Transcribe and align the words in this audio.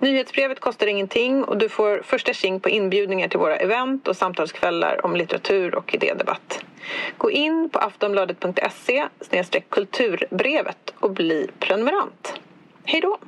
Nyhetsbrevet 0.00 0.60
kostar 0.60 0.86
ingenting 0.86 1.44
och 1.44 1.58
du 1.58 1.68
får 1.68 2.02
första 2.02 2.32
tjing 2.32 2.60
på 2.60 2.68
inbjudningar 2.68 3.28
till 3.28 3.38
våra 3.38 3.56
event 3.56 4.08
och 4.08 4.16
samtalskvällar 4.16 5.06
om 5.06 5.16
litteratur 5.16 5.74
och 5.74 5.94
idédebatt. 5.94 6.64
Gå 7.18 7.30
in 7.30 7.70
på 7.72 7.78
aftonbladet.se 7.78 9.08
kulturbrevet 9.68 10.94
och 11.00 11.10
bli 11.10 11.50
prenumerant. 11.58 12.32
Hej 12.84 13.00
då! 13.00 13.18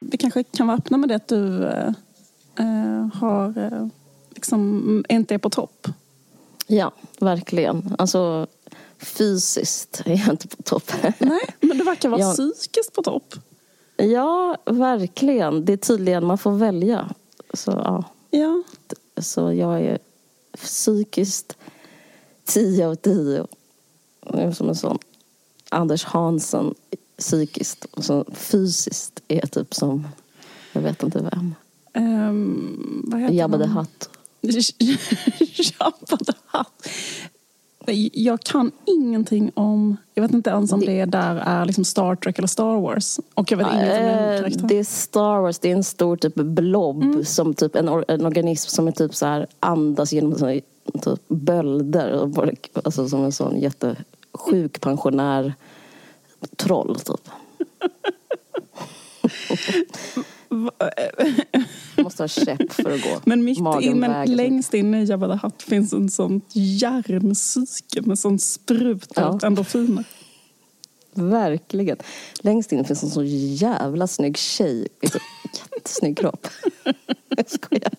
Vi 0.00 0.18
kanske 0.18 0.42
kan 0.42 0.66
vara 0.66 0.76
öppna 0.78 0.96
med 0.96 1.08
det 1.08 1.14
att 1.14 1.28
du 1.28 1.64
eh, 1.64 1.88
eh 2.58 3.20
har 3.20 3.58
eh 3.58 3.86
liksom 4.40 5.04
inte 5.08 5.34
är 5.34 5.38
på 5.38 5.50
topp. 5.50 5.88
Ja, 6.66 6.92
verkligen. 7.18 7.94
Alltså 7.98 8.46
fysiskt 8.98 10.02
är 10.04 10.18
jag 10.18 10.28
inte 10.28 10.48
på 10.48 10.62
topp. 10.62 10.92
Nej, 11.18 11.40
men 11.60 11.78
du 11.78 11.84
verkar 11.84 12.08
vara 12.08 12.20
jag... 12.20 12.36
psykiskt 12.36 12.92
på 12.92 13.02
topp. 13.02 13.34
Ja, 13.96 14.56
verkligen. 14.64 15.64
Det 15.64 15.72
är 15.72 15.76
tydligen 15.76 16.26
man 16.26 16.38
får 16.38 16.52
välja. 16.52 17.10
Så, 17.54 17.70
ja. 17.70 18.04
ja. 18.30 18.62
Så 19.16 19.52
jag 19.52 19.80
är 19.80 19.98
psykiskt 20.56 21.56
10 22.44 22.88
av 22.88 22.94
10. 22.94 23.46
Som 24.54 24.68
en 24.68 24.74
sån 24.74 24.98
Anders 25.68 26.04
Hansen 26.04 26.74
psykiskt. 27.18 27.84
Och 27.84 28.04
så 28.04 28.24
fysiskt 28.32 29.22
är 29.28 29.36
jag 29.36 29.50
typ 29.50 29.74
som, 29.74 30.08
jag 30.72 30.80
vet 30.80 31.02
inte 31.02 31.28
vem. 31.32 31.54
Um, 31.94 33.04
vad 33.06 33.20
heter 33.20 33.34
Jabba 33.34 33.58
the 33.58 33.66
Hutt. 33.66 34.10
Jag 38.12 38.40
kan 38.40 38.72
ingenting 38.84 39.50
om, 39.54 39.96
jag 40.14 40.22
vet 40.22 40.32
inte 40.32 40.50
ens 40.50 40.72
om 40.72 40.80
det, 40.80 40.86
det 40.86 41.04
där 41.04 41.36
är 41.36 41.64
liksom 41.64 41.84
Star 41.84 42.16
Trek 42.16 42.38
eller 42.38 42.48
Star 42.48 42.80
Wars. 42.80 43.20
Och 43.34 43.52
jag 43.52 43.58
vet 43.58 43.72
inget 43.72 43.98
om 43.98 44.06
den 44.06 44.44
eh, 44.44 44.50
Det 44.50 44.78
är 44.78 44.84
Star 44.84 45.40
Wars, 45.40 45.58
det 45.58 45.70
är 45.70 45.76
en 45.76 45.84
stor 45.84 46.16
typ 46.16 46.34
blob, 46.34 47.02
mm. 47.02 47.24
som 47.24 47.54
typ 47.54 47.76
en, 47.76 47.88
en, 48.08 48.26
organism 48.26 48.68
som 48.68 48.88
är 48.88 48.92
typ 48.92 49.14
så 49.14 49.26
här 49.26 49.46
andas 49.60 50.12
genom 50.12 50.38
så 50.38 50.46
här, 50.46 50.60
typ 51.02 51.20
bölder. 51.28 52.30
Alltså 52.84 53.08
som 53.08 53.24
en 53.24 53.32
sån 53.32 53.60
jättesjuk 53.60 54.80
pensionär 54.80 55.54
troll 56.56 56.98
typ. 57.00 57.28
måste 61.96 62.22
ha 62.22 62.28
käpp 62.28 62.72
för 62.72 62.90
att 62.90 63.02
gå. 63.02 63.20
Men 63.24 63.44
mitt 63.44 63.58
in, 63.80 64.00
men 64.00 64.36
längst 64.36 64.74
in 64.74 64.94
i 64.94 65.04
Jabba 65.04 65.28
the 65.28 65.46
Hutt 65.46 65.62
finns 65.62 65.92
en 65.92 66.10
sån 66.10 66.40
järnpsyke 66.52 68.02
med 68.02 68.18
sån 68.18 68.38
sprut 68.38 69.12
ja. 69.16 69.38
endorfiner. 69.42 70.04
Verkligen. 71.14 71.96
Längst 72.40 72.72
in 72.72 72.84
finns 72.84 73.02
en 73.02 73.10
så 73.10 73.22
jävla 73.24 74.06
snygg 74.06 74.36
tjej 74.36 74.88
i 75.00 75.08
så 75.08 75.18
jättesnygg 75.74 76.18
kropp. 76.18 76.46
Jag 77.36 77.50
skojar. 77.50 77.92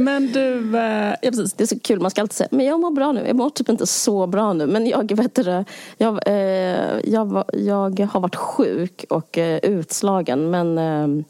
Men 0.00 0.32
du, 0.32 0.78
eh, 0.78 1.14
ja 1.22 1.30
precis. 1.30 1.52
Det 1.52 1.64
är 1.64 1.66
så 1.66 1.80
kul, 1.80 2.00
man 2.00 2.10
ska 2.10 2.20
alltid 2.20 2.36
säga, 2.36 2.48
men 2.50 2.66
jag 2.66 2.80
mår 2.80 2.90
bra 2.90 3.12
nu. 3.12 3.26
Jag 3.26 3.36
mår 3.36 3.50
typ 3.50 3.68
inte 3.68 3.86
så 3.86 4.26
bra 4.26 4.52
nu. 4.52 4.66
Men 4.66 4.86
jag, 4.86 5.12
vet 5.16 5.34
det, 5.34 5.64
jag, 5.96 6.20
eh, 6.26 7.00
jag, 7.04 7.44
jag 7.52 8.00
har 8.12 8.20
varit 8.20 8.36
sjuk 8.36 9.04
och 9.08 9.38
eh, 9.38 9.58
utslagen. 9.62 10.50
Men 10.50 10.78
eh, 10.78 11.24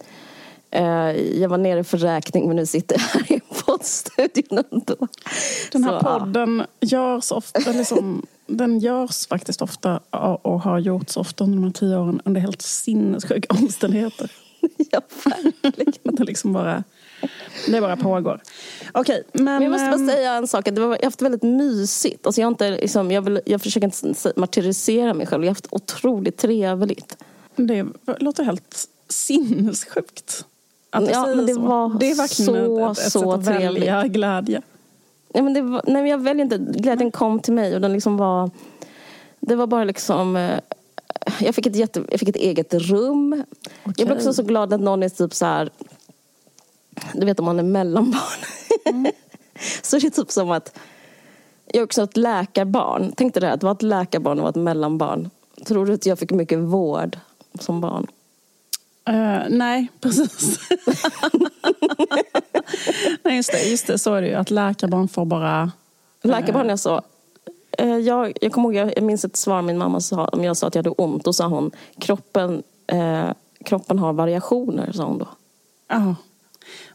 Eh, 0.73 1.41
jag 1.41 1.49
var 1.49 1.59
nere 1.59 1.85
för 1.85 1.99
räkning 1.99 2.47
men 2.47 2.57
nu 2.57 2.67
sitter 2.67 2.97
jag 2.97 3.21
här 3.21 3.33
i 3.37 3.41
poddstudion 3.65 4.65
ändå. 4.71 5.09
Den 5.73 5.85
här 5.85 6.01
Så, 6.01 6.05
podden 6.05 6.63
ja. 6.81 6.89
görs 6.89 7.33
ofta, 7.33 7.73
liksom, 7.73 8.27
den 8.47 8.79
görs 8.79 9.27
faktiskt 9.27 9.63
ofta 9.63 9.99
och 10.43 10.61
har 10.61 10.79
gjorts 10.79 11.17
ofta 11.17 11.45
under 11.45 11.57
de 11.57 11.65
här 11.65 11.73
tio 11.73 11.97
åren 11.97 12.21
under 12.25 12.41
helt 12.41 12.63
sinnessjuka 12.63 13.55
omständigheter. 13.55 14.31
Ja, 14.91 15.01
verkligen. 15.63 16.15
det 16.17 16.25
liksom 16.25 16.53
bara, 16.53 16.85
det 17.69 17.81
bara 17.81 17.97
pågår. 17.97 18.41
Okej, 18.93 19.23
men... 19.33 19.45
men 19.45 19.63
jag 19.63 19.71
måste 19.71 19.87
bara 19.87 19.95
ehm, 19.95 20.09
säga 20.09 20.33
en 20.33 20.47
sak. 20.47 20.65
Det 20.65 20.81
var, 20.81 20.89
jag 20.89 20.97
har 20.97 21.05
haft 21.05 21.23
väldigt 21.23 21.43
mysigt. 21.43 22.27
Alltså 22.27 22.41
jag, 22.41 22.47
har 22.47 22.51
inte, 22.51 22.71
liksom, 22.71 23.11
jag, 23.11 23.23
vill, 23.23 23.41
jag 23.47 23.63
försöker 23.63 23.87
inte 23.87 24.33
martyrisera 24.37 25.15
mig 25.15 25.27
själv. 25.27 25.45
Jag 25.45 25.51
har 25.51 25.55
haft 25.55 25.69
otroligt 25.71 26.37
trevligt. 26.37 27.17
Det 27.57 27.87
låter 28.19 28.45
helt 28.45 28.89
sinnessjukt. 29.09 30.45
Att 30.91 31.11
ja, 31.11 31.27
men 31.27 31.47
det 31.47 31.55
så. 31.55 31.61
var 31.61 31.99
det 32.01 32.11
är 32.11 32.15
verkligen 32.15 32.55
så, 32.55 32.91
ett, 32.91 32.99
ett 32.99 33.13
så 33.13 33.21
sätt 33.21 33.29
att 33.29 33.47
trevligt. 33.47 33.83
välja 33.83 34.07
glädje. 34.07 34.63
Ja, 35.33 35.43
men 35.43 35.55
det 35.55 35.63
var, 35.63 35.83
nej, 35.87 36.03
men 36.03 36.07
jag 36.07 36.19
väljer 36.19 36.45
inte. 36.45 36.59
Glädjen 36.59 37.11
kom 37.11 37.41
till 37.41 37.53
mig 37.53 37.75
och 37.75 37.81
den 37.81 37.93
liksom 37.93 38.17
var... 38.17 38.51
Det 39.41 39.55
var 39.55 39.67
bara 39.67 39.85
liksom... 39.85 40.37
Eh, 40.37 40.61
jag 41.41 41.55
fick 41.55 41.67
ett, 41.67 41.77
jätte, 41.77 42.05
jag 42.11 42.21
fick 42.21 42.29
ett 42.29 42.37
eget 42.37 42.75
rum. 42.75 43.33
Okay. 43.33 43.95
Jag 43.97 44.07
blev 44.07 44.17
också 44.17 44.33
så 44.33 44.43
glad 44.43 44.73
att 44.73 44.81
någon 44.81 45.03
är 45.03 45.09
typ 45.09 45.35
så 45.35 45.47
här... 45.47 45.71
Du 47.15 47.27
vet 47.27 47.39
om 47.39 47.45
man 47.45 47.59
är 47.59 47.63
mellanbarn. 47.63 48.41
Mm. 48.85 49.13
så 49.83 49.97
är 49.97 50.01
det 50.01 50.11
typ 50.11 50.31
som 50.31 50.51
att... 50.51 50.79
Jag 51.67 51.81
är 51.81 51.85
också 51.85 52.03
ett 52.03 52.17
läkarbarn. 52.17 53.13
Tänk 53.17 53.35
dig 53.35 53.41
det, 53.41 53.53
att 53.53 53.63
vara 53.63 53.73
ett 53.73 53.83
läkarbarn 53.83 54.39
och 54.39 54.43
vara 54.43 54.51
ett 54.51 54.57
mellanbarn. 54.57 55.31
Tror 55.67 55.87
du 55.87 55.93
att 55.93 56.07
jag 56.07 56.19
fick 56.19 56.31
mycket 56.31 56.59
vård 56.59 57.19
som 57.59 57.81
barn? 57.81 58.07
Uh, 59.09 59.41
nej, 59.49 59.89
precis. 60.01 60.59
nej, 63.23 63.37
just 63.37 63.53
det, 63.53 63.63
just 63.63 63.87
det. 63.87 63.99
Så 63.99 64.15
är 64.15 64.23
det 64.23 64.29
ju. 64.29 64.35
Att 64.35 64.51
läkarbarn 64.51 65.09
får 65.09 65.25
bara... 65.25 65.63
Uh... 65.63 65.71
Läkarbarn 66.31 66.71
är 66.71 66.77
så. 66.77 67.03
Uh, 67.83 67.99
jag, 67.99 68.33
jag 68.41 68.53
kommer 68.53 68.73
ihåg, 68.73 68.93
jag 68.97 69.05
minns 69.05 69.25
ett 69.25 69.37
svar 69.37 69.63
min 69.63 69.79
mamma 69.79 70.01
sa 70.01 70.25
om 70.25 70.45
jag 70.45 70.57
sa 70.57 70.67
att 70.67 70.75
jag 70.75 70.83
hade 70.83 70.91
ont. 70.91 71.25
Då 71.25 71.33
sa 71.33 71.47
hon 71.47 71.71
kroppen, 71.99 72.63
kroppen 73.65 73.99
har 73.99 74.13
variationer, 74.13 74.93
sa 74.93 75.05
hon 75.05 75.19
då. 75.19 75.29
Ja. 75.89 76.15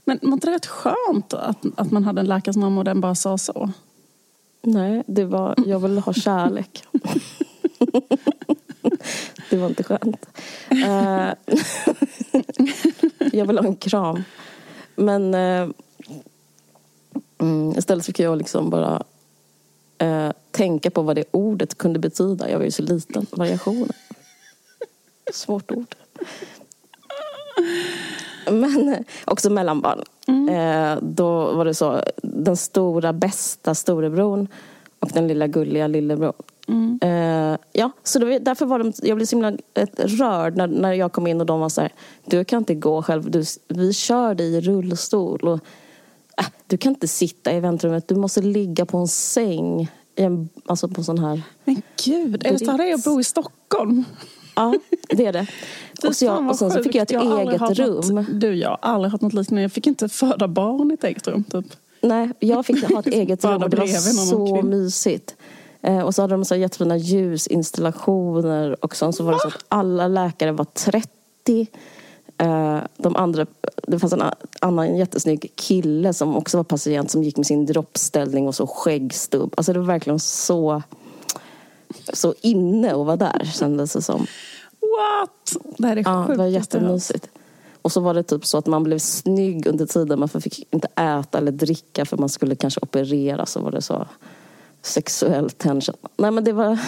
Men 0.06 0.20
var 0.22 0.34
inte 0.34 0.48
det 0.48 0.54
rätt 0.54 0.66
skönt 0.66 1.34
att, 1.34 1.66
att 1.76 1.92
man 1.92 2.04
hade 2.04 2.22
en 2.22 2.28
läkarsmamma 2.28 2.82
och 2.82 2.86
den 2.86 3.02
bara 3.02 3.16
sa 3.16 3.38
så? 3.38 3.72
Nej, 4.62 5.04
det 5.08 5.26
var, 5.26 5.56
jag 5.66 5.80
ville 5.80 6.02
ha 6.02 6.14
kärlek. 6.14 6.84
det 9.50 9.58
var 9.58 9.68
inte 9.68 9.84
skönt. 9.84 10.26
Uh, 10.72 11.34
jag 13.34 13.46
vill 13.46 13.58
ha 13.58 13.66
en 13.66 13.76
kram. 13.76 14.24
Men 14.96 15.34
uh, 15.34 15.70
istället 17.78 18.06
fick 18.06 18.20
jag 18.20 18.38
liksom 18.38 18.70
bara 18.70 19.04
uh, 20.04 20.32
tänka 20.52 20.92
på 20.92 21.02
vad 21.02 21.16
det 21.16 21.26
ordet 21.32 21.78
kunde 21.78 22.00
betyda. 22.00 22.50
Jag 22.50 22.58
var 22.58 22.66
ju 22.66 22.72
så 22.72 22.82
liten. 22.82 23.26
Variationer. 23.32 23.96
Svårt 25.34 25.72
ord. 25.72 25.96
Men 28.52 29.04
också 29.26 29.50
mellanbarn. 29.50 30.04
Mm. 30.28 31.00
då 31.02 31.52
var 31.52 31.66
det 31.66 31.74
så, 31.74 32.02
den 32.24 32.58
stora 32.58 33.14
bästa 33.14 33.76
storebror 33.76 34.48
och 35.00 35.10
den 35.14 35.28
lilla 35.28 35.48
gulliga 35.48 35.88
lillebror 35.88 36.34
Mm. 36.68 37.00
Uh, 37.04 37.58
ja, 37.74 37.92
så 38.04 38.20
det, 38.20 38.40
därför 38.40 38.66
var 38.66 38.80
de, 38.80 38.94
jag 39.02 39.18
blev 39.18 39.26
så 39.26 39.36
himla 39.36 39.58
rörd 39.98 40.58
när, 40.58 40.68
när 40.68 40.94
jag 40.94 41.12
kom 41.12 41.28
in 41.28 41.40
och 41.42 41.46
de 41.46 41.60
var 41.60 41.70
så 41.70 41.82
här, 41.82 41.92
du 42.26 42.46
kan 42.46 42.58
inte 42.58 42.76
gå 42.76 43.04
själv, 43.04 43.32
du, 43.32 43.44
vi 43.68 43.94
kör 43.94 44.36
dig 44.36 44.56
i 44.56 44.62
rullstol. 44.62 45.48
Och, 45.48 45.60
uh, 46.40 46.48
du 46.68 46.78
kan 46.78 46.90
inte 46.92 47.08
sitta 47.08 47.54
i 47.54 47.60
väntrummet, 47.60 48.08
du 48.08 48.16
måste 48.16 48.42
ligga 48.42 48.86
på 48.86 48.98
en 48.98 49.08
säng. 49.08 49.92
I 50.16 50.24
en, 50.24 50.50
alltså 50.66 50.88
på 50.88 51.04
sån 51.04 51.20
här... 51.20 51.42
Men 51.64 51.82
gud, 52.06 52.46
är 52.46 52.52
det 52.52 52.60
så 52.60 52.72
här 52.72 52.78
det 52.78 52.90
är 52.90 52.94
att 52.94 53.04
bo 53.04 53.20
i 53.20 53.24
Stockholm? 53.24 54.04
Ja, 54.56 54.74
det 55.10 55.26
är 55.26 55.34
det. 55.34 55.48
Och, 56.04 56.16
så 56.16 56.26
jag, 56.26 56.50
och 56.50 56.56
sen 56.56 56.72
så 56.72 56.84
fick 56.84 56.96
jag 56.96 57.04
ett 57.04 57.12
jag 57.12 57.42
eget 57.42 57.80
rum. 57.80 58.16
Något, 58.16 58.26
du, 58.42 58.54
jag 58.54 58.70
har 58.70 58.80
aldrig 58.82 59.12
haft 59.12 59.22
något 59.22 59.34
liknande. 59.34 59.62
Jag 59.62 59.72
fick 59.72 59.88
inte 59.88 60.10
föda 60.10 60.48
barn 60.48 60.92
i 60.92 60.94
ett 60.94 61.04
eget 61.04 61.28
rum. 61.28 61.44
Typ. 61.44 61.66
Nej, 62.02 62.30
jag 62.40 62.66
fick 62.66 62.84
ha 62.84 63.00
ett 63.00 63.08
eget 63.14 63.46
rum 63.46 63.64
och 63.64 63.70
det 63.70 63.78
var 63.78 63.88
så 63.88 64.62
mysigt. 64.62 65.36
Eh, 65.82 66.00
och 66.00 66.16
så 66.16 66.22
hade 66.22 66.34
de 66.34 66.46
så 66.46 66.56
jättefina 66.56 66.98
ljusinstallationer 66.98 68.86
och 68.86 68.96
så, 68.96 69.12
så 69.12 69.24
var 69.24 69.34
det 69.34 69.40
så 69.40 69.48
att 69.48 69.66
alla 69.68 70.08
läkare 70.08 70.52
var 70.52 70.66
30. 70.66 71.68
Eh, 72.38 72.78
de 72.98 73.16
andra, 73.16 73.46
det 73.88 74.00
fanns 74.00 74.14
en 74.14 74.24
annan 74.62 74.98
jättesnygg 74.98 75.52
kille 75.56 76.14
som 76.14 76.36
också 76.36 76.58
var 76.58 76.64
patient 76.64 77.12
som 77.12 77.24
gick 77.24 77.38
med 77.38 77.46
sin 77.46 77.66
droppställning 77.66 78.48
och 78.48 78.56
så 78.56 78.68
skäggstubb. 78.68 79.54
Alltså 79.58 79.74
det 79.74 79.80
var 79.80 79.88
verkligen 79.88 80.20
så, 80.20 80.84
så 82.14 82.34
inne 82.42 82.92
att 82.92 83.06
vara 83.06 83.18
där 83.18 83.52
kändes 83.54 83.94
det 83.94 84.02
som. 84.02 84.28
What? 84.98 85.58
Det 85.78 85.88
här 85.88 85.98
är 85.98 86.04
Ja, 86.06 86.26
det 86.30 86.36
var 86.36 86.46
jättemysigt. 86.46 87.30
Och 87.82 87.92
så 87.92 88.00
var 88.00 88.14
det 88.14 88.24
typ 88.24 88.46
så 88.46 88.58
att 88.58 88.66
man 88.66 88.84
blev 88.84 89.00
snygg 89.00 89.68
under 89.68 89.86
tiden. 89.86 90.20
Man 90.20 90.30
fick 90.30 90.74
inte 90.74 90.88
äta 90.88 91.38
eller 91.38 91.52
dricka 91.52 92.06
för 92.06 92.18
man 92.18 92.30
skulle 92.30 92.56
kanske 92.56 92.80
operera. 92.84 93.46
Så 93.46 93.60
var 93.60 93.72
det 93.72 93.82
så 93.82 94.08
sexuell 94.82 95.50
tension. 95.50 95.96
Nej 96.18 96.32
men 96.32 96.44
det 96.44 96.54
var, 96.54 96.80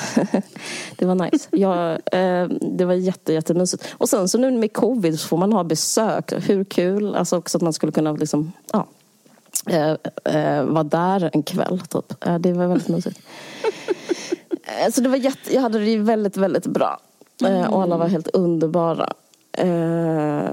det 0.98 1.06
var 1.06 1.16
nice. 1.16 1.48
Jag, 1.52 1.92
eh, 1.92 2.50
det 2.78 2.86
var 2.86 2.94
jätte, 2.94 3.34
jättemysigt. 3.34 3.88
Och 3.92 4.10
sen 4.10 4.30
så 4.30 4.38
nu 4.38 4.52
med 4.52 4.74
covid 4.74 5.20
så 5.20 5.28
får 5.28 5.38
man 5.38 5.54
ha 5.54 5.64
besök. 5.64 6.50
Hur 6.50 6.64
kul? 6.64 7.16
Alltså 7.16 7.38
också 7.38 7.58
att 7.58 7.62
man 7.62 7.74
skulle 7.74 7.92
kunna 7.92 8.12
liksom, 8.12 8.52
ja, 8.72 8.88
eh, 9.66 9.96
eh, 10.36 10.64
vara 10.64 10.84
där 10.84 11.30
en 11.34 11.44
kväll 11.44 11.80
typ. 11.80 12.26
Eh, 12.26 12.40
det 12.40 12.54
var 12.54 12.68
väldigt 12.68 12.88
mysigt. 12.88 13.20
Eh, 14.82 14.92
så 14.92 15.02
det 15.02 15.10
var 15.10 15.18
jätte, 15.18 15.54
jag 15.54 15.62
hade 15.62 15.80
det 15.80 15.98
väldigt, 15.98 16.38
väldigt 16.38 16.66
bra. 16.66 17.00
Mm. 17.42 17.74
Och 17.74 17.84
alla 17.84 17.98
var 17.98 18.08
helt 18.08 18.28
underbara. 18.28 19.14
Uh, 19.64 20.50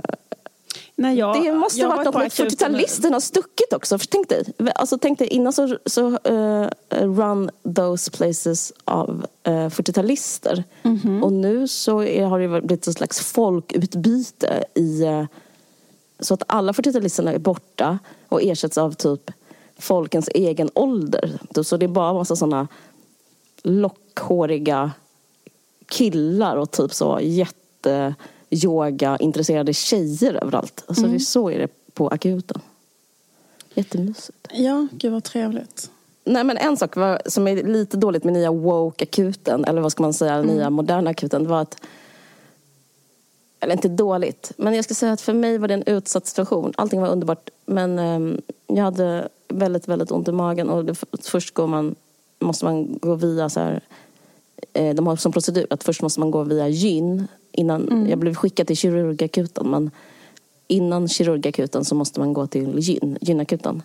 Nej, 0.97 1.19
jag, 1.19 1.43
det 1.45 1.53
måste 1.53 1.83
ha 1.83 1.97
varit 1.97 2.05
något 2.05 2.15
med 2.15 2.31
40-talisten 2.31 3.13
har 3.13 3.21
stuckit 3.21 3.73
också. 3.73 3.99
För 3.99 4.07
tänk 4.07 4.29
dig, 4.29 4.45
alltså, 4.75 4.99
tänk 4.99 5.19
dig 5.19 5.29
innan 5.29 5.53
så, 5.53 5.79
så 5.87 6.07
uh, 6.09 6.69
run 6.91 7.51
those 7.77 8.11
places 8.11 8.73
av 8.85 9.27
uh, 9.49 9.53
40-talister. 9.53 10.65
Mm 10.83 10.99
-hmm. 10.99 11.23
Och 11.23 11.33
nu 11.33 11.69
så 11.69 12.03
är, 12.03 12.25
har 12.25 12.41
det 12.41 12.49
blivit 12.49 12.87
ett 12.87 12.97
slags 12.97 13.21
folkutbyte 13.21 14.65
i 14.75 15.05
uh, 15.05 15.25
så 16.21 16.35
att 16.35 16.43
alla 16.47 16.73
40-talisterna 16.73 17.35
är 17.35 17.39
borta 17.39 17.99
och 18.29 18.43
ersätts 18.43 18.79
av 18.79 18.93
typ 18.93 19.31
folkens 19.79 20.29
egen 20.35 20.71
ålder. 20.75 21.39
Så 21.63 21.77
det 21.77 21.87
är 21.87 21.89
bara 21.89 22.11
en 22.11 22.17
massa 22.17 22.37
sådana 22.37 22.69
lockhåriga 23.63 24.93
killar 25.87 26.57
och 26.57 26.71
typ 26.71 26.95
så 26.95 27.19
jätte 27.23 28.15
yoga 28.51 29.17
intresserade 29.21 29.73
tjejer 29.75 30.35
överallt. 30.43 30.85
Alltså 30.87 31.05
mm. 31.05 31.19
det, 31.19 31.21
så 31.21 31.51
är 31.51 31.59
det 31.59 31.69
på 31.93 32.09
akuten. 32.09 32.61
Jättemysigt. 33.75 34.49
Ja, 34.53 34.87
gud 34.93 35.13
vad 35.13 35.25
trevligt. 35.25 35.91
Nej 36.25 36.45
men 36.45 36.57
en 36.57 36.77
sak 36.77 36.97
var, 36.97 37.23
som 37.27 37.49
är 37.49 37.63
lite 37.63 37.97
dåligt 37.97 38.25
med 38.25 38.33
nya 38.33 38.51
woke-akuten, 38.51 39.65
eller 39.65 39.81
vad 39.81 39.93
ska 39.93 40.03
man 40.03 40.15
säga, 40.15 40.35
mm. 40.35 40.47
nya 40.47 40.71
moderna 40.71 41.11
akuten, 41.11 41.49
var 41.49 41.61
att 41.61 41.77
eller 43.61 43.73
inte 43.73 43.89
dåligt, 43.89 44.53
men 44.57 44.75
jag 44.75 44.85
ska 44.85 44.95
säga 44.95 45.13
att 45.13 45.21
för 45.21 45.33
mig 45.33 45.59
var 45.59 45.69
det 45.69 45.75
en 45.75 45.83
utsatt 45.87 46.27
situation. 46.27 46.73
Allting 46.77 47.01
var 47.01 47.09
underbart, 47.09 47.51
men 47.67 47.99
um, 47.99 48.41
jag 48.67 48.85
hade 48.85 49.29
väldigt, 49.49 49.89
väldigt 49.89 50.11
ont 50.11 50.29
i 50.29 50.33
magen 50.33 50.71
och 50.71 50.85
det, 50.85 50.95
först 51.23 51.55
går 51.55 51.67
man, 51.67 51.95
måste 52.39 52.65
man 52.65 52.99
gå 52.99 53.15
via 53.15 53.49
så 53.49 53.61
här, 53.61 53.81
de 54.95 55.06
har 55.06 55.17
som 55.17 55.33
procedur 55.33 55.67
att 55.71 55.85
först 55.85 56.03
måste 56.03 56.21
man 56.21 56.31
gå 56.31 56.43
via 56.43 56.69
gyn 56.69 57.27
Innan, 57.56 57.89
mm. 57.89 58.09
Jag 58.09 58.19
blev 58.19 58.35
skickad 58.35 58.67
till 58.67 58.77
kirurgakuten 58.77 59.71
men 59.71 59.91
innan 60.67 61.09
kirurgakuten 61.09 61.85
så 61.85 61.95
måste 61.95 62.21
man 62.21 62.33
gå 62.33 62.47
till 62.47 62.79
gyn, 62.79 63.19
gynakuten. 63.21 63.83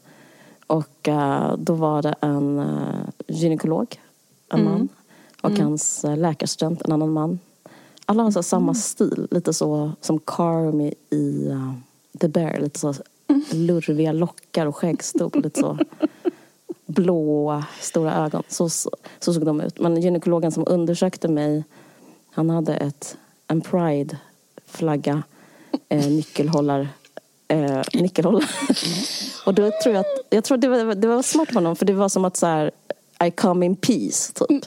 Och 0.67 1.07
uh, 1.07 1.55
då 1.57 1.73
var 1.73 2.01
det 2.01 2.15
en 2.21 2.59
uh, 2.59 3.09
gynekolog, 3.27 4.01
en 4.53 4.59
mm. 4.59 4.71
man. 4.71 4.89
Och 5.41 5.49
mm. 5.49 5.63
hans 5.63 6.05
uh, 6.05 6.17
läkarstudent, 6.17 6.81
en 6.81 6.91
annan 6.91 7.11
man. 7.11 7.39
Alla 8.05 8.23
har 8.23 8.31
så 8.31 8.43
samma 8.43 8.63
mm. 8.63 8.75
stil, 8.75 9.27
lite 9.31 9.53
så 9.53 9.91
som 10.01 10.19
Carmy 10.19 10.93
i 11.09 11.53
The 12.19 12.27
Bear. 12.27 12.59
Lite 12.59 12.79
så 12.79 12.93
mm. 13.27 13.43
lurviga 13.51 14.11
lockar 14.11 14.65
och 14.65 14.75
skäggstubb. 14.75 15.35
lite 15.35 15.59
så 15.59 15.77
blåa, 16.89 17.65
stora 17.81 18.15
ögon. 18.15 18.43
Så, 18.47 18.69
så, 18.69 18.89
så 19.19 19.33
såg 19.33 19.45
de 19.45 19.61
ut. 19.61 19.79
Men 19.79 20.01
gynekologen 20.01 20.51
som 20.51 20.63
undersökte 20.67 21.27
mig, 21.27 21.63
han 22.31 22.49
hade 22.49 22.75
ett 22.75 23.17
en 23.47 23.61
pride-flagga, 23.61 25.23
eh, 25.89 26.07
nyckelhållar, 26.09 26.89
eh, 27.47 27.81
nyckelhållar. 27.93 28.49
och 29.45 29.53
då 29.53 29.71
tror 29.83 29.95
jag 29.95 30.01
att, 30.01 30.25
jag 30.29 30.43
tror 30.43 30.57
det 30.57 30.67
var, 30.67 30.95
det 30.95 31.07
var 31.07 31.21
smart 31.21 31.49
av 31.49 31.55
honom 31.55 31.75
för 31.75 31.85
det 31.85 31.93
var 31.93 32.09
som 32.09 32.25
att 32.25 32.37
så 32.37 32.45
här, 32.45 32.71
I 33.25 33.31
come 33.31 33.65
in 33.65 33.75
peace, 33.75 34.33
typ. 34.33 34.65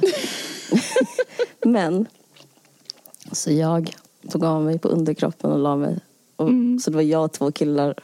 Men, 1.64 2.06
så 3.32 3.52
jag 3.52 3.96
tog 4.30 4.44
av 4.44 4.62
mig 4.62 4.78
på 4.78 4.88
underkroppen 4.88 5.52
och 5.52 5.58
la 5.58 5.76
mig. 5.76 5.98
Och, 6.36 6.48
mm. 6.48 6.78
Så 6.80 6.90
det 6.90 6.96
var 6.96 7.02
jag 7.02 7.24
och 7.24 7.32
två 7.32 7.52
killar. 7.52 7.94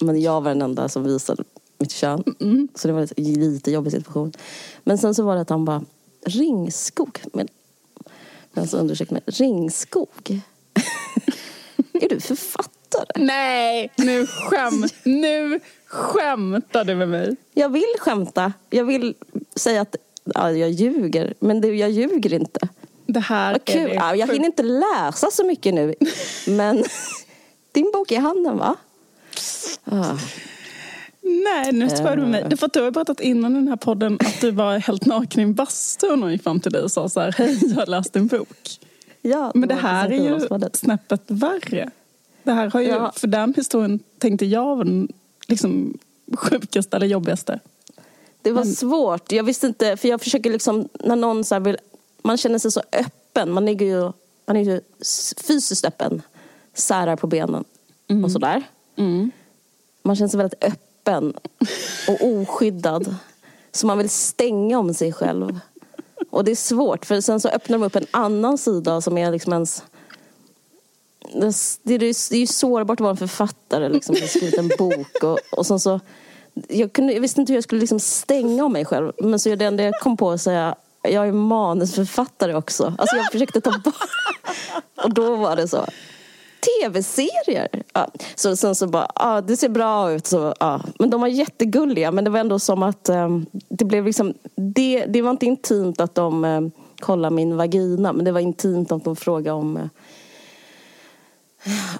Men 0.00 0.20
jag 0.20 0.40
var 0.40 0.50
den 0.50 0.62
enda 0.62 0.88
som 0.88 1.04
visade 1.04 1.44
mitt 1.82 1.92
kön. 1.92 2.34
Mm. 2.40 2.68
Så 2.74 2.88
det 2.88 2.94
var 2.94 3.00
en 3.00 3.08
lite 3.16 3.70
jobbig 3.70 3.92
situation. 3.92 4.32
Men 4.84 4.98
sen 4.98 5.14
så 5.14 5.22
var 5.22 5.34
det 5.34 5.40
att 5.40 5.50
han 5.50 5.64
bara, 5.64 5.84
ringskog. 6.26 7.20
Men 7.32 7.48
Alltså 8.54 8.76
undersökning. 8.76 9.20
Ringskog. 9.26 10.40
är 11.92 12.08
du 12.08 12.20
författare? 12.20 13.06
Nej, 13.16 13.92
nu, 13.96 14.26
skäm, 14.26 14.84
nu 15.04 15.60
skämtar 15.86 16.84
du 16.84 16.94
med 16.94 17.08
mig. 17.08 17.36
Jag 17.54 17.68
vill 17.68 17.94
skämta. 17.98 18.52
Jag 18.70 18.84
vill 18.84 19.14
säga 19.56 19.80
att 19.80 19.96
ja, 20.24 20.52
jag 20.52 20.70
ljuger. 20.70 21.34
Men 21.38 21.60
det, 21.60 21.68
jag 21.68 21.90
ljuger 21.90 22.32
inte. 22.32 22.68
Det 23.06 23.20
här 23.20 23.52
Vad 23.52 23.64
kul. 23.64 23.92
Ja, 23.94 24.16
jag 24.16 24.26
hinner 24.26 24.46
inte 24.46 24.62
läsa 24.62 25.30
så 25.30 25.44
mycket 25.44 25.74
nu. 25.74 25.94
Men 26.46 26.84
din 27.72 27.90
bok 27.94 28.12
är 28.12 28.16
i 28.16 28.18
handen 28.18 28.58
va? 28.58 28.76
Ah. 29.84 30.16
Nej, 31.22 31.72
nu 31.72 31.88
skojar 31.88 32.16
du 32.16 32.22
med 32.22 32.48
mig. 32.48 32.56
För 32.56 32.66
att 32.66 32.72
du 32.72 32.82
har 32.82 32.90
berättat 32.90 33.20
innan 33.20 33.54
den 33.54 33.68
här 33.68 33.76
podden 33.76 34.18
att 34.20 34.40
du 34.40 34.50
var 34.50 34.78
helt 34.78 35.06
naken 35.06 35.40
i 35.40 35.42
en 35.42 35.54
bastu 35.54 36.06
och 36.06 36.18
någon 36.18 36.32
gick 36.32 36.42
fram 36.42 36.60
till 36.60 36.72
dig 36.72 36.82
och 36.82 36.92
sa 36.92 37.08
så 37.08 37.20
här, 37.20 37.32
hej 37.38 37.58
jag 37.62 37.76
har 37.76 37.86
läst 37.86 38.16
en 38.16 38.26
bok. 38.26 38.78
Ja, 39.22 39.52
Men 39.54 39.68
det 39.68 39.74
här 39.74 40.10
är 40.10 40.30
ju 40.30 40.40
snäppet 40.72 41.22
värre. 41.26 41.90
Det 42.42 42.52
här 42.52 42.70
har 42.70 42.80
ju, 42.80 42.88
ja. 42.88 43.12
för 43.16 43.26
den 43.26 43.54
historien 43.54 44.00
tänkte 44.18 44.46
jag 44.46 44.76
var 44.76 44.84
den 44.84 45.08
liksom, 45.48 45.98
sjukaste 46.36 46.96
eller 46.96 47.06
jobbigaste. 47.06 47.60
Det 48.42 48.52
var 48.52 48.64
Men... 48.64 48.74
svårt. 48.74 49.32
Jag 49.32 49.44
visste 49.44 49.66
inte, 49.66 49.96
för 49.96 50.08
jag 50.08 50.20
försöker 50.20 50.50
liksom, 50.50 50.88
när 51.00 51.16
någon 51.16 51.44
så 51.44 51.58
vill, 51.58 51.76
man 52.22 52.36
känner 52.36 52.58
sig 52.58 52.72
så 52.72 52.82
öppen. 52.92 53.50
Man 53.50 53.68
är 53.68 53.82
ju, 53.82 54.12
man 54.46 54.56
är 54.56 54.60
ju 54.60 54.80
fysiskt 55.46 55.84
öppen. 55.84 56.22
Särar 56.74 57.16
på 57.16 57.26
benen 57.26 57.64
mm. 58.08 58.24
och 58.24 58.32
sådär. 58.32 58.62
Mm. 58.96 59.30
Man 60.02 60.16
känner 60.16 60.28
sig 60.28 60.38
väldigt 60.38 60.64
öppen 60.64 60.91
öppen 61.02 61.32
och 62.08 62.26
oskyddad. 62.26 63.14
Så 63.72 63.86
man 63.86 63.98
vill 63.98 64.10
stänga 64.10 64.78
om 64.78 64.94
sig 64.94 65.12
själv. 65.12 65.58
Och 66.30 66.44
det 66.44 66.50
är 66.50 66.56
svårt 66.56 67.06
för 67.06 67.20
sen 67.20 67.40
så 67.40 67.48
öppnar 67.48 67.78
de 67.78 67.84
upp 67.84 67.96
en 67.96 68.06
annan 68.10 68.58
sida 68.58 69.00
som 69.00 69.18
är 69.18 69.30
liksom 69.30 69.52
ens 69.52 69.82
det, 71.82 71.94
är, 71.94 71.98
det 71.98 72.36
är 72.36 72.40
ju 72.40 72.46
sårbart 72.46 72.96
att 72.96 73.00
vara 73.00 73.10
en 73.10 73.16
författare 73.16 73.88
liksom, 73.88 74.16
som 74.16 74.28
skrivit 74.28 74.58
en 74.58 74.70
bok 74.78 75.22
och, 75.22 75.38
och 75.52 75.66
sen 75.66 75.80
så 75.80 76.00
jag, 76.68 76.92
kunde, 76.92 77.12
jag 77.12 77.20
visste 77.20 77.40
inte 77.40 77.52
hur 77.52 77.56
jag 77.56 77.64
skulle 77.64 77.80
liksom 77.80 78.00
stänga 78.00 78.64
om 78.64 78.72
mig 78.72 78.84
själv 78.84 79.12
men 79.18 79.38
så 79.38 79.54
det 79.54 79.64
enda 79.64 79.82
jag 79.82 80.00
kom 80.00 80.16
på 80.16 80.30
att 80.30 80.40
säga 80.40 80.74
jag 81.02 81.28
är 81.28 81.32
manusförfattare 81.32 82.54
också. 82.54 82.94
Alltså 82.98 83.16
jag 83.16 83.32
försökte 83.32 83.60
ta 83.60 83.70
bort 83.70 83.94
och 85.04 85.14
då 85.14 85.36
var 85.36 85.56
det 85.56 85.68
så 85.68 85.86
tv-serier. 86.62 87.68
Ja. 87.92 88.08
Så 88.34 88.56
sen 88.56 88.74
så 88.74 88.86
bara, 88.86 89.10
ja, 89.14 89.40
det 89.40 89.56
ser 89.56 89.68
bra 89.68 90.12
ut. 90.12 90.26
Så, 90.26 90.54
ja. 90.60 90.80
Men 90.98 91.10
de 91.10 91.20
var 91.20 91.28
jättegulliga. 91.28 92.12
Men 92.12 92.24
det 92.24 92.30
var 92.30 92.38
ändå 92.38 92.58
som 92.58 92.82
att 92.82 93.08
um, 93.08 93.46
det 93.52 93.84
blev 93.84 94.04
liksom, 94.04 94.34
det, 94.54 95.06
det 95.06 95.22
var 95.22 95.30
inte 95.30 95.46
intimt 95.46 96.00
att 96.00 96.14
de 96.14 96.44
um, 96.44 96.70
kollade 97.00 97.34
min 97.34 97.56
vagina. 97.56 98.12
Men 98.12 98.24
det 98.24 98.32
var 98.32 98.40
intimt 98.40 98.92
att 98.92 99.04
de 99.04 99.16
frågade 99.16 99.52
om 99.52 99.76
uh, 99.76 99.82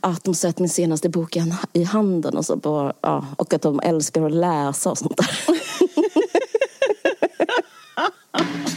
att 0.00 0.24
de 0.24 0.34
sett 0.34 0.58
min 0.58 0.68
senaste 0.68 1.08
bok 1.08 1.36
i 1.72 1.84
handen 1.84 2.36
och, 2.36 2.44
så 2.44 2.58
på, 2.58 2.92
ja, 3.00 3.26
och 3.36 3.54
att 3.54 3.62
de 3.62 3.80
älskar 3.80 4.22
att 4.22 4.32
läsa 4.32 4.90
och 4.90 4.98
sånt 4.98 5.16
där. 5.16 5.40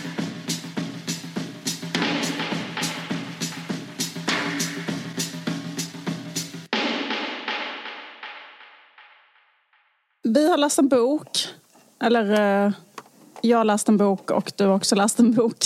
Vi 10.36 10.50
har 10.50 10.58
läst 10.58 10.80
en 10.80 10.88
bok. 10.88 11.48
Eller 12.00 12.66
eh, 12.66 12.72
jag 13.42 13.58
har 13.58 13.66
läst 13.66 13.90
en 13.90 13.98
bok 13.98 14.32
och 14.32 14.52
du 14.56 14.66
har 14.66 14.76
också 14.76 14.96
läst 14.96 15.20
en 15.20 15.34
bok. 15.34 15.66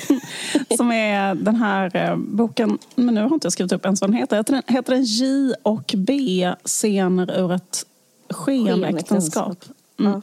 som 0.76 0.92
är 0.92 1.34
den 1.34 1.56
här 1.56 1.96
eh, 1.96 2.16
boken, 2.16 2.78
men 2.94 3.14
nu 3.14 3.22
har 3.22 3.34
inte 3.34 3.46
jag 3.46 3.52
skrivit 3.52 3.72
upp 3.72 3.84
ens 3.84 4.00
vad 4.00 4.10
den 4.10 4.16
heter. 4.16 4.36
Heter 4.36 4.52
den, 4.52 4.62
heter 4.66 4.92
den 4.92 5.04
J 5.04 5.54
och 5.62 5.94
B, 5.96 6.52
scener 6.64 7.40
ur 7.40 7.52
ett 7.52 7.86
skenäktenskap. 8.30 9.64
Mm. 9.98 10.22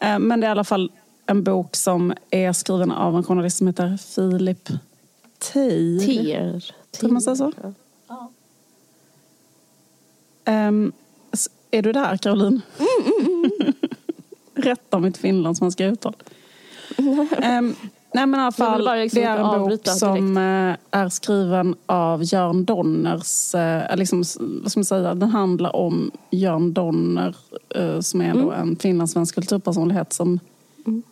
Ja. 0.00 0.06
Eh, 0.08 0.18
men 0.18 0.40
det 0.40 0.46
är 0.46 0.48
i 0.48 0.52
alla 0.52 0.64
fall 0.64 0.92
en 1.26 1.42
bok 1.42 1.76
som 1.76 2.12
är 2.30 2.52
skriven 2.52 2.92
av 2.92 3.16
en 3.16 3.24
journalist 3.24 3.58
som 3.58 3.66
heter 3.66 3.96
Filip 3.96 4.68
Teir. 5.38 6.06
Teir. 6.06 6.74
Tror 6.90 7.10
man 7.10 7.22
säga 7.22 7.36
så? 7.36 7.52
Ja. 8.08 8.30
Um, 10.68 10.92
är 11.72 11.82
du 11.82 11.92
där 11.92 12.16
Caroline? 12.16 12.62
Mm, 12.78 13.24
mm, 13.26 13.50
mm. 13.60 13.72
Rätta 14.54 14.98
mitt 14.98 15.16
finlandssvenska 15.16 15.86
uttal. 15.86 16.14
um, 16.98 17.76
Nej 18.14 18.26
men 18.26 18.40
i 18.40 18.42
alla 18.42 18.52
fall, 18.52 18.98
liksom 18.98 19.20
det 19.20 19.26
är 19.26 19.36
en 19.36 19.68
bok 19.68 19.88
som 19.88 20.36
eh, 20.36 20.76
är 20.90 21.08
skriven 21.08 21.74
av 21.86 22.24
Jörn 22.24 22.64
Donners, 22.64 23.54
eh, 23.54 23.96
liksom, 23.96 24.24
vad 24.38 24.70
ska 24.70 24.80
man 24.80 24.84
säga, 24.84 25.14
den 25.14 25.28
handlar 25.28 25.76
om 25.76 26.10
Jörn 26.30 26.72
Donner 26.72 27.36
eh, 27.74 28.00
som 28.00 28.20
är 28.20 28.34
då 28.34 28.52
en 28.52 28.76
finlandssvensk 28.76 29.34
kulturpersonlighet 29.34 30.12
som 30.12 30.40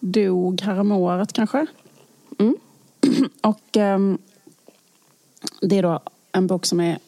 dog 0.01 0.61
häromåret 0.61 1.33
kanske. 1.33 1.67
Och 3.41 3.77
ehm, 3.77 4.19
det 5.61 5.79
är 5.79 5.83
då 5.83 6.01
en 6.33 6.47
bok 6.47 6.67
som 6.67 6.81
är 6.81 6.99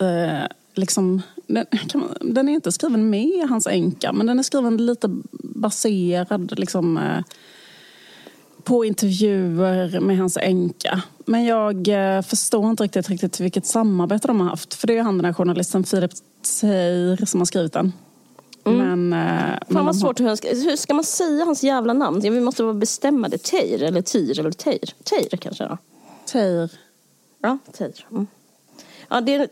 eh, 0.00 0.46
liksom, 0.74 1.22
den, 1.48 1.66
man, 1.94 2.14
den 2.20 2.48
är 2.48 2.52
inte 2.52 2.72
skriven 2.72 3.10
med 3.10 3.48
hans 3.48 3.66
änka 3.66 4.12
men 4.12 4.26
den 4.26 4.38
är 4.38 4.42
skriven 4.42 4.76
lite 4.76 5.08
baserad 5.32 6.58
liksom, 6.58 6.96
eh, 6.96 7.22
på 8.64 8.84
intervjuer 8.84 10.00
med 10.00 10.18
hans 10.18 10.36
änka. 10.36 11.02
Men 11.26 11.44
jag 11.44 11.88
eh, 11.88 12.22
förstår 12.22 12.70
inte 12.70 12.84
riktigt, 12.84 13.08
riktigt 13.08 13.40
vilket 13.40 13.66
samarbete 13.66 14.28
de 14.28 14.40
har 14.40 14.48
haft. 14.48 14.74
För 14.74 14.86
det 14.86 14.98
är 14.98 15.02
han 15.02 15.16
den 15.16 15.24
här 15.24 15.32
journalisten 15.32 15.84
Filip 15.84 16.12
Seir 16.42 17.26
som 17.26 17.40
har 17.40 17.44
skrivit 17.44 17.72
den. 17.72 17.92
Men, 18.64 19.12
eh, 19.12 19.58
men 19.66 19.74
Fan 19.74 19.86
vad 19.86 19.96
svårt. 19.96 20.20
Hur 20.20 20.36
ska, 20.36 20.48
hur 20.48 20.76
ska 20.76 20.94
man 20.94 21.04
säga 21.04 21.44
hans 21.44 21.62
jävla 21.62 21.92
namn? 21.92 22.20
Vi 22.20 22.40
måste 22.40 22.62
vara 22.62 22.74
bestämma 22.74 23.28
det. 23.28 23.38
Teir 23.38 23.82
eller 23.82 24.02
Tyr 24.02 24.40
eller 24.40 24.50
Teir. 24.50 24.94
Teir 25.04 25.36
kanske 25.36 25.64
då? 25.64 25.78
Seir. 26.24 26.70
Ja, 27.42 27.58
Teir. 27.72 28.06
Mm. 28.10 28.26
Ja, 29.08 29.20
det, 29.20 29.48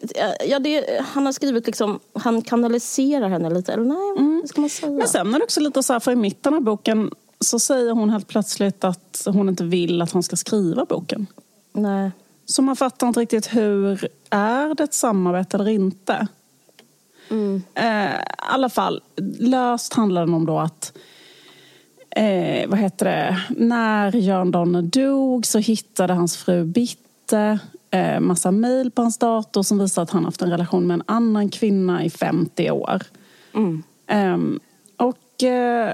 ja, 0.47 0.59
det, 0.59 1.01
han 1.01 1.27
har 1.27 1.33
skrivit 1.33 1.67
liksom, 1.67 2.01
han 2.13 2.43
kanaliserar 2.43 3.29
henne 3.29 3.51
lite. 3.51 3.73
Eller 3.73 3.85
nej, 3.85 4.41
vad 4.41 4.49
ska 4.49 4.61
man 4.61 4.71
säga? 4.71 4.93
Men 4.93 5.09
sen 5.09 5.35
är 5.35 5.39
det 5.39 5.45
också 5.45 5.61
lite 5.61 5.83
så 5.83 5.93
här, 5.93 6.01
för 6.01 6.13
i 6.13 6.17
mitten 6.17 6.55
av 6.55 6.61
boken 6.61 7.11
så 7.41 7.59
säger 7.59 7.93
hon 7.93 8.11
helt 8.11 8.29
plötsligt 8.29 8.85
att 8.85 9.23
hon 9.27 9.49
inte 9.49 9.65
vill 9.65 10.03
att 10.03 10.13
han 10.13 10.23
ska 10.23 10.37
skriva 10.37 10.85
boken. 10.85 11.27
Nej. 11.73 12.11
Så 12.47 12.63
man 12.63 12.77
fattar 12.77 13.09
inte 13.09 13.21
riktigt 13.21 13.55
hur, 13.55 14.09
är 14.31 14.75
det 14.75 14.85
ett 14.85 14.95
samarbete 14.95 15.57
eller 15.57 15.71
inte? 15.71 16.27
Eh, 17.75 18.15
I 18.15 18.25
alla 18.37 18.69
fall, 18.69 19.03
löst 19.39 19.95
handlar 19.95 20.21
den 20.21 20.35
om 20.35 20.47
då 20.47 20.59
att 20.59 20.93
eh, 22.11 22.69
vad 22.69 22.79
heter 22.79 23.07
det? 23.07 23.43
När 23.49 24.17
Jörn 24.17 24.51
Donner 24.51 24.83
dog 24.83 25.47
så 25.47 25.59
hittade 25.59 26.15
hans 26.15 26.37
fru 26.37 26.65
Bitte 26.65 27.59
eh, 27.91 28.21
massa 28.21 28.51
mejl 28.51 28.91
på 28.91 29.03
hans 29.03 29.19
dator 29.19 29.63
som 29.63 29.79
visar 29.79 30.03
att 30.03 30.11
han 30.11 30.25
haft 30.25 30.43
en 30.43 30.51
relation 30.51 30.87
med 30.87 30.95
en 30.95 31.03
annan 31.07 31.49
kvinna 31.49 32.05
i 32.05 32.11
50 32.11 32.71
år. 32.71 33.03
Ehm, 34.07 34.61
och 34.97 35.43
eh, 35.43 35.91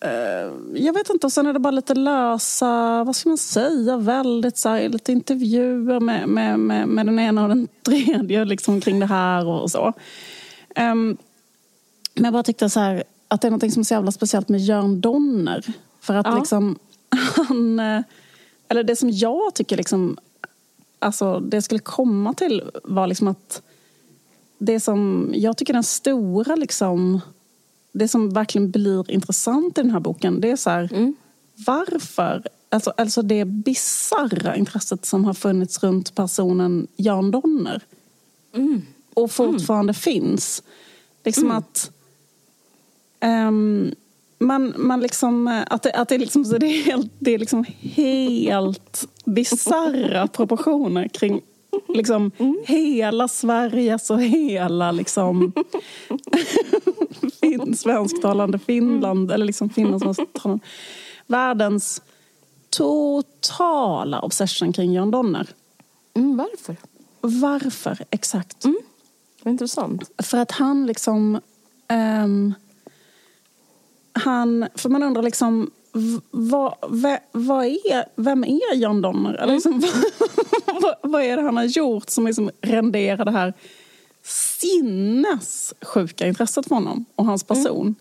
eh, 0.00 0.52
jag 0.74 0.92
vet 0.92 1.10
inte, 1.10 1.26
och 1.26 1.32
sen 1.32 1.46
är 1.46 1.52
det 1.52 1.58
bara 1.58 1.70
lite 1.70 1.94
lösa, 1.94 3.04
vad 3.04 3.16
ska 3.16 3.28
man 3.28 3.38
säga, 3.38 3.96
väldigt 3.96 4.56
så 4.56 4.68
här, 4.68 4.88
lite 4.88 5.12
intervjuer 5.12 6.00
med, 6.00 6.28
med, 6.28 6.58
med, 6.58 6.88
med 6.88 7.06
den 7.06 7.18
ena 7.18 7.42
och 7.42 7.48
den 7.48 7.68
tredje 7.82 8.44
liksom, 8.44 8.80
kring 8.80 9.00
det 9.00 9.06
här 9.06 9.46
och 9.46 9.70
så. 9.70 9.92
Ehm, 10.76 11.16
men 12.14 12.24
jag 12.24 12.32
bara 12.32 12.42
tyckte 12.42 12.70
så 12.70 12.80
här, 12.80 13.04
att 13.28 13.40
det 13.40 13.48
är 13.48 13.50
något 13.50 13.72
som 13.72 13.80
är 13.80 13.84
så 13.84 13.94
jävla 13.94 14.12
speciellt 14.12 14.48
med 14.48 14.60
Jörn 14.60 15.00
Donner. 15.00 15.64
För 16.00 16.14
att 16.14 16.26
Ja. 16.26 16.38
liksom, 16.38 16.78
han, 17.48 17.80
eh, 17.80 18.02
eller 18.68 18.82
det 18.82 18.96
som 18.96 19.10
jag 19.10 19.54
tycker 19.54 19.76
liksom, 19.76 20.16
alltså 21.02 21.40
det 21.40 21.62
skulle 21.62 21.80
komma 21.80 22.34
till 22.34 22.62
var 22.84 23.06
liksom 23.06 23.28
att 23.28 23.62
det 24.58 24.80
som 24.80 25.30
jag 25.34 25.56
tycker 25.56 25.72
den 25.72 25.82
stora 25.82 26.56
liksom, 26.56 27.20
det 27.92 28.08
som 28.08 28.30
verkligen 28.30 28.70
blir 28.70 29.10
intressant 29.10 29.78
i 29.78 29.82
den 29.82 29.90
här 29.90 30.00
boken, 30.00 30.40
det 30.40 30.50
är 30.50 30.56
så 30.56 30.70
här, 30.70 31.14
varför, 31.66 32.42
alltså, 32.68 32.92
alltså 32.96 33.22
det 33.22 33.44
bisarra 33.44 34.56
intresset 34.56 35.06
som 35.06 35.24
har 35.24 35.34
funnits 35.34 35.82
runt 35.82 36.14
personen 36.14 36.86
Jan 36.96 37.30
Donner 37.30 37.82
och 39.14 39.30
fortfarande 39.30 39.94
finns. 39.94 40.62
Liksom 41.24 41.50
att 41.50 41.90
ehm, 43.20 43.94
man, 44.42 44.74
man 44.76 45.00
liksom, 45.00 45.48
eh, 45.48 45.62
att 45.66 45.82
det, 45.82 45.92
att 45.92 46.08
det, 46.08 46.18
liksom, 46.18 46.44
så 46.44 46.58
det 46.58 46.66
är 46.66 46.82
helt, 46.82 47.12
det 47.18 47.34
är 47.34 47.38
liksom 47.38 47.64
helt 47.80 49.08
bisarra 49.24 50.26
proportioner 50.26 51.08
kring 51.08 51.40
liksom 51.88 52.30
hela 52.64 53.28
Sveriges 53.28 54.10
och 54.10 54.22
hela 54.22 54.92
liksom 54.92 55.52
fin, 57.40 57.76
svensktalande 57.76 58.58
Finland 58.58 59.30
eller 59.30 59.46
liksom 59.46 59.70
finlandssvensktalande 59.70 60.64
världens 61.26 62.02
totala 62.70 64.20
obsession 64.20 64.72
kring 64.72 64.92
Jan 64.92 65.10
Donner. 65.10 65.46
Mm, 66.14 66.36
varför? 66.36 66.76
Varför 67.20 68.04
exakt? 68.10 68.64
Vad 69.42 69.52
intressant. 69.52 70.10
För 70.18 70.38
att 70.38 70.50
han 70.50 70.86
liksom... 70.86 71.40
ehm, 71.88 72.54
han, 74.12 74.68
för 74.74 74.88
man 74.88 75.02
undrar 75.02 75.22
liksom... 75.22 75.70
Vad, 76.30 76.74
ve, 76.88 77.18
vad 77.32 77.66
är, 77.66 78.04
vem 78.16 78.44
är 78.44 78.74
John 78.74 79.02
Donner? 79.02 79.34
Eller 79.34 79.52
liksom, 79.52 79.82
vad, 80.82 80.94
vad 81.02 81.22
är 81.22 81.36
det 81.36 81.42
han 81.42 81.56
har 81.56 81.64
gjort 81.64 82.10
som 82.10 82.26
liksom 82.26 82.50
renderar 82.60 83.24
det 83.24 83.30
här 83.30 83.54
sinnessjuka 84.60 86.26
intresset 86.26 86.68
för 86.68 86.74
honom 86.74 87.04
och 87.14 87.24
hans 87.24 87.44
person? 87.44 87.94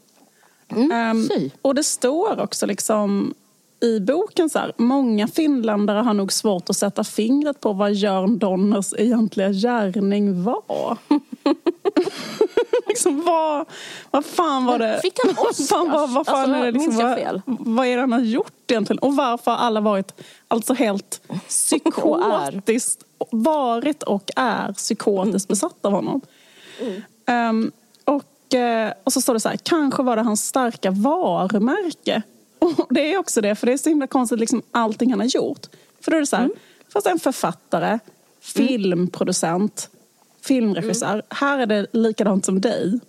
Ehm, 0.94 1.28
Fy. 1.30 1.50
och 1.62 1.76
det 1.76 1.84
står 1.84 2.40
också 2.40 2.66
liksom 2.66 3.34
i 3.82 4.00
boken 4.00 4.50
så 4.50 4.60
här, 4.60 4.74
många 4.78 5.28
finländare 5.28 6.00
har 6.00 6.14
nog 6.14 6.32
svårt 6.32 6.70
att 6.70 6.78
sätta 6.78 7.04
fingret 7.04 7.60
på 7.60 7.74
vad 7.74 7.94
Jörn 7.94 8.38
Donners 8.38 8.94
egentliga 8.98 9.52
gärning 9.52 10.44
var. 10.44 10.98
liksom 12.88 13.24
vad, 13.26 13.66
vad 14.12 14.26
fan 14.26 14.66
var 14.66 14.80
det? 14.80 15.00
Fick 15.02 15.20
han 15.24 15.36
vad 15.44 15.68
fan, 15.68 15.92
vad, 15.92 16.10
vad 16.10 16.26
fan 16.26 16.36
Alltså, 16.36 16.56
är 16.56 16.66
det 16.66 16.72
liksom, 16.72 16.98
vad, 16.98 17.16
fel? 17.16 17.42
vad 17.46 17.88
är 17.88 17.96
det 17.96 18.02
han 18.02 18.12
har 18.12 18.20
gjort 18.20 18.72
egentligen? 18.72 19.00
Och 19.00 19.16
varför 19.16 19.52
har 19.52 19.58
alla 19.58 19.80
varit 19.80 20.14
alltså 20.48 20.74
helt 20.74 21.22
psykotiskt 21.48 23.04
varit 23.32 24.04
och 24.04 24.32
är 24.36 24.74
psykotiskt 24.74 25.48
besatta 25.48 25.88
av 25.88 25.94
honom? 25.94 26.22
Ehm, 27.26 27.72
och, 28.06 28.54
eh, 28.54 28.94
och 29.04 29.14
så 29.14 29.22
står 29.22 29.34
det 29.34 29.40
så 29.40 29.50
här, 29.50 29.58
kanske 29.58 30.04
var 30.04 30.16
det 30.16 30.22
hans 30.22 30.48
starka 30.48 30.92
varumärke. 30.92 32.22
Och 32.60 32.88
det 32.90 33.14
är 33.14 33.18
också 33.18 33.42
det, 33.42 33.56
för 33.56 33.68
det 33.68 33.74
är 33.74 33.78
så 33.78 33.90
himla 33.90 34.08
konstigt 34.08 34.40
liksom 34.40 34.62
allting 34.72 35.10
han 35.12 35.20
har 35.20 35.28
gjort. 35.28 35.68
För 36.02 36.12
då 36.12 36.18
är 36.18 36.22
det 36.22 36.28
så 36.28 36.36
här, 36.36 36.50
först 36.94 37.08
en 37.08 37.20
författare, 37.20 38.00
filmproducent, 38.42 39.90
filmregissör. 40.42 41.22
Här 41.30 41.60
är 41.60 41.66
det 41.66 41.88
likadant 41.92 42.46
som 42.46 42.62
dig. 42.62 43.00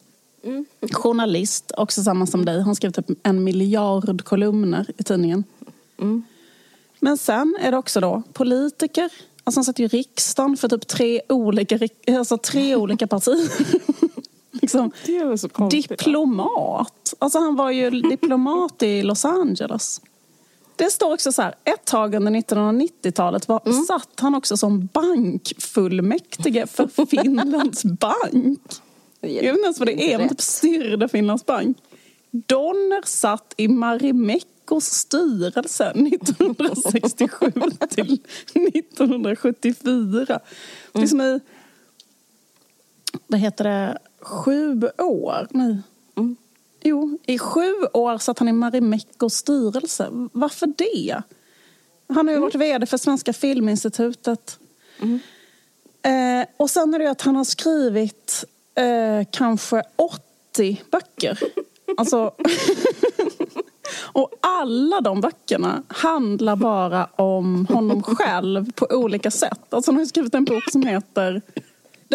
Journalist, 0.93 1.73
också 1.77 2.03
samma 2.03 2.27
som 2.27 2.45
dig. 2.45 2.57
Han 2.57 2.67
har 2.67 2.75
skrivit 2.75 2.97
typ 2.97 3.19
en 3.23 3.45
miljard 3.45 4.25
kolumner 4.25 4.87
i 4.99 5.03
tidningen. 5.03 5.45
Men 7.01 7.19
sen 7.19 7.57
är 7.61 7.71
det 7.71 7.77
också 7.77 8.01
då 8.01 8.23
politiker. 8.33 9.11
Alltså 9.45 9.59
han 9.59 9.65
satt 9.65 9.81
i 9.81 9.87
riksdagen 9.87 10.57
för 10.57 10.69
typ 10.69 10.87
tre 10.89 11.21
olika, 11.29 11.79
alltså 12.09 12.39
tre 12.39 12.77
olika 12.77 13.07
partier. 13.07 13.51
liksom, 14.63 14.93
diplomat. 15.71 17.15
Alltså 17.19 17.39
han 17.39 17.57
var 17.57 17.71
ju 17.71 17.91
diplomat 18.11 18.83
i 18.83 19.03
Los 19.03 19.25
Angeles. 19.25 20.01
Det 20.83 20.91
står 20.91 21.15
också 21.15 21.33
så 21.33 21.43
här, 21.43 21.55
ett 21.65 21.85
tag 21.85 22.15
under 22.15 22.33
1990-talet 22.33 23.49
var, 23.49 23.85
satt 23.87 24.21
han 24.21 24.35
också 24.35 24.57
som 24.57 24.87
bankfullmäktige 24.93 26.67
för 26.67 27.07
Finlands 27.11 27.85
bank. 27.85 28.61
Jag 29.21 29.29
vet 29.31 29.45
inte 29.45 29.63
ens 29.63 29.79
vad 29.79 29.89
det 29.89 30.13
är, 30.13 30.19
men 30.19 30.29
typ 30.29 30.41
styrde 30.41 31.09
Finlands 31.09 31.47
bank. 31.47 31.79
Donner 32.31 33.03
satt 33.07 33.55
i 33.57 33.69
Marimekkos 33.69 34.85
styrelse 34.85 35.85
1967 35.95 37.53
till 37.89 38.19
1974. 38.53 40.41
Liksom 40.95 41.21
i, 41.21 41.41
vad 43.27 43.41
heter 43.41 43.65
det, 43.65 43.99
sju 44.21 44.83
år? 44.99 45.49
Nej. 45.51 45.77
Jo, 46.85 47.19
i 47.27 47.39
sju 47.39 47.73
år 47.93 48.19
satt 48.19 48.39
han 48.39 48.49
i 48.49 48.53
Marimekkos 48.53 49.35
styrelse. 49.35 50.09
Varför 50.33 50.67
det? 50.67 51.23
Han 52.09 52.29
har 52.29 52.35
ju 52.35 52.41
varit 52.41 52.55
vd 52.55 52.87
för 52.87 52.97
Svenska 52.97 53.33
Filminstitutet. 53.33 54.59
Eh, 56.03 56.47
och 56.57 56.71
sen 56.71 56.95
är 56.95 56.99
det 56.99 57.05
ju 57.05 57.11
att 57.11 57.23
han 57.23 57.37
har 57.37 57.45
skrivit 57.45 58.45
eh, 58.75 59.27
kanske 59.31 59.83
80 59.97 60.83
böcker. 60.91 61.39
Alltså, 61.97 62.35
och 64.13 64.33
alla 64.41 65.01
de 65.01 65.21
böckerna 65.21 65.83
handlar 65.89 66.57
bara 66.57 67.05
om 67.05 67.67
honom 67.67 68.03
själv 68.03 68.73
på 68.73 68.87
olika 68.91 69.31
sätt. 69.31 69.75
Alltså 69.75 69.91
han 69.91 69.97
har 69.97 70.03
ju 70.03 70.07
skrivit 70.07 70.35
en 70.35 70.45
bok 70.45 70.71
som 70.71 70.83
heter 70.83 71.43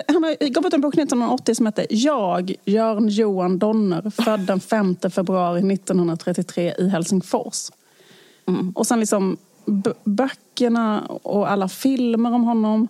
han 0.08 0.24
har 0.24 0.50
gav 0.50 0.66
ut 0.66 0.74
en 0.74 0.82
bok 0.82 0.94
1980 0.94 1.56
som 1.56 1.66
heter 1.66 1.86
Jag, 1.90 2.56
Jörn 2.66 3.08
Johan 3.08 3.60
Donner, 3.60 4.10
född 4.10 4.40
den 4.40 4.60
5 4.60 4.96
februari 4.96 5.74
1933 5.74 6.74
i 6.78 6.88
Helsingfors. 6.90 7.70
Och 8.76 8.88
sen 8.88 9.00
liksom 9.00 9.38
böckerna 10.04 11.04
och 11.24 11.52
alla 11.52 11.68
filmer 11.68 12.34
om 12.34 12.44
honom. 12.44 12.88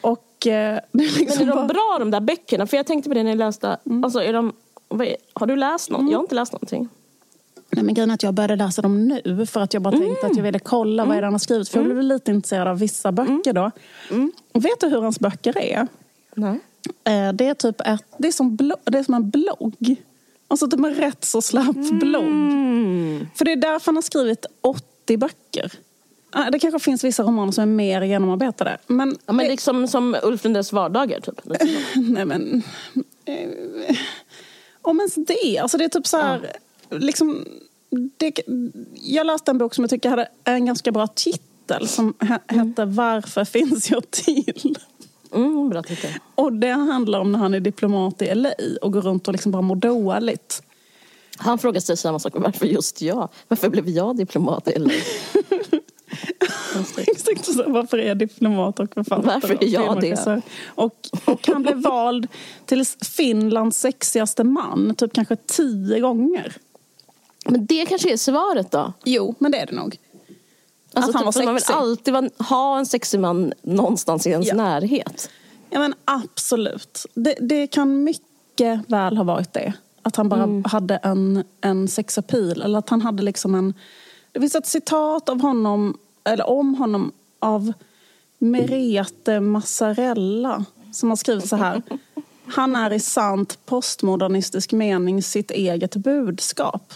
Och 0.00 0.46
eh, 0.46 0.52
är 0.74 0.80
Men 0.92 1.06
liksom 1.06 1.48
är 1.48 1.54
de 1.56 1.66
bra 1.66 1.96
de 1.98 2.10
där 2.10 2.20
böckerna? 2.20 2.66
För 2.66 2.76
jag 2.76 2.86
tänkte 2.86 3.10
på 3.10 3.14
det 3.14 3.22
när 3.22 3.30
jag 3.30 3.38
läste. 3.38 3.78
Alltså, 4.04 4.22
är 4.22 4.32
de, 4.32 4.52
är, 4.88 5.16
har 5.32 5.46
du 5.46 5.56
läst 5.56 5.90
något? 5.90 6.10
Jag 6.10 6.18
har 6.18 6.22
inte 6.22 6.34
läst 6.34 6.52
någonting. 6.52 6.88
Nej, 7.70 7.84
men 7.84 7.94
grejen 7.94 8.10
är 8.10 8.14
att 8.14 8.22
jag 8.22 8.34
började 8.34 8.56
läsa 8.56 8.82
dem 8.82 9.08
nu 9.08 9.46
för 9.46 9.60
att 9.60 9.74
jag 9.74 9.82
bara 9.82 9.98
tänkte 9.98 10.26
att 10.26 10.36
jag 10.36 10.44
ville 10.44 10.58
kolla 10.58 11.04
vad 11.04 11.16
är 11.16 11.20
det 11.20 11.26
han 11.26 11.34
har 11.34 11.38
skrivit. 11.38 11.68
För 11.68 11.78
jag 11.78 11.84
blev 11.84 12.02
lite 12.02 12.30
intresserad 12.30 12.68
av 12.68 12.78
vissa 12.78 13.12
böcker 13.12 13.52
då. 13.52 13.70
Vet 14.52 14.80
du 14.80 14.88
hur 14.88 15.00
hans 15.00 15.20
böcker 15.20 15.58
är? 15.58 15.88
Nej. 16.34 16.60
Eh, 17.04 17.32
Det 17.32 17.46
är 17.46 17.54
typ 17.54 17.80
ett, 17.80 18.04
det 18.18 18.28
är 18.28 18.32
som, 18.32 18.56
det 18.84 18.98
är 18.98 19.02
som 19.02 19.14
en 19.14 19.30
blogg. 19.30 19.96
Alltså 20.48 20.68
typ 20.68 20.80
en 20.80 20.94
rätt 20.94 21.24
så 21.24 21.42
slapp 21.42 21.76
blogg. 21.90 22.24
För 23.34 23.44
det 23.44 23.52
är 23.52 23.56
därför 23.56 23.86
han 23.86 23.96
har 23.96 24.02
skrivit 24.02 24.46
80 24.60 25.16
böcker. 25.16 25.72
Det 26.52 26.58
kanske 26.58 26.78
finns 26.78 27.04
vissa 27.04 27.22
romaner 27.22 27.52
som 27.52 27.62
är 27.62 27.66
mer 27.66 28.02
genomarbetade. 28.02 28.78
Men, 28.86 29.16
Ja, 29.26 29.32
men 29.32 29.44
det, 29.44 29.50
liksom 29.50 29.88
som 29.88 30.16
Ulf 30.22 30.44
Lundells 30.44 30.72
vardagar 30.72 31.20
typ. 31.20 31.40
nej 31.94 32.24
men... 32.24 32.62
Eh, 33.24 33.96
om 34.82 35.00
ens 35.00 35.14
det. 35.14 35.58
Alltså 35.58 35.78
det 35.78 35.84
är 35.84 35.88
typ 35.88 36.06
så 36.06 36.16
här... 36.16 36.52
Liksom, 36.90 37.44
det, 38.16 38.40
jag 38.94 39.26
läste 39.26 39.50
en 39.50 39.58
bok 39.58 39.74
som 39.74 39.84
jag 39.84 39.90
tycker 39.90 40.10
hade 40.10 40.28
en 40.44 40.66
ganska 40.66 40.92
bra 40.92 41.06
titel 41.06 41.88
som 41.88 42.14
he, 42.20 42.38
hette 42.46 42.84
Varför 42.84 43.44
finns 43.44 43.90
jag 43.90 44.10
till? 44.10 44.78
Mm, 45.34 45.68
bra 45.68 45.82
titel. 45.82 46.10
Och 46.34 46.52
det 46.52 46.70
handlar 46.70 47.20
om 47.20 47.32
när 47.32 47.38
han 47.38 47.54
är 47.54 47.60
diplomat 47.60 48.22
i 48.22 48.34
LA 48.34 48.50
och 48.82 48.92
går 48.92 49.00
runt 49.00 49.28
och 49.28 49.32
liksom 49.32 49.52
bara 49.52 49.62
mår 49.62 49.76
dåligt. 49.76 50.62
Han 51.36 51.58
frågar 51.58 51.80
sig 51.80 51.96
samma 51.96 52.18
sak. 52.18 52.32
Varför 52.36 52.66
just 52.66 53.02
jag? 53.02 53.28
Varför 53.48 53.68
blev 53.68 53.88
jag 53.88 54.16
diplomat 54.16 54.68
i 54.68 54.78
LA? 54.78 54.90
Exakt 56.96 57.44
så. 57.44 57.64
Varför 57.66 57.98
är 57.98 58.08
jag 58.08 58.18
diplomat 58.18 58.80
och 58.80 58.94
författare? 58.94 59.26
Varför 59.26 59.64
är 59.64 59.68
jag 59.68 60.00
det? 60.00 60.42
Och, 60.66 60.94
och 61.24 61.48
han 61.48 61.62
blev 61.62 61.82
vald 61.82 62.28
till 62.66 62.84
Finlands 63.16 63.78
sexigaste 63.78 64.44
man 64.44 64.94
typ 64.94 65.12
kanske 65.12 65.36
tio 65.36 66.00
gånger. 66.00 66.56
Men 67.46 67.66
det 67.66 67.86
kanske 67.86 68.12
är 68.12 68.16
svaret 68.16 68.70
då? 68.70 68.92
Jo, 69.04 69.34
men 69.38 69.52
det 69.52 69.58
är 69.58 69.66
det 69.66 69.72
nog. 69.72 69.98
Alltså, 70.94 71.10
att 71.10 71.14
han 71.16 71.24
var 71.24 71.32
typ, 71.32 71.38
för 71.40 71.44
man 71.44 71.54
vill 71.54 71.64
alltid 71.68 72.14
vara- 72.14 72.30
ha 72.48 72.78
en 72.78 72.86
sexig 72.86 73.20
man 73.20 73.52
någonstans 73.62 74.26
i 74.26 74.30
ens 74.30 74.46
Ja. 74.48 74.54
närhet. 74.54 75.30
Ja 75.70 75.78
men 75.78 75.94
absolut. 76.04 77.06
Det, 77.14 77.34
det 77.40 77.66
kan 77.66 78.04
mycket 78.04 78.80
väl 78.90 79.16
ha 79.16 79.24
varit 79.24 79.52
det. 79.52 79.72
Att 80.02 80.16
han 80.16 80.28
bara 80.28 80.42
Mm. 80.42 80.64
hade 80.64 80.96
en, 80.96 81.44
en 81.60 81.88
sexappeal. 81.88 82.62
Eller 82.62 82.78
att 82.78 82.88
han 82.88 83.00
hade 83.02 83.22
liksom 83.22 83.54
en... 83.54 83.74
Det 84.32 84.40
finns 84.40 84.54
ett 84.54 84.66
citat 84.66 85.28
av 85.28 85.40
honom, 85.40 85.98
eller 86.24 86.48
om 86.50 86.74
honom, 86.74 87.12
av 87.38 87.72
Merete 88.38 89.40
Massarella. 89.40 90.64
Som 90.92 91.08
har 91.08 91.16
skrivit 91.16 91.48
så 91.48 91.56
här. 91.56 91.82
Han 92.46 92.76
är 92.76 92.92
i 92.92 93.00
sant 93.00 93.58
postmodernistisk 93.66 94.72
mening 94.72 95.22
sitt 95.22 95.50
eget 95.50 95.96
budskap. 95.96 96.92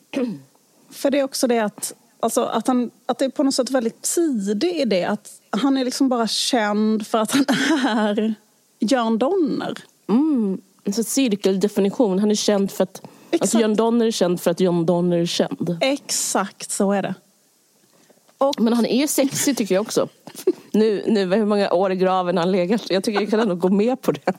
För 0.90 1.10
det 1.10 1.18
är 1.18 1.24
också 1.24 1.46
det 1.46 1.58
att, 1.58 1.92
alltså, 2.20 2.44
att, 2.44 2.66
han, 2.66 2.90
att 3.06 3.18
det 3.18 3.24
är 3.24 3.28
på 3.28 3.42
något 3.42 3.54
sätt 3.54 3.70
väldigt 3.70 4.02
tidig 4.02 4.76
i 4.76 4.84
det. 4.84 5.04
Att 5.04 5.40
han 5.50 5.76
är 5.76 5.84
liksom 5.84 6.08
bara 6.08 6.26
känd 6.26 7.06
för 7.06 7.18
att 7.18 7.32
han 7.32 7.46
är 7.86 8.34
Jörn 8.78 9.18
Donner. 9.18 9.78
Mm. 10.08 10.60
Sorts 10.92 11.10
cirkeldefinition. 11.10 12.18
Han 12.18 12.30
är 12.30 12.34
känd 12.34 12.70
för 12.70 12.84
att... 12.84 13.02
Exakt. 13.30 13.42
Alltså 13.42 13.60
John 13.60 13.76
Donner 13.76 14.06
är 14.06 14.10
känd 14.10 14.40
för 14.40 14.50
att 14.50 14.60
John 14.60 14.86
Donner 14.86 15.18
är 15.18 15.26
känd. 15.26 15.78
Exakt 15.80 16.70
så 16.70 16.92
är 16.92 17.02
det. 17.02 17.14
Och, 18.38 18.60
Men 18.60 18.72
han 18.72 18.86
är 18.86 19.06
sexig 19.06 19.56
tycker 19.56 19.74
jag 19.74 19.82
också. 19.82 20.08
Nu, 20.72 21.04
nu 21.06 21.34
hur 21.34 21.44
många 21.44 21.72
år 21.72 21.92
i 21.92 21.96
graven 21.96 22.36
har 22.36 22.44
han 22.44 22.52
legat? 22.52 22.90
Jag 22.90 23.04
tycker 23.04 23.20
jag 23.20 23.30
kan 23.30 23.40
ändå 23.40 23.54
gå 23.54 23.68
med 23.68 24.02
på 24.02 24.12
det. 24.12 24.32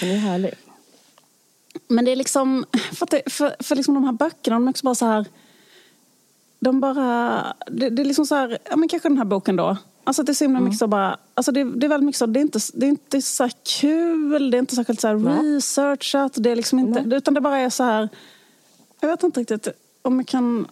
Han 0.00 0.10
är 0.10 0.16
härlig. 0.16 0.54
men 1.88 2.04
det 2.04 2.12
är 2.12 2.16
liksom, 2.16 2.64
för, 2.92 3.06
det, 3.10 3.32
för, 3.32 3.56
för 3.60 3.76
liksom 3.76 3.94
de 3.94 4.04
här 4.04 4.12
böckerna, 4.12 4.56
de 4.56 4.66
är 4.66 4.70
också 4.70 4.84
bara 4.84 4.94
så 4.94 5.06
här... 5.06 5.26
De 6.64 6.80
bara, 6.80 7.56
det, 7.66 7.90
det 7.90 8.02
är 8.02 8.04
liksom 8.04 8.26
så 8.26 8.34
här, 8.34 8.58
ja 8.70 8.76
men 8.76 8.88
kanske 8.88 9.08
den 9.08 9.18
här 9.18 9.24
boken 9.24 9.56
då. 9.56 9.76
Alltså 10.04 10.22
det 10.22 10.32
är 10.32 10.34
så 10.34 10.44
himla 10.44 10.60
mycket 10.60 10.78
så 10.78 10.86
bara, 10.86 11.18
alltså 11.34 11.52
det, 11.52 11.64
det 11.64 11.86
är 11.86 11.88
väldigt 11.88 12.06
mycket 12.06 12.18
så, 12.18 12.26
det 12.26 12.40
är 12.40 12.42
inte, 12.42 12.58
det 12.74 12.86
är 12.86 12.90
inte 12.90 13.22
så 13.22 13.48
kul, 13.80 14.50
det 14.50 14.56
är 14.56 14.58
inte 14.58 14.74
särskilt 14.74 15.00
så 15.00 15.08
här 15.08 15.16
researchat, 15.16 16.32
det 16.36 16.50
är 16.50 16.56
liksom 16.56 16.78
inte, 16.78 17.16
utan 17.16 17.34
det 17.34 17.40
bara 17.40 17.58
är 17.58 17.70
så 17.70 17.84
här, 17.84 18.08
jag 19.00 19.08
vet 19.08 19.22
inte 19.22 19.40
riktigt 19.40 19.68
om 20.02 20.18
jag 20.18 20.26
kan 20.26 20.66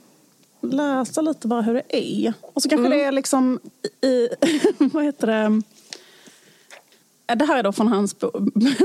läsa 0.61 1.21
lite 1.21 1.49
bara 1.49 1.63
hur 1.63 1.75
det 1.75 1.97
är. 1.97 2.33
Och 2.41 2.63
så 2.63 2.69
kanske 2.69 2.89
det 2.89 3.05
är 3.05 3.13
liksom 3.13 3.61
i, 4.01 4.29
vad 4.93 5.05
heter 5.05 5.27
det, 5.27 5.63
det 7.35 7.45
här 7.45 7.59
är 7.59 7.63
då 7.63 7.73
från 7.73 7.89
hans 7.89 8.19
bo, 8.19 8.31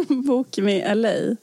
bok 0.28 0.58
med 0.58 0.98
LA. 0.98 1.36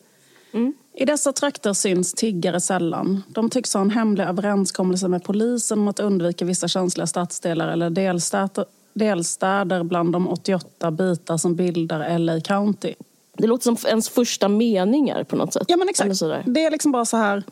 I 0.96 1.04
dessa 1.04 1.32
trakter 1.32 1.72
syns 1.72 2.12
tiggare 2.14 2.60
sällan. 2.60 3.22
De 3.28 3.50
tycks 3.50 3.74
ha 3.74 3.80
en 3.80 3.90
hemlig 3.90 4.24
överenskommelse 4.24 5.08
med 5.08 5.24
polisen 5.24 5.78
om 5.78 5.88
att 5.88 6.00
undvika 6.00 6.44
vissa 6.44 6.68
känsliga 6.68 7.06
stadsdelar 7.06 7.68
eller 7.68 7.90
delstäder, 7.90 8.64
delstäder 8.92 9.82
bland 9.82 10.12
de 10.12 10.28
88 10.28 10.90
bitar 10.90 11.36
som 11.36 11.56
bildar 11.56 12.18
LA 12.18 12.40
County. 12.40 12.94
Det 13.38 13.46
låter 13.46 13.64
som 13.64 13.76
ens 13.88 14.08
första 14.08 14.48
meningar 14.48 15.24
på 15.24 15.36
något 15.36 15.52
sätt. 15.52 15.64
Ja 15.68 15.76
men 15.76 15.88
exakt. 15.88 16.20
Det 16.46 16.64
är 16.64 16.70
liksom 16.70 16.92
bara 16.92 17.04
så 17.04 17.16
här. 17.16 17.42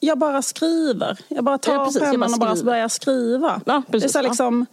Jag 0.00 0.18
bara 0.18 0.42
skriver. 0.42 1.18
Jag 1.28 1.44
bara 1.44 1.58
tar 1.58 1.74
Ja, 1.74 1.84
precis. 1.84 2.00
Pennan 2.00 2.18
bara 2.20 2.50
och 2.50 2.56
bara 2.56 2.64
börjar 2.64 2.88
skriva. 2.88 3.60
Ja, 3.66 3.82
det 3.86 3.96
är 3.96 4.00
precis. 4.00 4.12
så 4.12 4.18
Ja. 4.18 4.22
liksom, 4.22 4.66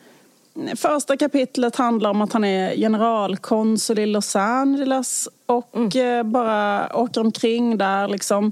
Första 0.76 1.18
kapitlet 1.18 1.76
handlar 1.76 2.10
om 2.10 2.22
att 2.22 2.34
han 2.34 2.44
är 2.44 2.76
generalkonsul 2.76 4.00
i 4.00 4.06
Los 4.06 4.36
Angeles 4.36 5.30
och 5.46 5.76
Mm. 5.76 6.20
eh, 6.20 6.24
bara 6.24 6.96
åker 6.96 7.22
omkring 7.22 7.78
där. 7.78 8.08
Liksom. 8.08 8.52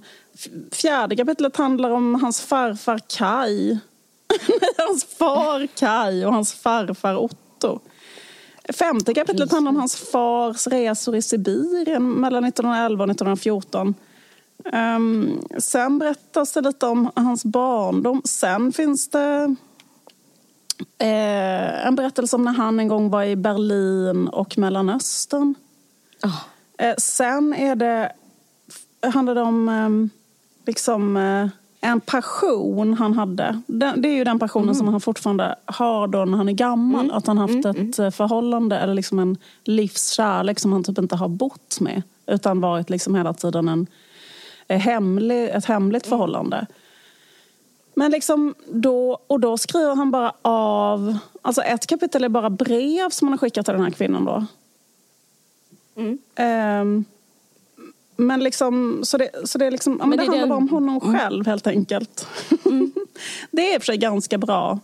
Fjärde 0.71 1.15
kapitlet 1.15 1.57
handlar 1.57 1.89
om 1.89 2.15
hans 2.15 2.41
farfar 2.41 2.99
Kai. 3.17 3.77
hans 4.77 5.05
far 5.05 5.67
Kai 5.67 6.25
och 6.25 6.33
hans 6.33 6.53
farfar 6.53 7.15
Otto. 7.15 7.79
Femte 8.79 9.13
kapitlet 9.13 9.51
handlar 9.51 9.69
om 9.71 9.75
hans 9.77 9.95
fars 9.95 10.67
resor 10.67 11.15
i 11.15 11.21
Sibirien 11.21 12.11
mellan 12.11 12.43
1911 12.45 13.03
och 13.03 13.09
1914. 13.09 13.93
Um, 14.73 15.41
sen 15.57 15.99
berättas 15.99 16.53
det 16.53 16.61
lite 16.61 16.85
om 16.85 17.11
hans 17.15 17.45
barndom. 17.45 18.21
Sen 18.25 18.71
finns 18.71 19.09
det 19.09 19.55
eh, 20.97 21.87
en 21.87 21.95
berättelse 21.95 22.35
om 22.35 22.43
när 22.43 22.53
han 22.53 22.79
en 22.79 22.87
gång 22.87 23.09
var 23.09 23.23
i 23.23 23.35
Berlin 23.35 24.27
och 24.27 24.57
Mellanöstern. 24.57 25.55
Ah. 26.21 26.85
Eh, 26.85 26.95
sen 26.97 27.53
är 27.53 27.75
det, 27.75 28.11
handlar 29.13 29.35
det 29.35 29.41
om 29.41 29.69
ehm, 29.69 30.09
liksom, 30.65 31.17
eh, 31.17 31.47
en 31.81 32.01
passion 32.01 32.93
han 32.93 33.13
hade. 33.13 33.61
Den, 33.67 34.01
det 34.01 34.07
är 34.07 34.15
ju 34.15 34.23
den 34.23 34.39
passionen 34.39 34.75
som 34.75 34.87
han 34.87 35.01
fortfarande 35.01 35.55
har 35.65 36.07
då 36.07 36.25
när 36.25 36.37
han 36.37 36.49
är 36.49 36.53
gammal. 36.53 37.11
Att 37.11 37.27
han 37.27 37.37
haft 37.37 37.65
ett 37.65 37.99
eh, 37.99 38.09
förhållande 38.09 38.77
eller 38.77 38.93
liksom 38.93 39.19
en 39.19 39.37
livskärlek 39.63 40.59
som 40.59 40.73
han 40.73 40.83
typ 40.83 40.97
inte 40.97 41.15
har 41.15 41.27
bott 41.27 41.79
med. 41.79 42.01
Utan 42.27 42.61
varit 42.61 42.89
liksom 42.89 43.15
hela 43.15 43.33
tiden 43.33 43.67
en, 43.67 43.87
eh, 44.67 44.79
hemlig, 44.79 45.49
ett 45.49 45.65
hemligt 45.65 46.07
förhållande. 46.07 46.65
Men 47.95 48.11
liksom 48.11 48.55
då, 48.67 49.19
och 49.27 49.39
då 49.39 49.57
skriver 49.57 49.95
han 49.95 50.11
bara 50.11 50.33
av... 50.41 51.17
Alltså 51.41 51.61
ett 51.61 51.87
kapitel 51.87 52.23
är 52.23 52.29
bara 52.29 52.49
brev 52.49 53.09
som 53.09 53.27
han 53.27 53.33
har 53.33 53.37
skickat 53.37 53.65
till 53.65 53.73
den 53.73 53.83
här 53.83 53.91
kvinnan 53.91 54.25
då. 54.25 54.45
Ehm, 56.35 57.05
men 58.15 58.39
liksom, 58.39 58.99
så 59.03 59.17
det, 59.17 59.29
så 59.49 59.57
det, 59.57 59.65
är 59.65 59.71
liksom, 59.71 59.93
men 59.93 60.09
Men 60.09 60.17
det, 60.17 60.23
det 60.23 60.29
handlar 60.29 60.47
bara 60.47 60.57
om 60.57 60.69
honom 60.69 60.99
själv 60.99 61.45
helt 61.45 61.67
enkelt. 61.67 62.27
det 63.51 63.69
är 63.71 63.75
i 63.75 63.77
och 63.77 63.81
för 63.81 63.85
sig 63.85 63.97
ganska 63.97 64.37
bra. 64.37 64.79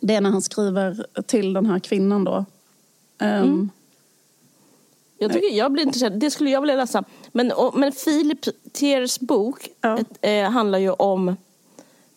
Det 0.00 0.14
är 0.14 0.20
när 0.20 0.30
han 0.30 0.42
skriver 0.42 1.06
till 1.26 1.52
den 1.52 1.66
här 1.66 1.78
kvinnan 1.78 2.24
då. 2.24 2.44
Ehm, 3.18 3.70
Jag, 5.18 5.32
tycker, 5.32 5.56
jag 5.56 5.72
blir 5.72 5.82
intresserad. 5.82 6.20
Det 6.20 6.30
skulle 6.30 6.50
jag 6.50 6.60
vilja 6.60 6.76
läsa. 6.76 7.04
Men, 7.32 7.52
och, 7.52 7.78
men 7.78 7.92
Philip 7.92 8.72
Thiers 8.72 9.18
bok 9.20 9.68
Ja. 9.80 9.98
ett, 9.98 10.18
eh, 10.20 10.50
handlar 10.50 10.78
ju 10.78 10.90
om 10.90 11.36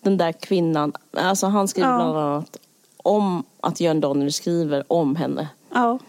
den 0.02 0.18
där 0.18 0.32
kvinnan. 0.32 0.94
Alltså 1.18 1.48
han 1.48 1.68
skriver 1.68 1.90
Ja. 1.90 1.98
bland 1.98 2.18
annat 2.18 2.58
om 2.98 3.44
att 3.62 3.80
Jörn 3.80 4.02
Donner 4.02 4.30
skriver 4.30 4.84
om 4.88 5.16
henne. 5.16 5.48
Ja. 5.74 6.00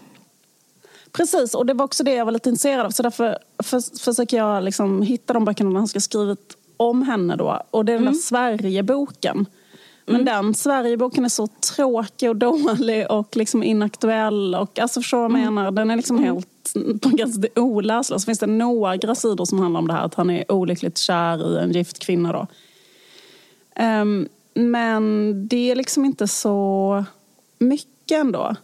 Precis, 1.12 1.54
och 1.54 1.66
det 1.66 1.74
var 1.74 1.84
också 1.84 2.04
det 2.04 2.14
jag 2.14 2.24
var 2.24 2.32
lite 2.32 2.48
intresserad 2.48 2.86
av. 2.86 2.90
Så 2.90 3.02
därför 3.02 3.38
för, 3.62 3.98
försöker 4.04 4.36
jag 4.36 4.64
liksom 4.64 5.02
hitta 5.02 5.32
de 5.32 5.44
böckerna 5.44 5.78
han 5.78 5.88
ska 5.88 6.00
skrivit 6.00 6.56
om 6.76 7.02
henne 7.02 7.36
då. 7.36 7.62
Och 7.70 7.84
det 7.84 7.92
är 7.92 7.96
den 7.96 8.04
där 8.04 8.12
Sverigeboken. 8.12 9.46
Men 10.06 10.24
den 10.24 10.54
Sverigeboken 10.54 11.24
är 11.24 11.28
så 11.28 11.46
tråkig 11.76 12.28
och 12.30 12.36
dålig 12.36 13.10
och 13.10 13.36
liksom 13.36 13.62
inaktuell. 13.62 14.54
Och, 14.54 14.78
alltså 14.78 15.00
förstår 15.00 15.28
du 15.28 15.32
vad 15.32 15.40
jag 15.42 15.52
menar? 15.52 15.70
Den 15.70 15.90
är 15.90 15.96
liksom 15.96 16.18
helt 16.18 16.72
på 17.02 17.08
gränsen 17.08 17.42
till 17.42 17.50
oläslig. 17.56 18.20
Så 18.20 18.24
finns 18.24 18.38
det 18.38 18.46
några 18.46 19.14
sidor 19.14 19.44
som 19.44 19.58
handlar 19.58 19.80
om 19.80 19.88
det 19.88 19.94
här 19.94 20.04
att 20.04 20.14
han 20.14 20.30
är 20.30 20.52
olyckligt 20.52 20.98
kär 20.98 21.58
i 21.58 21.62
en 21.62 21.72
gift 21.72 21.98
kvinna 21.98 22.32
då. 22.32 22.46
Um, 23.78 24.28
men 24.54 25.34
det 25.48 25.70
är 25.70 25.76
liksom 25.76 26.04
inte 26.04 26.28
så 26.28 27.04
mycket 27.58 28.20
ändå. 28.20 28.56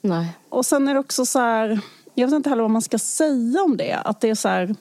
Nej. 0.00 0.36
Och 0.48 0.66
sen 0.66 0.88
är 0.88 0.94
det 0.94 1.00
också 1.00 1.26
så 1.26 1.38
här, 1.38 1.80
jag 2.14 2.26
vet 2.26 2.34
inte 2.34 2.48
heller 2.48 2.62
vad 2.62 2.70
man 2.70 2.82
ska 2.82 2.98
säga 2.98 3.62
om 3.62 3.76
det. 3.76 3.92
Att 4.04 4.20
det 4.20 4.30
är 4.30 4.34
så 4.34 4.48
här, 4.48 4.74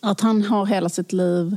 att 0.00 0.20
han 0.20 0.42
har 0.42 0.66
hela 0.66 0.88
sitt 0.88 1.12
liv, 1.12 1.56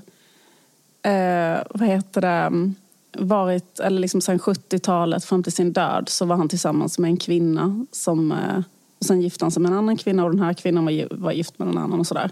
eh, 1.02 1.58
vad 1.70 1.88
heter 1.88 2.22
det, 2.22 2.74
varit, 3.18 3.80
eller 3.80 4.00
liksom 4.00 4.22
sen 4.22 4.40
70-talet 4.40 5.26
fram 5.26 5.44
till 5.44 5.52
sin 5.52 5.74
död 5.74 6.10
så 6.10 6.26
var 6.26 6.36
han 6.36 6.50
tillsammans 6.50 7.00
med 7.00 7.10
en 7.10 7.18
kvinna 7.18 7.86
som, 7.92 8.32
eh, 8.32 8.64
och 9.00 9.06
sen 9.06 9.22
gifte 9.22 9.46
han 9.46 9.52
sig 9.52 9.62
med 9.62 9.72
en 9.72 9.78
annan 9.78 9.98
kvinna 9.98 10.24
och 10.24 10.32
den 10.32 10.42
här 10.42 10.54
kvinnan 10.54 10.86
var, 10.86 11.16
var 11.16 11.32
gift 11.32 11.60
med 11.60 11.68
någon 11.68 11.78
annan 11.78 12.00
och 12.00 12.08
sådär. 12.08 12.32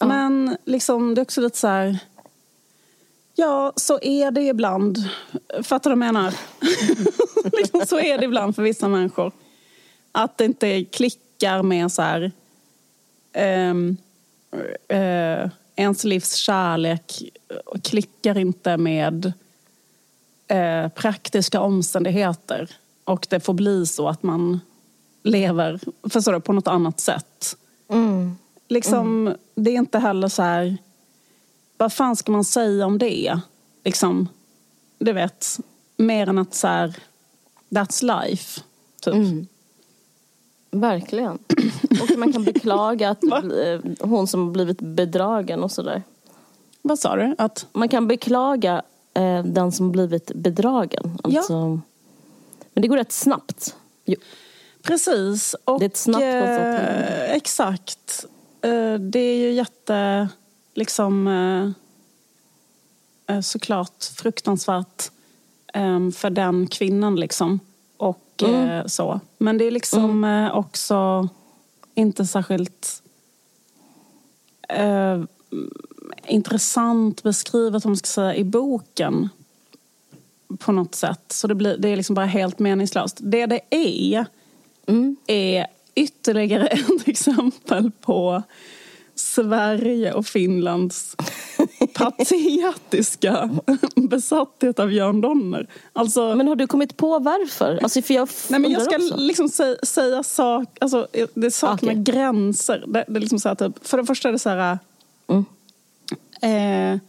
Ja. 0.00 0.06
Men 0.06 0.56
liksom, 0.64 1.14
det 1.14 1.20
är 1.20 1.22
också 1.22 1.40
lite 1.40 1.58
så 1.58 1.66
här, 1.66 1.98
Ja, 3.40 3.72
så 3.76 3.98
är 4.02 4.30
det 4.30 4.42
ibland. 4.42 4.98
Fattar 5.62 5.90
du 5.90 5.96
vad 5.96 6.06
jag 6.06 6.14
menar? 6.14 6.34
liksom, 7.58 7.86
så 7.86 7.98
är 7.98 8.18
det 8.18 8.24
ibland 8.24 8.56
för 8.56 8.62
vissa 8.62 8.88
människor. 8.88 9.32
Att 10.12 10.38
det 10.38 10.44
inte 10.44 10.84
klickar 10.84 11.62
med 11.62 11.92
så 11.92 12.02
här... 12.02 12.32
Um, 13.70 13.96
uh, 14.92 15.50
ens 15.76 16.04
livs 16.04 16.34
kärlek 16.34 17.22
klickar 17.82 18.38
inte 18.38 18.76
med 18.76 19.32
uh, 20.52 20.88
praktiska 20.88 21.60
omständigheter. 21.60 22.70
Och 23.04 23.26
det 23.30 23.40
får 23.40 23.54
bli 23.54 23.86
så 23.86 24.08
att 24.08 24.22
man 24.22 24.60
lever 25.22 25.80
förstår 26.10 26.32
du, 26.32 26.40
på 26.40 26.52
något 26.52 26.68
annat 26.68 27.00
sätt. 27.00 27.56
Mm. 27.88 28.36
Liksom, 28.68 29.26
mm. 29.26 29.38
Det 29.54 29.70
är 29.70 29.74
inte 29.74 29.98
heller 29.98 30.28
så 30.28 30.42
här 30.42 30.78
vad 31.78 31.92
fan 31.92 32.16
ska 32.16 32.32
man 32.32 32.44
säga 32.44 32.86
om 32.86 32.98
det? 32.98 33.40
Liksom, 33.84 34.28
du 34.98 35.12
vet, 35.12 35.58
mer 35.96 36.28
än 36.28 36.38
att 36.38 36.54
så 36.54 36.66
här, 36.66 36.96
that's 37.70 38.22
life, 38.22 38.60
typ. 39.00 39.14
Mm. 39.14 39.46
Verkligen. 40.70 41.38
Och 42.02 42.18
man 42.18 42.32
kan 42.32 42.44
beklaga 42.44 43.10
att 43.10 43.22
hon 44.00 44.26
som 44.26 44.52
blivit 44.52 44.80
bedragen 44.80 45.62
och 45.62 45.72
sådär. 45.72 46.02
Vad 46.82 46.98
sa 46.98 47.16
du? 47.16 47.34
Att... 47.38 47.66
Man 47.72 47.88
kan 47.88 48.08
beklaga 48.08 48.82
eh, 49.14 49.44
den 49.44 49.72
som 49.72 49.92
blivit 49.92 50.32
bedragen. 50.34 51.18
Alltså, 51.22 51.52
ja. 51.52 51.80
Men 52.72 52.82
det 52.82 52.88
går 52.88 52.96
rätt 52.96 53.12
snabbt. 53.12 53.76
Jo. 54.04 54.16
Precis. 54.82 55.56
Och, 55.64 55.78
det 55.78 55.84
är 55.84 55.88
ett 55.88 55.96
snabbt 55.96 56.22
eh, 56.22 57.32
Exakt. 57.32 58.24
Eh, 58.62 58.94
det 58.94 59.18
är 59.18 59.36
ju 59.36 59.52
jätte 59.52 60.28
liksom 60.74 61.28
eh, 61.28 61.70
eh, 63.36 63.40
såklart 63.40 64.04
fruktansvärt 64.16 65.10
eh, 65.74 66.10
för 66.10 66.30
den 66.30 66.66
kvinnan 66.66 67.16
liksom. 67.16 67.60
Och 67.96 68.42
mm. 68.42 68.68
eh, 68.68 68.86
så. 68.86 69.20
Men 69.38 69.58
det 69.58 69.64
är 69.64 69.70
liksom 69.70 70.24
mm. 70.24 70.52
Också 70.52 71.28
inte 71.94 72.26
särskilt 72.26 73.02
eh, 74.68 75.22
intressant 76.26 77.22
beskrivet 77.22 77.84
om 77.84 77.90
man 77.90 77.96
ska 77.96 78.06
säga 78.06 78.34
i 78.34 78.44
boken 78.44 79.28
på 80.58 80.72
något 80.72 80.94
sätt. 80.94 81.32
Så 81.32 81.46
det, 81.46 81.54
blir, 81.54 81.76
det 81.76 81.88
är 81.88 81.96
liksom 81.96 82.14
bara 82.14 82.26
helt 82.26 82.58
meningslöst. 82.58 83.18
Det 83.20 83.46
det 83.46 83.60
är, 83.70 84.26
mm. 84.86 85.16
är 85.26 85.66
ytterligare 85.94 86.66
ett 86.66 87.08
exempel 87.08 87.90
på 87.90 88.42
Sverige 89.20 90.12
och 90.12 90.26
Finlands 90.26 91.16
patetiska 91.92 93.50
besatthet 93.94 94.78
av 94.78 94.92
Jörn 94.92 95.20
Donner. 95.20 95.66
Alltså, 95.92 96.34
men 96.34 96.48
har 96.48 96.56
du 96.56 96.66
kommit 96.66 96.96
på 96.96 97.18
varför? 97.18 97.78
Alltså, 97.82 98.02
för 98.02 98.14
jag 98.14 98.28
nej, 98.48 98.60
men 98.60 98.70
jag 98.70 98.82
ska 98.82 98.96
också. 98.96 99.16
liksom 99.16 99.48
säga, 99.48 99.76
säga 99.82 100.22
sak, 100.22 100.78
alltså, 100.80 101.06
det 101.34 101.50
saknar 101.50 101.92
okay. 101.92 102.02
gränser. 102.02 102.84
Det, 102.86 103.04
det 103.08 103.16
är 103.16 103.20
liksom 103.20 103.40
så 103.40 103.48
här, 103.48 103.56
typ, 103.56 103.86
för 103.86 103.96
det 103.98 104.06
första 104.06 104.28
är 104.28 104.32
det 104.32 104.38
så 104.38 104.50
här... 104.50 104.78
Mm. 105.28 105.44
Eh, 106.40 107.00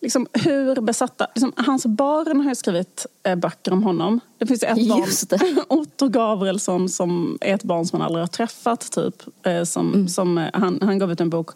liksom, 0.00 0.26
hur 0.32 0.80
besatta... 0.80 1.26
Liksom, 1.34 1.52
Hans 1.56 1.86
barn 1.86 2.40
har 2.40 2.48
ju 2.48 2.54
skrivit 2.54 3.06
eh, 3.22 3.34
böcker 3.34 3.72
om 3.72 3.82
honom. 3.82 4.20
Det 4.38 4.46
finns 4.46 4.62
ett 4.62 4.78
Just 4.78 5.30
barn. 5.30 5.64
Otto 5.68 6.08
Gabrielsson, 6.08 6.88
som 6.88 7.38
är 7.40 7.54
ett 7.54 7.62
barn 7.62 7.86
som 7.86 7.98
man 7.98 8.06
aldrig 8.06 8.22
har 8.22 8.28
träffat. 8.28 8.92
Typ, 8.92 9.22
eh, 9.46 9.62
som, 9.62 9.94
mm. 9.94 10.08
som, 10.08 10.38
eh, 10.38 10.50
han, 10.52 10.78
han 10.82 10.98
gav 10.98 11.12
ut 11.12 11.20
en 11.20 11.30
bok 11.30 11.50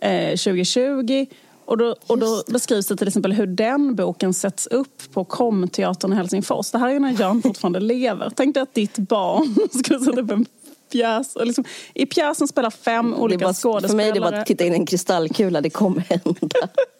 2020. 0.00 1.12
Eh, 1.12 1.26
och 1.64 1.78
då, 1.78 1.96
och 2.06 2.18
då 2.18 2.42
beskrivs 2.46 2.86
det 2.86 2.96
till 2.96 3.08
exempel 3.08 3.32
hur 3.32 3.46
den 3.46 3.94
boken 3.94 4.34
sätts 4.34 4.66
upp 4.66 5.12
på 5.12 5.24
Komteatern 5.24 6.12
i 6.12 6.16
Helsingfors. 6.16 6.70
Det 6.70 6.78
här 6.78 6.88
är 6.88 7.00
när 7.00 7.20
Jan 7.20 7.42
fortfarande 7.42 7.80
lever. 7.80 8.32
Tänk 8.36 8.54
dig 8.54 8.62
att 8.62 8.74
ditt 8.74 8.98
barn 8.98 9.56
skulle 9.70 10.00
sätta 10.00 10.20
upp 10.20 10.30
en 10.30 10.46
pjäs. 10.92 11.36
Och 11.36 11.46
liksom, 11.46 11.64
I 11.94 12.06
pjäsen 12.06 12.48
spelar 12.48 12.70
fem 12.70 13.14
olika 13.14 13.44
bara, 13.44 13.54
skådespelare. 13.54 13.88
För 13.88 13.96
mig 13.96 14.08
är 14.08 14.12
det 14.12 14.20
bara 14.20 14.40
att 14.40 14.46
titta 14.46 14.64
in 14.64 14.72
i 14.72 14.76
en 14.76 14.86
kristallkula, 14.86 15.60
det 15.60 15.70
kommer 15.70 16.00
hända. 16.00 16.68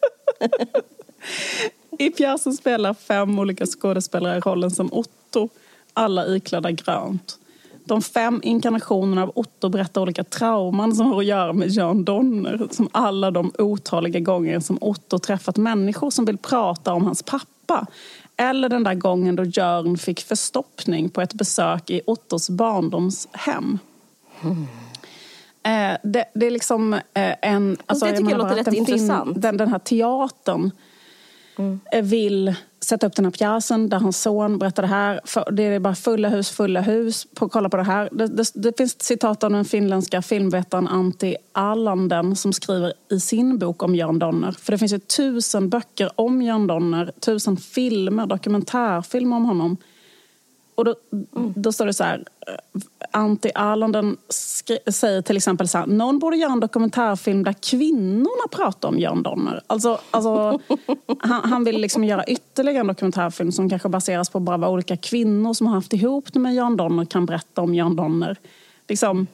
I 1.98 2.11
pjäsen 2.11 2.53
spelar 2.53 2.94
fem 2.94 3.38
olika 3.38 3.66
skådespelare 3.66 4.40
rollen 4.40 4.70
som 4.70 4.88
Otto, 4.92 5.48
alla 5.92 6.27
iklädda 6.27 6.70
grönt. 6.70 7.38
De 7.85 8.03
fem 8.03 8.40
inkarnationerna 8.44 9.22
av 9.22 9.33
Otto 9.35 9.68
berättar 9.68 10.01
olika 10.01 10.24
trauman 10.24 10.94
som 10.94 11.07
har 11.07 11.18
att 11.18 11.27
göra 11.27 11.53
med 11.53 11.68
John 11.68 12.05
Donner. 12.05 12.68
Som 12.70 12.88
alla 12.92 13.31
de 13.31 13.53
otaliga 13.59 14.20
gånger 14.20 14.61
som 14.61 14.79
Otto 14.81 15.18
träffat 15.18 15.57
människor 15.57 16.11
som 16.11 16.24
vill 16.24 16.38
prata 16.38 16.92
om 16.92 17.05
hans 17.05 17.22
pappa. 17.22 17.87
Eller 18.37 18.68
den 18.68 18.85
där 18.85 18.94
gången 18.94 19.37
då 19.37 19.44
Jörn 19.44 19.98
fick 19.98 20.20
förstoppning 20.20 21.09
på 21.09 21.20
ett 21.20 21.35
besök 21.35 21.90
i 21.90 22.01
Ottos 22.07 22.51
barndomshem. 22.51 23.79
Mm. 24.42 24.66
Eh, 25.68 25.96
det, 26.02 26.24
det, 26.35 26.46
är 26.46 26.50
liksom 26.50 26.92
eh, 26.92 27.00
en... 27.42 27.76
Alltså, 27.87 28.07
det 28.07 28.16
tycker 28.16 28.31
jag, 28.31 28.38
låter 28.38 28.54
rätt 28.54 28.74
intressant. 28.74 29.42
Den, 29.42 29.57
den 29.57 29.68
här 29.68 29.78
teatern 29.78 30.70
mm. 31.59 31.81
vill 32.02 32.54
sätta 32.81 33.07
upp 33.07 33.16
den 33.16 33.24
här 33.24 33.33
pjäsen 33.33 33.88
där 33.88 33.98
hans 33.98 34.22
son 34.22 34.59
berättar 34.59 34.83
det 34.83 34.88
här. 34.88 35.20
Det 35.52 35.62
är 35.62 35.81
bara 35.81 35.94
fulla 35.94 36.28
hus, 36.28 36.50
fulla 36.50 36.81
hus. 36.81 37.26
På, 37.35 37.48
kolla 37.48 37.68
på 37.68 37.76
det 37.76 37.83
här. 37.83 38.09
Det, 38.12 38.26
det, 38.26 38.52
det 38.54 38.76
finns 38.76 39.02
citat 39.02 39.44
av 39.44 39.50
den 39.50 39.64
finländska 39.64 40.22
filmvetaren 40.22 40.88
Antti 40.88 41.37
Allanden 41.52 42.37
som 42.37 42.52
skriver 42.52 42.92
i 43.11 43.20
sin 43.20 43.59
bok 43.59 43.83
om 43.83 43.94
Jörn 43.94 44.18
Donner. 44.18 44.52
För 44.52 44.72
det 44.72 44.78
finns 44.78 44.92
ju 44.92 44.98
tusen 44.98 45.68
böcker 45.68 46.11
om 46.14 46.42
Jörn 46.42 46.66
Donner, 46.66 47.12
tusen 47.20 47.57
filmer, 47.57 48.26
dokumentärfilmer 48.26 49.37
om 49.37 49.44
honom. 49.44 49.76
Och 50.78 50.84
då, 50.84 50.94
då 51.54 51.72
står 51.72 51.86
det 51.86 51.94
så 51.94 52.04
här, 52.04 52.24
eh, 52.46 52.80
Antti 53.10 53.50
Arlanden 53.54 54.16
säger 54.90 55.22
till 55.22 55.36
exempel 55.36 55.68
så 55.68 55.78
här, 55.78 55.86
någon 55.86 56.18
borde 56.18 56.36
göra 56.36 56.52
en 56.52 56.60
dokumentärfilm 56.60 57.44
där 57.44 57.52
kvinnorna 57.52 58.48
pratar 58.50 58.88
om 58.88 58.98
Jörn 58.98 59.22
Donner. 59.22 59.62
Alltså, 59.66 60.00
alltså, 60.10 60.60
han, 61.18 61.50
han, 61.50 61.64
vill 61.64 61.80
liksom 61.80 62.04
göra 62.04 62.24
ytterligare 62.24 62.80
en 62.80 62.86
dokumentärfilm 62.86 63.52
som 63.52 63.70
kanske 63.70 63.88
baseras 63.88 64.30
på 64.30 64.40
bara 64.40 64.56
vad 64.56 64.70
olika 64.70 64.96
kvinnor 64.96 65.54
som 65.54 65.66
har 65.66 65.74
haft 65.74 65.92
ihop 65.92 66.32
det 66.32 66.38
med 66.38 66.54
Jörn 66.54 66.76
Donner 66.76 67.04
kan 67.04 67.26
berätta 67.26 67.62
om 67.62 67.74
Jörn 67.74 67.96
Donner. 67.96 68.36
Liksom, 68.88 69.18
um, 69.18 69.26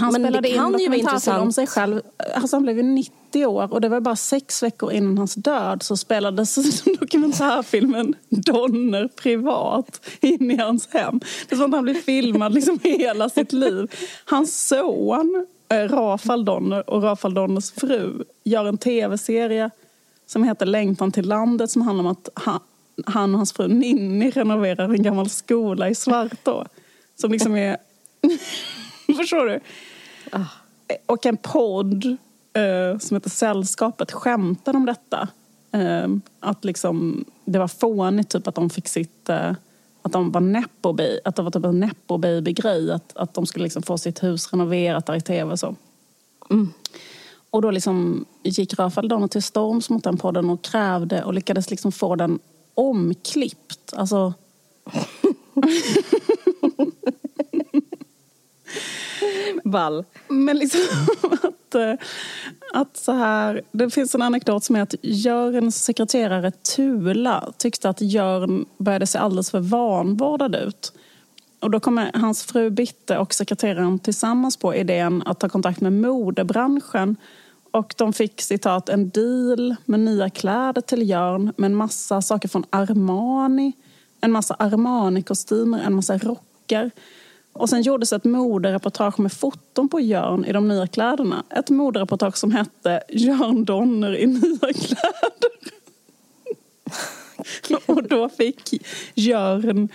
han 0.00 0.12
Men 0.12 0.22
spelade 0.22 0.48
in 0.48 0.72
dokumentärfilm 0.72 1.36
om 1.36 1.52
sig 1.52 1.66
själv. 1.66 2.00
Alltså 2.34 2.56
han 2.56 2.62
blev 2.62 2.76
ju 2.76 2.82
90 2.82 3.21
30 3.32 3.46
år 3.46 3.72
och 3.72 3.80
det 3.80 3.88
var 3.88 4.00
bara 4.00 4.16
sex 4.16 4.62
veckor 4.62 4.92
innan 4.92 5.18
hans 5.18 5.34
död 5.34 5.82
så 5.82 5.96
spelades 5.96 6.82
dokumentärfilmen 7.00 8.14
Donner 8.28 9.08
privat 9.08 10.00
in 10.20 10.50
i 10.50 10.56
hans 10.56 10.88
hem. 10.92 11.20
Det 11.48 11.54
är 11.54 11.56
som 11.56 11.66
att 11.66 11.76
han 11.76 11.84
blev 11.84 11.94
filmad 11.94 12.54
liksom 12.54 12.78
hela 12.82 13.28
sitt 13.28 13.52
liv. 13.52 13.90
Hans 14.24 14.68
son 14.68 15.46
eh, 15.68 15.88
Rafael 15.88 16.44
Donner 16.44 16.90
och 16.90 17.02
Rafael 17.02 17.34
Donners 17.34 17.70
fru 17.70 18.24
gör 18.44 18.64
en 18.64 18.78
tv-serie 18.78 19.70
som 20.26 20.44
heter 20.44 20.66
Längtan 20.66 21.12
till 21.12 21.28
landet 21.28 21.70
som 21.70 21.82
handlar 21.82 22.04
om 22.04 22.10
att 22.10 22.28
han, 22.34 22.60
och 23.32 23.38
hans 23.38 23.52
fru 23.52 23.68
Ninni 23.68 24.30
renoverar 24.30 24.88
en 24.88 25.02
gammal 25.02 25.30
skola 25.30 25.88
i 25.88 25.94
Svartå. 25.94 26.66
Som 27.16 27.32
liksom 27.32 27.56
är... 27.56 27.76
Förstår 29.16 29.46
du? 29.46 29.60
Ah. 30.30 30.44
Och 31.06 31.26
en 31.26 31.36
podd 31.36 32.16
eh, 32.52 32.98
som 32.98 33.16
heter 33.16 33.30
Sällskapet 33.30 34.12
skämtar 34.12 34.76
om 34.76 34.86
detta. 34.86 35.28
Eh, 35.72 36.08
att 36.40 36.64
liksom, 36.64 37.24
det 37.44 37.58
var 37.58 37.68
fånigt 37.68 38.30
typ 38.30 38.48
att 38.48 38.54
de 38.54 38.70
fick 38.70 38.88
sitt... 38.88 39.28
Eh, 39.28 39.52
att 40.04 40.12
de 40.12 40.32
var 40.32 40.40
nepo 40.40 40.92
baby, 40.92 41.18
att 41.24 41.36
det 41.36 41.42
var 41.42 41.50
typ 41.50 41.64
en 41.64 41.80
nepo 41.80 42.18
baby-grej. 42.18 42.92
Att, 42.92 43.16
att 43.16 43.34
de 43.34 43.46
skulle 43.46 43.62
liksom 43.62 43.82
få 43.82 43.98
sitt 43.98 44.22
hus 44.22 44.52
renoverat 44.52 45.06
där 45.06 45.14
i 45.14 45.20
tv. 45.20 45.56
Så. 45.56 45.76
Mm. 46.50 46.72
Och 47.50 47.62
då 47.62 47.70
liksom 47.70 48.24
gick 48.42 48.78
Rafael 48.78 49.08
Donner 49.08 49.28
till 49.28 49.42
storms 49.42 49.90
mot 49.90 50.04
den 50.04 50.16
podden 50.16 50.50
och 50.50 50.62
krävde 50.62 51.24
och 51.24 51.34
lyckades 51.34 51.70
liksom 51.70 51.92
få 51.92 52.16
den 52.16 52.38
omklippt. 52.74 53.92
Alltså... 53.96 54.34
Ball. 59.64 60.04
Men 60.28 60.58
liksom 60.58 60.80
att, 61.74 62.00
eh, 62.00 62.06
att 62.72 62.96
så 62.96 63.12
här, 63.12 63.62
det 63.72 63.90
finns 63.90 64.14
en 64.14 64.22
anekdot 64.22 64.64
som 64.64 64.76
är 64.76 64.80
att 64.80 64.94
Jörns 65.02 65.84
sekreterare 65.84 66.50
Tula 66.50 67.52
tyckte 67.56 67.88
att 67.88 68.00
Jörn 68.00 68.66
började 68.78 69.06
se 69.06 69.18
alldeles 69.18 69.50
för 69.50 69.60
vanvårdad 69.60 70.54
ut. 70.54 70.92
Och 71.60 71.70
då 71.70 71.80
kommer 71.80 72.10
hans 72.14 72.44
fru 72.44 72.70
Bitte 72.70 73.18
och 73.18 73.34
sekreteraren 73.34 73.98
tillsammans 73.98 74.56
på 74.56 74.74
idén 74.74 75.22
att 75.26 75.40
ta 75.40 75.48
kontakt 75.48 75.80
med 75.80 75.92
modebranschen. 75.92 77.16
Och 77.70 77.94
de 77.98 78.12
fick 78.12 78.40
citat 78.40 78.88
en 78.88 79.10
deal 79.10 79.76
med 79.84 80.00
nya 80.00 80.30
kläder 80.30 80.80
till 80.80 81.08
Jörn 81.08 81.52
med 81.56 81.66
en 81.66 81.74
massa 81.74 82.22
saker 82.22 82.48
från 82.48 82.64
Armani. 82.70 83.72
En 84.20 84.32
massa 84.32 84.54
Armani-kostymer, 84.54 85.80
en 85.86 85.94
massa 85.94 86.18
rockar. 86.18 86.90
Och 87.52 87.68
sen 87.68 87.82
gjordes 87.82 88.12
ett 88.12 88.24
modereportage 88.24 89.20
med 89.20 89.32
foton 89.32 89.88
på 89.88 90.00
Jörn 90.00 90.44
i 90.44 90.52
de 90.52 90.68
nya 90.68 90.86
kläderna. 90.86 91.44
Ett 91.50 91.70
modereportage 91.70 92.36
som 92.36 92.52
hette 92.52 93.02
Jörn 93.08 93.64
Donner 93.64 94.16
i 94.16 94.26
nya 94.26 94.72
kläder. 94.72 95.52
och 97.86 98.02
då 98.02 98.28
fick 98.28 98.84
Jörn 99.14 99.88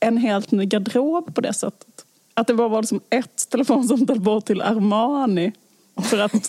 en 0.00 0.16
helt 0.16 0.50
ny 0.50 0.64
garderob 0.64 1.34
på 1.34 1.40
det 1.40 1.52
sättet. 1.52 2.04
Att 2.34 2.46
det 2.46 2.54
bara 2.54 2.68
var 2.68 2.82
liksom 2.82 3.00
ett 3.10 3.50
telefonsamtal 3.50 4.20
bort 4.20 4.44
till 4.44 4.62
Armani 4.62 5.52
för 6.02 6.18
att 6.18 6.48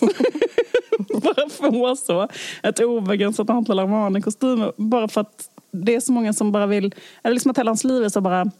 bara 1.22 1.48
få 1.48 1.96
så 1.96 2.28
ett 2.62 2.80
obegränsat 2.80 3.50
antal 3.50 3.78
Armani-kostymer. 3.78 4.72
Bara 4.76 5.08
för 5.08 5.20
att 5.20 5.50
det 5.70 5.94
är 5.94 6.00
så 6.00 6.12
många 6.12 6.32
som 6.32 6.52
bara 6.52 6.66
vill, 6.66 6.94
eller 7.22 7.34
liksom 7.34 7.50
att 7.50 7.58
hela 7.58 7.70
hans 7.70 7.84
liv 7.84 8.04
är 8.04 8.08
så 8.08 8.20
bara 8.20 8.50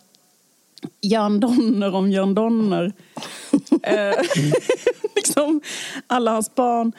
Jan 1.00 1.40
Donner 1.40 1.94
om 1.94 2.10
Jan 2.12 2.34
Donner. 2.34 2.92
eh, 3.82 4.14
liksom 5.16 5.60
alla 6.06 6.30
hans 6.30 6.54
barn. 6.54 6.92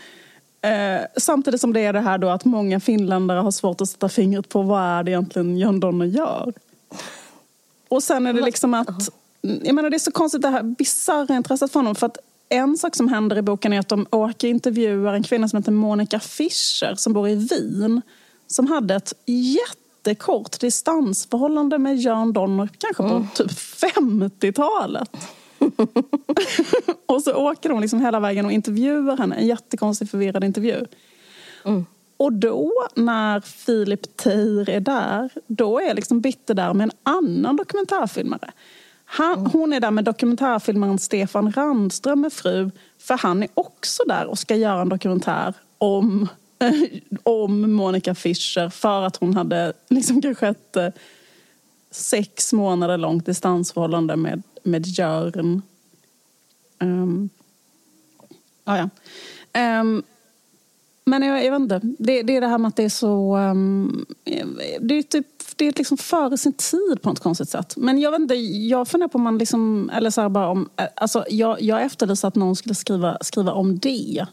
Eh, 0.62 1.02
samtidigt 1.18 1.62
som 1.62 1.74
det 1.74 1.80
är 1.80 1.94
det 1.94 2.00
här 2.00 2.18
då 2.18 2.30
att 2.30 2.46
många 2.46 2.80
finländare 2.80 3.40
har 3.40 3.52
svårt 3.52 3.82
att 3.82 3.90
sätta 3.90 4.10
fingret 4.10 4.50
på 4.50 4.62
vad 4.62 4.82
är 4.82 5.04
det 5.04 5.12
egentligen 5.12 5.58
Jan 5.58 5.80
Donner 5.80 6.06
gör. 6.06 6.54
Och 7.90 8.04
sen 8.04 8.28
är 8.28 8.34
det 8.34 8.42
liksom 8.42 8.74
att, 8.74 9.10
jag 9.42 9.76
menar 9.76 9.90
det 9.90 9.98
är 9.98 10.00
så 10.00 10.12
konstigt 10.12 10.42
det 10.42 10.50
här 10.50 10.64
bisarra 10.64 11.36
intresset 11.36 11.72
för 11.72 11.80
honom. 11.80 11.96
För 11.96 12.08
att 12.08 12.18
en 12.50 12.78
sak 12.78 12.96
som 12.96 13.08
händer 13.08 13.38
i 13.38 13.42
boken 13.42 13.74
är 13.74 13.80
att 13.80 13.90
de 13.90 14.06
åker 14.12 14.48
och 14.48 14.52
intervjuar 14.52 15.14
en 15.14 15.24
kvinna 15.24 15.48
som 15.48 15.58
heter 15.58 15.72
Monica 15.72 16.20
Fischer 16.20 16.96
som 16.96 17.14
bor 17.14 17.30
i 17.30 17.36
Wien. 17.36 18.02
Som 18.48 18.68
hade 18.68 18.96
ett 18.96 19.14
jättekort 20.04 20.60
distansförhållande 20.60 21.78
med 21.78 21.98
Jan 21.98 22.34
Donner, 22.34 22.70
kanske 22.78 23.04
på 23.04 23.10
mm. 23.10 23.28
typ 23.36 23.52
50-talet. 23.52 25.10
och 27.06 27.22
så 27.24 27.36
åker 27.36 27.70
de 27.70 27.82
liksom 27.82 28.02
hela 28.02 28.20
vägen 28.20 28.46
och 28.46 28.52
intervjuar 28.52 29.18
henne. 29.18 29.36
En 29.36 29.48
jättekonstig 29.48 30.10
förvirrad 30.10 30.44
intervju. 30.44 30.86
Mm. 31.66 31.86
Och 32.18 32.34
då, 32.34 32.72
när 32.96 33.42
Filip 33.42 34.18
Teir 34.18 34.70
är 34.70 34.80
där, 34.80 35.30
då 35.48 35.80
är 35.80 35.94
liksom 35.94 36.22
Bitte 36.22 36.54
där 36.54 36.74
med 36.74 36.84
en 36.84 36.92
annan 37.04 37.56
dokumentärfilmare. 37.56 38.52
Han, 39.06 39.40
mm. 39.40 39.52
Hon 39.52 39.74
är 39.74 39.80
där 39.80 39.92
med 39.92 40.04
dokumentärfilmaren 40.04 41.00
Stefan 41.00 41.52
Randström 41.52 42.22
med 42.22 42.34
fru. 42.34 42.72
För 43.00 43.18
han 43.18 43.44
är 43.44 43.50
också 43.54 44.04
där 44.08 44.26
och 44.26 44.40
ska 44.40 44.56
göra 44.56 44.82
en 44.82 44.90
dokumentär 44.90 45.54
om, 45.78 46.28
om 47.24 47.72
Monica 47.72 48.16
Fischer. 48.16 48.70
För 48.70 49.02
att 49.02 49.16
hon 49.16 49.34
hade 49.34 49.74
liksom 49.90 50.22
kanske 50.22 50.48
ett 50.48 50.76
eh, 50.76 50.90
sex 51.92 52.54
månader 52.54 52.98
långt 52.98 53.26
distansförhållande 53.26 54.16
med, 54.16 54.44
med 54.64 54.88
Jörn. 54.88 55.62
Um, 56.80 57.30
ah, 58.64 58.78
ja. 58.78 58.90
Um, 59.80 60.04
men 61.06 61.22
jag, 61.22 61.46
jag 61.46 61.52
vet 61.52 61.60
inte. 61.60 61.80
Det, 61.84 62.24
det, 62.24 62.38
är 62.38 62.42
det 62.42 62.48
här 62.48 62.58
med 62.58 62.70
att 62.70 62.76
det 62.76 62.84
är 62.84 62.90
så... 62.90 63.38
Um, 63.38 64.06
det 64.80 64.98
är 64.98 65.04
typ 65.04 65.28
det 65.56 65.68
är 65.68 65.74
liksom 65.78 65.98
före 65.98 66.38
sin 66.38 66.54
tid 66.54 67.02
på 67.02 67.10
något 67.10 67.20
konstigt 67.20 67.50
sätt. 67.50 67.78
Men 67.78 68.00
jag 68.00 68.12
vet 68.12 68.20
inte, 68.20 68.36
jag 68.36 68.88
funderar 68.88 69.10
på 69.10 69.18
om 69.18 69.24
man 69.24 69.38
liksom... 69.38 69.92
Eller 69.94 70.10
så 70.10 70.30
bara 70.30 70.50
om... 70.50 70.70
Eh, 70.76 70.86
alltså, 70.96 71.26
jag, 71.30 71.62
jag 71.62 71.82
efterlyser 71.82 72.28
att 72.28 72.36
någon 72.36 72.56
skulle 72.56 72.76
skriva, 72.76 73.18
skriva 73.22 73.52
om 73.52 73.80
det. 73.80 74.26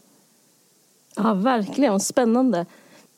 Ja, 1.15 1.33
verkligen. 1.33 1.99
Spännande. 1.99 2.65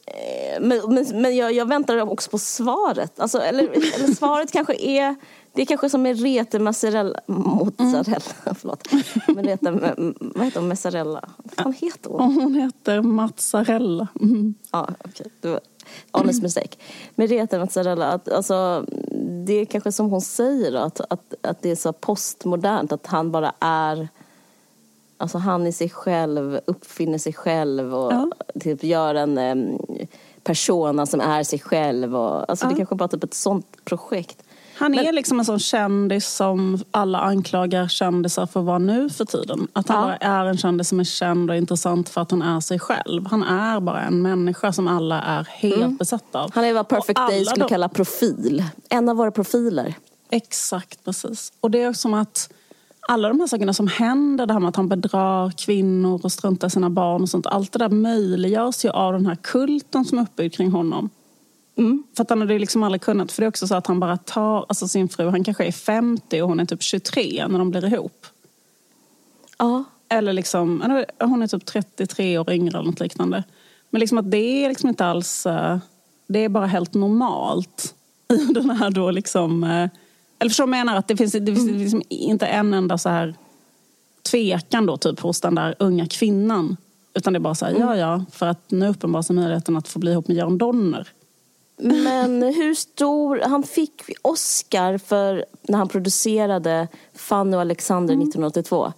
Eh, 0.05 0.61
men, 0.61 0.81
men, 0.87 1.21
men 1.21 1.35
jag, 1.35 1.53
jag, 1.53 1.67
väntar 1.67 2.11
också 2.11 2.29
på 2.29 2.37
svaret. 2.37 3.19
Alltså, 3.19 3.39
eller, 3.39 3.63
eller 3.63 4.15
svaret 4.15 4.51
kanske 4.51 4.75
är 4.75 5.15
det 5.55 5.61
är 5.61 5.65
kanske 5.65 5.89
som 5.89 6.01
med 6.01 6.21
rete 6.21 6.59
mozzarella, 6.59 7.19
mozzarella, 7.25 8.03
mm. 8.45 8.55
förlåt. 8.55 8.87
Med 9.27 9.45
rete, 9.45 9.71
vad 10.19 10.45
heter 10.45 10.59
hon, 10.59 10.69
mozzarella? 10.69 11.29
Vad 11.37 11.53
fan 11.53 11.73
heter 11.73 12.09
hon? 12.09 12.33
Hon 12.33 12.53
heter 12.53 13.01
mozzarella. 13.01 14.07
Mm. 14.21 14.53
Ja, 14.71 14.89
okej. 15.05 15.25
Okay. 15.39 15.59
Honest 16.11 16.43
mistake. 16.43 16.77
Med 17.15 17.29
rete 17.29 17.59
mozzarella, 17.59 18.07
att, 18.07 18.29
alltså, 18.29 18.85
det 19.45 19.53
är 19.53 19.65
kanske 19.65 19.91
som 19.91 20.09
hon 20.09 20.21
säger 20.21 20.73
att, 20.73 20.99
att, 20.99 21.33
att 21.41 21.61
det 21.61 21.71
är 21.71 21.75
så 21.75 21.93
postmodernt, 21.93 22.91
att 22.91 23.07
han 23.07 23.31
bara 23.31 23.53
är 23.59 24.09
Alltså 25.23 25.37
han 25.37 25.67
i 25.67 25.71
sig 25.71 25.89
själv 25.89 26.59
uppfinner 26.65 27.17
sig 27.17 27.33
själv 27.33 27.95
och 27.95 28.13
ja. 28.13 28.31
typ 28.59 28.83
gör 28.83 29.15
en 29.15 29.37
um, 29.37 29.79
persona 30.43 31.05
som 31.05 31.21
är 31.21 31.43
sig 31.43 31.59
själv. 31.59 32.15
Och, 32.15 32.49
alltså 32.49 32.65
ja. 32.65 32.69
Det 32.69 32.75
är 32.75 32.77
kanske 32.77 32.95
bara 32.95 33.07
typ 33.07 33.23
ett 33.23 33.33
sånt 33.33 33.85
projekt. 33.85 34.43
Han 34.75 34.99
är 34.99 35.11
liksom 35.11 35.39
en 35.39 35.45
sån 35.45 35.59
kändis 35.59 36.27
som 36.27 36.79
alla 36.91 37.19
anklagar 37.19 37.87
kändisar 37.87 38.45
för 38.45 38.59
att 38.59 38.65
vara 38.65 38.77
nu 38.77 39.09
för 39.09 39.25
tiden. 39.25 39.67
Att 39.73 39.87
han 39.87 39.97
ja. 39.97 40.03
bara 40.05 40.17
är 40.17 40.45
en 40.45 40.57
kändis 40.57 40.89
som 40.89 40.99
är 40.99 41.03
känd 41.03 41.49
och 41.49 41.55
intressant 41.55 42.09
för 42.09 42.21
att 42.21 42.31
han 42.31 42.41
är 42.41 42.59
sig 42.59 42.79
själv. 42.79 43.27
Han 43.27 43.43
är 43.43 43.79
bara 43.79 44.01
en 44.01 44.21
människa 44.21 44.73
som 44.73 44.87
alla 44.87 45.21
är 45.21 45.43
helt 45.43 45.75
mm. 45.75 45.97
besatta 45.97 46.43
av. 46.43 46.51
Han 46.53 46.65
är 46.65 46.73
vad 46.73 46.87
Perfect 46.87 47.19
Day 47.19 47.45
skulle 47.45 47.65
de... 47.65 47.69
kalla 47.69 47.89
profil. 47.89 48.63
En 48.89 49.09
av 49.09 49.15
våra 49.15 49.31
profiler. 49.31 49.95
Exakt, 50.29 51.05
precis. 51.05 51.53
Och 51.59 51.71
det 51.71 51.81
är 51.81 51.93
som 51.93 52.13
att 52.13 52.49
alla 53.07 53.27
de 53.27 53.39
här 53.39 53.47
sakerna 53.47 53.73
som 53.73 53.87
händer, 53.87 54.45
det 54.45 54.53
här 54.53 54.59
med 54.59 54.69
att 54.69 54.75
han 54.75 54.89
bedrar 54.89 55.51
kvinnor 55.51 56.19
och 56.23 56.31
struntar 56.31 56.69
sina 56.69 56.89
barn 56.89 57.21
och 57.21 57.29
sånt. 57.29 57.47
Allt 57.47 57.71
det 57.71 57.79
där 57.79 57.89
möjliggörs 57.89 58.85
ju 58.85 58.89
av 58.89 59.13
den 59.13 59.25
här 59.25 59.35
kulten 59.35 60.05
som 60.05 60.17
är 60.17 60.23
uppbyggd 60.23 60.53
kring 60.53 60.71
honom. 60.71 61.09
Mm. 61.75 62.03
För 62.15 62.23
att 62.23 62.29
han 62.29 62.41
hade 62.41 62.59
liksom 62.59 62.83
aldrig 62.83 63.01
kunnat. 63.01 63.31
För 63.31 63.41
det 63.41 63.45
är 63.45 63.49
också 63.49 63.67
så 63.67 63.75
att 63.75 63.87
han 63.87 63.99
bara 63.99 64.17
tar 64.17 64.65
alltså 64.69 64.87
sin 64.87 65.09
fru, 65.09 65.29
han 65.29 65.43
kanske 65.43 65.65
är 65.65 65.71
50 65.71 66.41
och 66.41 66.49
hon 66.49 66.59
är 66.59 66.65
typ 66.65 66.81
23 66.81 67.47
när 67.47 67.59
de 67.59 67.71
blir 67.71 67.85
ihop. 67.85 68.25
Ja. 69.57 69.83
Eller 70.09 70.33
liksom, 70.33 71.03
hon 71.19 71.41
är 71.41 71.47
typ 71.47 71.65
33 71.65 72.37
år 72.37 72.51
yngre 72.51 72.77
eller 72.77 72.89
något 72.89 72.99
liknande. 72.99 73.43
Men 73.89 73.99
liksom 73.99 74.17
att 74.17 74.31
det 74.31 74.65
är 74.65 74.69
liksom 74.69 74.89
inte 74.89 75.05
alls, 75.05 75.45
eh, 75.45 75.77
det 76.27 76.39
är 76.39 76.49
bara 76.49 76.65
helt 76.65 76.93
normalt 76.93 77.95
i 78.33 78.37
den 78.53 78.69
här 78.69 78.89
då 78.89 79.11
liksom, 79.11 79.63
eh, 79.63 79.89
eller 80.43 80.49
förstår 80.49 80.63
jag 80.63 80.69
menar? 80.69 80.95
Att 80.95 81.07
det 81.07 81.17
finns, 81.17 81.31
det 81.31 81.45
finns 81.45 81.69
mm. 81.69 81.81
liksom 81.81 82.01
inte 82.09 82.45
en 82.45 82.73
enda 82.73 82.97
så 82.97 83.09
här 83.09 83.35
tvekan 84.23 84.85
då 84.85 84.97
typ 84.97 85.19
hos 85.19 85.41
den 85.41 85.55
där 85.55 85.75
unga 85.79 86.07
kvinnan. 86.07 86.77
Utan 87.13 87.33
det 87.33 87.37
är 87.37 87.41
bara 87.41 87.55
så 87.55 87.65
här, 87.65 87.71
mm. 87.71 87.87
ja 87.87 87.97
ja, 87.97 88.25
för 88.31 88.45
att 88.47 88.71
nu 88.71 88.87
uppenbarar 88.87 89.23
sig 89.23 89.35
möjligheten 89.35 89.77
att 89.77 89.87
få 89.87 89.99
bli 89.99 90.11
ihop 90.11 90.27
med 90.27 90.37
Jörn 90.37 90.57
Donner. 90.57 91.07
Men 91.77 92.43
hur 92.43 92.73
stor... 92.73 93.41
Han 93.45 93.63
fick 93.63 94.01
Oscar 94.21 94.97
för 94.97 95.45
när 95.61 95.77
han 95.77 95.87
producerade 95.87 96.87
Fanny 97.13 97.55
och 97.55 97.61
Alexander 97.61 98.13
mm. 98.13 98.27
1982. 98.27 98.93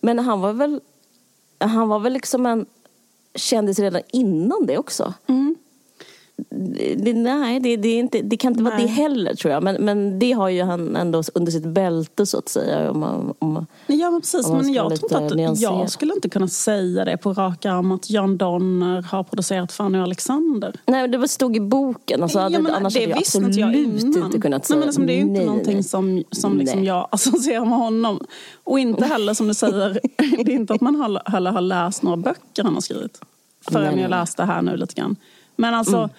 Men 0.00 0.18
han 0.18 0.40
var 0.40 0.52
väl... 0.52 0.80
Han 1.58 1.88
var 1.88 1.98
väl 1.98 2.12
liksom 2.12 2.46
en 2.46 2.66
kändis 3.34 3.78
redan 3.78 4.02
innan 4.12 4.66
det 4.66 4.78
också? 4.78 5.14
Mm 5.26 5.56
det, 6.96 7.12
nej, 7.12 7.60
det, 7.60 7.76
det, 7.76 7.88
inte, 7.88 8.22
det 8.22 8.36
kan 8.36 8.52
inte 8.52 8.62
nej. 8.62 8.72
vara 8.72 8.82
det 8.82 8.88
heller 8.88 9.34
tror 9.34 9.54
jag. 9.54 9.62
Men, 9.62 9.84
men 9.84 10.18
det 10.18 10.32
har 10.32 10.48
ju 10.48 10.62
han 10.62 10.96
ändå 10.96 11.22
under 11.34 11.52
sitt 11.52 11.66
bälte 11.66 12.26
så 12.26 12.38
att 12.38 12.48
säga. 12.48 12.90
Om, 12.90 13.34
om, 13.38 13.66
ja 13.86 14.10
men 14.10 14.20
precis, 14.20 14.48
men 14.48 14.72
jag 14.72 14.96
tror 14.96 15.22
inte 15.22 15.50
att 15.50 15.60
jag 15.60 15.90
skulle 15.90 16.14
inte 16.14 16.28
kunna 16.28 16.48
säga 16.48 17.04
det 17.04 17.16
på 17.16 17.32
rak 17.32 17.64
arm 17.64 17.92
att 17.92 18.10
Jan 18.10 18.36
Donner 18.36 19.02
har 19.02 19.22
producerat 19.22 19.72
Fanny 19.72 19.98
och 19.98 20.02
Alexander. 20.02 20.72
Nej, 20.86 21.08
det 21.08 21.28
stod 21.28 21.56
i 21.56 21.60
boken. 21.60 22.22
Alltså, 22.22 22.38
ja, 22.38 22.48
men, 22.48 22.66
annars 22.66 22.94
det 22.94 23.00
hade 23.00 23.10
jag 23.10 23.18
absolut 23.18 23.56
jag 23.56 23.74
inte 23.74 24.40
kunnat 24.40 24.66
säga. 24.66 24.76
Nej, 24.76 24.78
men 24.78 24.88
alltså, 24.88 25.00
det 25.00 25.12
är 25.12 25.16
ju 25.16 25.22
inte 25.22 25.38
nej, 25.38 25.46
någonting 25.46 25.74
nej. 25.74 25.82
som, 25.82 26.24
som 26.30 26.58
liksom 26.58 26.84
jag 26.84 27.08
associerar 27.10 27.64
med 27.64 27.78
honom. 27.78 28.20
Och 28.64 28.78
inte 28.78 29.04
heller 29.04 29.34
som 29.34 29.48
du 29.48 29.54
säger, 29.54 30.00
det 30.44 30.52
är 30.52 30.56
inte 30.56 30.74
att 30.74 30.80
man 30.80 31.20
heller 31.26 31.50
har 31.50 31.60
läst 31.60 32.02
några 32.02 32.16
böcker 32.16 32.64
han 32.64 32.74
har 32.74 32.80
skrivit. 32.80 33.20
Förrän 33.70 33.98
jag 33.98 34.10
läste 34.10 34.44
här 34.44 34.62
nu 34.62 34.76
lite 34.76 34.94
grann. 34.94 35.16
Men 35.56 35.74
alltså, 35.74 35.96
mm. 35.96 36.10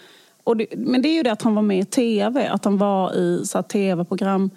Och 0.47 0.57
det, 0.57 0.67
men 0.77 1.01
det 1.01 1.09
är 1.09 1.13
ju 1.13 1.23
det 1.23 1.31
att 1.31 1.41
han 1.41 1.55
var 1.55 1.61
med 1.61 1.79
i 1.79 1.85
tv, 1.85 2.47
att 2.47 2.65
han 2.65 2.77
var 2.77 3.15
i 3.15 3.43
tv-program. 3.69 4.49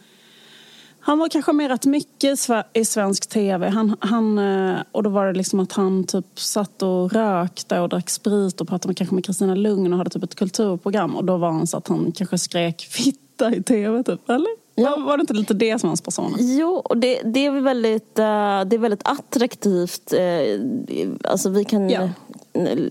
Han 1.00 1.18
var 1.18 1.28
kanske 1.28 1.52
med 1.52 1.70
rätt 1.70 1.86
mycket 1.86 2.38
i 2.72 2.84
svensk 2.84 3.28
tv. 3.28 3.68
Han, 3.68 3.96
han, 4.00 4.38
eh, 4.38 4.76
och 4.92 5.02
då 5.02 5.10
var 5.10 5.26
det 5.26 5.32
liksom 5.32 5.60
att 5.60 5.72
han 5.72 6.04
typ 6.04 6.40
satt 6.40 6.82
och 6.82 7.12
rökte 7.12 7.80
och 7.80 7.88
drack 7.88 8.10
sprit 8.10 8.60
och 8.60 8.68
pratade 8.68 8.88
med, 8.88 8.96
kanske 8.96 9.14
med 9.14 9.24
Kristina 9.24 9.54
Lugn 9.54 9.92
och 9.92 9.98
hade 9.98 10.10
typ 10.10 10.22
ett 10.22 10.34
kulturprogram. 10.34 11.16
Och 11.16 11.24
då 11.24 11.36
var 11.36 11.50
han 11.50 11.66
så 11.66 11.76
att 11.76 11.88
han 11.88 12.12
kanske 12.12 12.38
skrek 12.38 12.80
fitta 12.80 13.54
i 13.54 13.62
tv 13.62 14.02
typ, 14.02 14.30
eller? 14.30 14.50
Ja. 14.74 14.96
Var 14.96 15.16
det 15.16 15.20
inte 15.20 15.34
lite 15.34 15.54
det 15.54 15.78
som 15.78 15.88
hans 15.88 16.00
persona? 16.00 16.36
Jo, 16.40 16.74
och 16.74 16.96
det, 16.96 17.20
det, 17.24 17.46
är 17.46 17.50
väldigt, 17.50 18.18
uh, 18.18 18.24
det 18.68 18.76
är 18.76 18.78
väldigt 18.78 19.08
attraktivt. 19.08 20.14
Uh, 20.14 21.10
alltså 21.24 21.50
vi 21.50 21.64
kan 21.64 21.90
ja. 21.90 22.08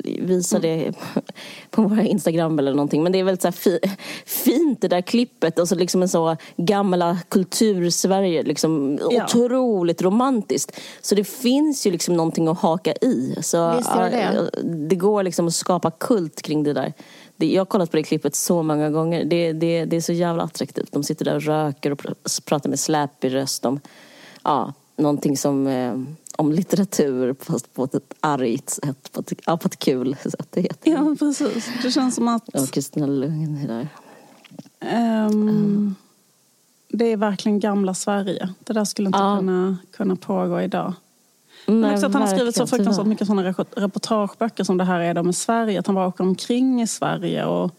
Visa 0.03 0.59
det 0.59 0.93
på 1.69 1.81
våra 1.81 2.03
Instagram 2.03 2.59
eller 2.59 2.71
någonting. 2.71 3.03
Men 3.03 3.11
det 3.11 3.19
är 3.19 3.23
väldigt 3.23 3.41
så 3.41 3.51
fi, 3.51 3.79
fint 4.25 4.81
det 4.81 4.87
där 4.87 5.01
klippet. 5.01 5.59
Alltså 5.59 5.75
liksom 5.75 6.01
en 6.01 6.09
så 6.09 6.37
gamla 6.57 7.19
kultursverige. 7.29 8.43
Liksom 8.43 8.99
ja. 9.11 9.25
Otroligt 9.25 10.01
romantiskt. 10.01 10.79
Så 11.01 11.15
det 11.15 11.23
finns 11.23 11.87
ju 11.87 11.91
liksom 11.91 12.17
någonting 12.17 12.47
att 12.47 12.59
haka 12.59 12.93
i. 12.93 13.35
Så, 13.41 13.75
Visst 13.75 13.89
är 13.89 14.11
det. 14.11 14.49
Det 14.63 14.95
går 14.95 15.23
liksom 15.23 15.47
att 15.47 15.53
skapa 15.53 15.91
kult 15.91 16.41
kring 16.41 16.63
det 16.63 16.73
där 16.73 16.93
jag 17.47 17.61
har 17.61 17.65
kollat 17.65 17.91
på 17.91 17.97
det 17.97 18.03
klippet 18.03 18.35
så 18.35 18.63
många 18.63 18.89
gånger. 18.89 19.25
Det, 19.25 19.53
det, 19.53 19.85
det 19.85 19.95
är 19.95 20.01
så 20.01 20.13
jävla 20.13 20.43
attraktivt. 20.43 20.91
De 20.91 21.03
sitter 21.03 21.25
där 21.25 21.35
och 21.35 21.41
röker 21.41 21.91
och 21.91 21.99
pratar 22.45 22.69
med 22.69 22.79
släpig 22.79 23.33
röst 23.33 23.65
om 23.65 23.79
ja, 24.43 24.73
någonting 24.95 25.37
som 25.37 25.67
eh, 25.67 25.93
om 26.39 26.51
litteratur 26.51 27.35
fast 27.39 27.73
på 27.73 27.83
ett 27.83 28.13
argt 28.19 28.69
sätt, 28.69 29.11
på 29.11 29.19
ett, 29.19 29.33
ja, 29.45 29.57
på 29.57 29.67
ett 29.67 29.79
kul 29.79 30.15
sätt. 30.23 30.47
Det 30.49 30.61
heter. 30.61 30.91
Ja, 30.91 31.15
precis. 31.19 31.69
Det 31.83 31.91
känns 31.91 32.15
som 32.15 32.27
att... 32.27 32.43
Ja, 32.53 32.65
Kristina 32.65 33.07
Lugn 33.07 33.57
är 33.63 33.67
där. 33.67 33.87
Um, 35.27 35.49
mm. 35.49 35.95
Det 36.87 37.05
är 37.05 37.17
verkligen 37.17 37.59
gamla 37.59 37.93
Sverige. 37.93 38.49
Det 38.63 38.73
där 38.73 38.85
skulle 38.85 39.07
inte 39.07 39.19
ja. 39.19 39.37
kunna, 39.37 39.77
kunna 39.91 40.15
pågå 40.15 40.61
idag. 40.61 40.93
Men 41.65 41.93
också 41.93 42.05
att 42.05 42.13
han 42.13 42.21
har 42.21 42.29
skrivit 42.29 42.55
så 42.55 42.67
fruktansvärt 42.67 43.05
mycket 43.05 43.27
sådana 43.27 43.53
reportageböcker 43.75 44.63
som 44.63 44.77
det 44.77 44.83
här 44.83 44.99
är 44.99 45.23
med 45.23 45.35
Sverige. 45.35 45.79
Att 45.79 45.87
han 45.87 45.95
bara 45.95 46.07
åker 46.07 46.23
omkring 46.23 46.81
i 46.81 46.87
Sverige. 46.87 47.45
Och 47.45 47.71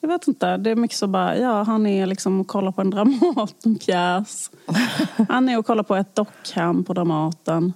jag 0.00 0.08
vet 0.08 0.28
inte, 0.28 0.56
det 0.56 0.70
är 0.70 0.76
mycket 0.76 0.96
så 0.96 1.06
bara, 1.06 1.38
ja 1.38 1.62
han 1.62 1.86
är 1.86 2.06
liksom 2.06 2.40
och 2.40 2.46
kollar 2.46 2.72
på 2.72 2.80
en 2.80 2.90
Dramatenpjäs. 2.90 4.50
Han 5.28 5.48
är 5.48 5.58
och 5.58 5.66
kollar 5.66 5.82
på 5.82 5.96
ett 5.96 6.14
dockhem 6.14 6.84
på 6.84 6.92
Dramaten. 6.92 7.72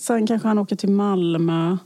Sen 0.00 0.26
kanske 0.26 0.48
han 0.48 0.58
åker 0.58 0.76
till 0.76 0.90
Malmö. 0.90 1.76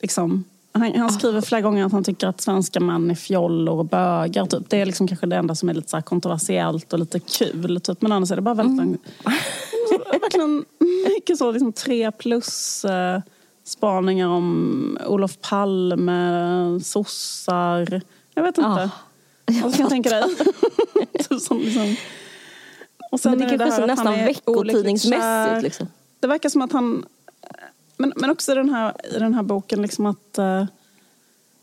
Liksom. 0.00 0.44
Han, 0.72 0.94
han, 0.94 1.12
skriver 1.12 1.40
flera 1.40 1.60
gånger 1.60 1.84
att 1.84 1.92
han 1.92 2.04
tycker 2.04 2.26
att 2.26 2.40
svenska 2.40 2.80
män 2.80 3.10
är 3.10 3.14
fjollor 3.14 3.78
och 3.78 3.84
bögar. 3.84 4.46
Typ. 4.46 4.70
Det 4.70 4.80
är 4.80 4.86
liksom 4.86 5.08
kanske 5.08 5.26
det 5.26 5.36
enda 5.36 5.54
som 5.54 5.68
är 5.68 5.74
lite 5.74 5.88
så 5.88 6.02
kontroversiellt 6.02 6.92
och 6.92 6.98
lite 6.98 7.20
kul. 7.20 7.80
Typ. 7.80 8.02
Men 8.02 8.12
annars 8.12 8.30
är 8.30 8.36
det 8.36 8.42
bara 8.42 8.54
väldigt... 8.54 8.80
Mm. 8.80 8.98
verkligen 10.20 10.64
mycket 11.08 11.38
så 11.38 11.52
liksom 11.52 11.72
tre 11.72 12.12
plus 12.12 12.84
eh, 12.84 13.20
spaningar 13.64 14.28
om 14.28 14.98
Olof 15.06 15.38
Palme, 15.40 16.80
sossar. 16.84 18.00
Jag 18.34 18.42
vet 18.42 18.58
inte. 18.58 18.70
Ah, 18.70 18.90
Vad 19.62 19.72
ska 19.72 19.82
jag 19.82 19.90
tänka 19.90 20.10
dig? 20.10 20.24
typ 21.28 21.40
som, 21.40 21.58
liksom. 21.58 21.96
och 23.10 23.20
sen 23.20 23.30
Men 23.30 23.38
det 23.48 23.54
är 23.54 23.58
kanske 23.58 23.80
det 23.80 23.86
nästan 23.86 24.14
veckotidningsmässigt. 24.14 25.62
Liksom. 25.62 25.86
Det 26.20 26.26
verkar 26.26 26.48
som 26.48 26.62
att 26.62 26.72
han... 26.72 27.04
Men, 27.96 28.12
men 28.16 28.30
också 28.30 28.52
i 28.52 28.54
den 28.54 28.70
här, 28.70 28.92
i 29.16 29.18
den 29.18 29.34
här 29.34 29.42
boken 29.42 29.82
liksom 29.82 30.06
att... 30.06 30.38
Uh, 30.38 30.64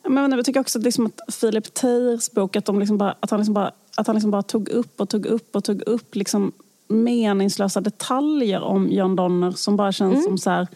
men 0.07 0.31
jag 0.31 0.45
tycker 0.45 0.59
också 0.59 0.79
liksom 0.79 1.05
att 1.05 1.39
Philip 1.39 1.73
Teirs 1.73 2.31
bok, 2.31 2.55
att, 2.55 2.75
liksom 2.75 2.97
bara, 2.97 3.15
att 3.19 3.31
han, 3.31 3.39
liksom 3.39 3.53
bara, 3.53 3.71
att 3.95 4.07
han 4.07 4.15
liksom 4.15 4.31
bara 4.31 4.43
tog 4.43 4.69
upp 4.69 5.01
och 5.01 5.09
tog 5.09 5.25
upp 5.25 5.55
och 5.55 5.63
tog 5.63 5.81
upp 5.81 6.15
liksom 6.15 6.51
meningslösa 6.87 7.81
detaljer 7.81 8.61
om 8.61 8.89
John 8.91 9.15
Donner 9.15 9.51
som 9.51 9.75
bara 9.75 9.91
känns 9.91 10.13
mm. 10.13 10.23
som 10.23 10.37
så 10.37 10.49
här, 10.49 10.67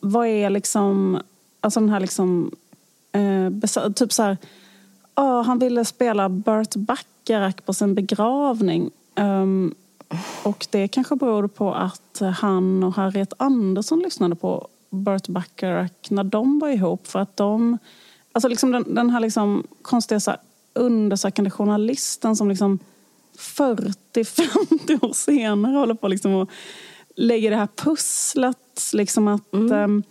vad 0.00 0.26
är 0.26 0.50
liksom, 0.50 1.18
alltså 1.60 1.80
den 1.80 1.88
här 1.88 2.00
liksom, 2.00 2.50
eh, 3.12 3.92
typ 3.92 4.12
så 4.12 4.22
här, 4.22 4.36
oh, 5.16 5.42
han 5.42 5.58
ville 5.58 5.84
spela 5.84 6.28
Burt 6.28 6.74
Bacharach 6.76 7.56
på 7.64 7.74
sin 7.74 7.94
begravning. 7.94 8.90
Um, 9.16 9.74
och 10.42 10.66
det 10.70 10.88
kanske 10.88 11.16
beror 11.16 11.46
på 11.46 11.74
att 11.74 12.22
han 12.38 12.84
och 12.84 12.94
Harriet 12.94 13.32
Andersson 13.36 13.98
lyssnade 13.98 14.34
på 14.34 14.68
Burt 14.90 15.28
Bacharach 15.28 16.10
när 16.10 16.24
de 16.24 16.58
var 16.58 16.68
ihop. 16.68 17.06
För 17.06 17.18
att 17.18 17.36
de, 17.36 17.78
alltså 18.32 18.48
liksom 18.48 18.72
den, 18.72 18.94
den 18.94 19.10
här 19.10 19.20
liksom 19.20 19.66
konstiga 19.82 20.20
så 20.20 20.30
här, 20.30 20.40
undersökande 20.74 21.50
journalisten 21.50 22.36
som 22.36 22.48
liksom 22.48 22.78
40-50 23.38 25.04
år 25.04 25.12
senare 25.12 25.76
håller 25.76 25.94
på 25.94 26.08
liksom 26.08 26.34
och 26.34 26.50
lägger 27.16 27.50
det 27.50 27.56
här 27.56 27.68
pusslet. 27.76 28.90
Liksom 28.92 29.28
att, 29.28 29.52
mm. 29.52 30.02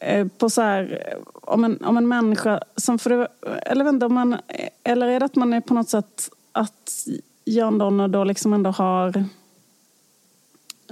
eh, 0.00 0.26
på 0.38 0.50
så 0.50 0.62
här, 0.62 1.14
om, 1.32 1.64
en, 1.64 1.84
om 1.84 1.96
en 1.96 2.08
människa 2.08 2.60
som... 2.76 2.98
För, 2.98 3.28
eller, 3.62 3.88
inte, 3.88 4.06
om 4.06 4.14
man, 4.14 4.36
eller 4.84 5.08
är 5.08 5.20
det 5.20 5.26
att 5.26 5.36
man 5.36 5.52
är 5.52 5.60
på 5.60 5.74
något 5.74 5.88
sätt 5.88 6.30
att 6.52 7.06
Jan 7.44 7.78
Donner 7.78 8.08
då 8.08 8.24
liksom 8.24 8.52
ändå 8.52 8.70
har... 8.70 9.24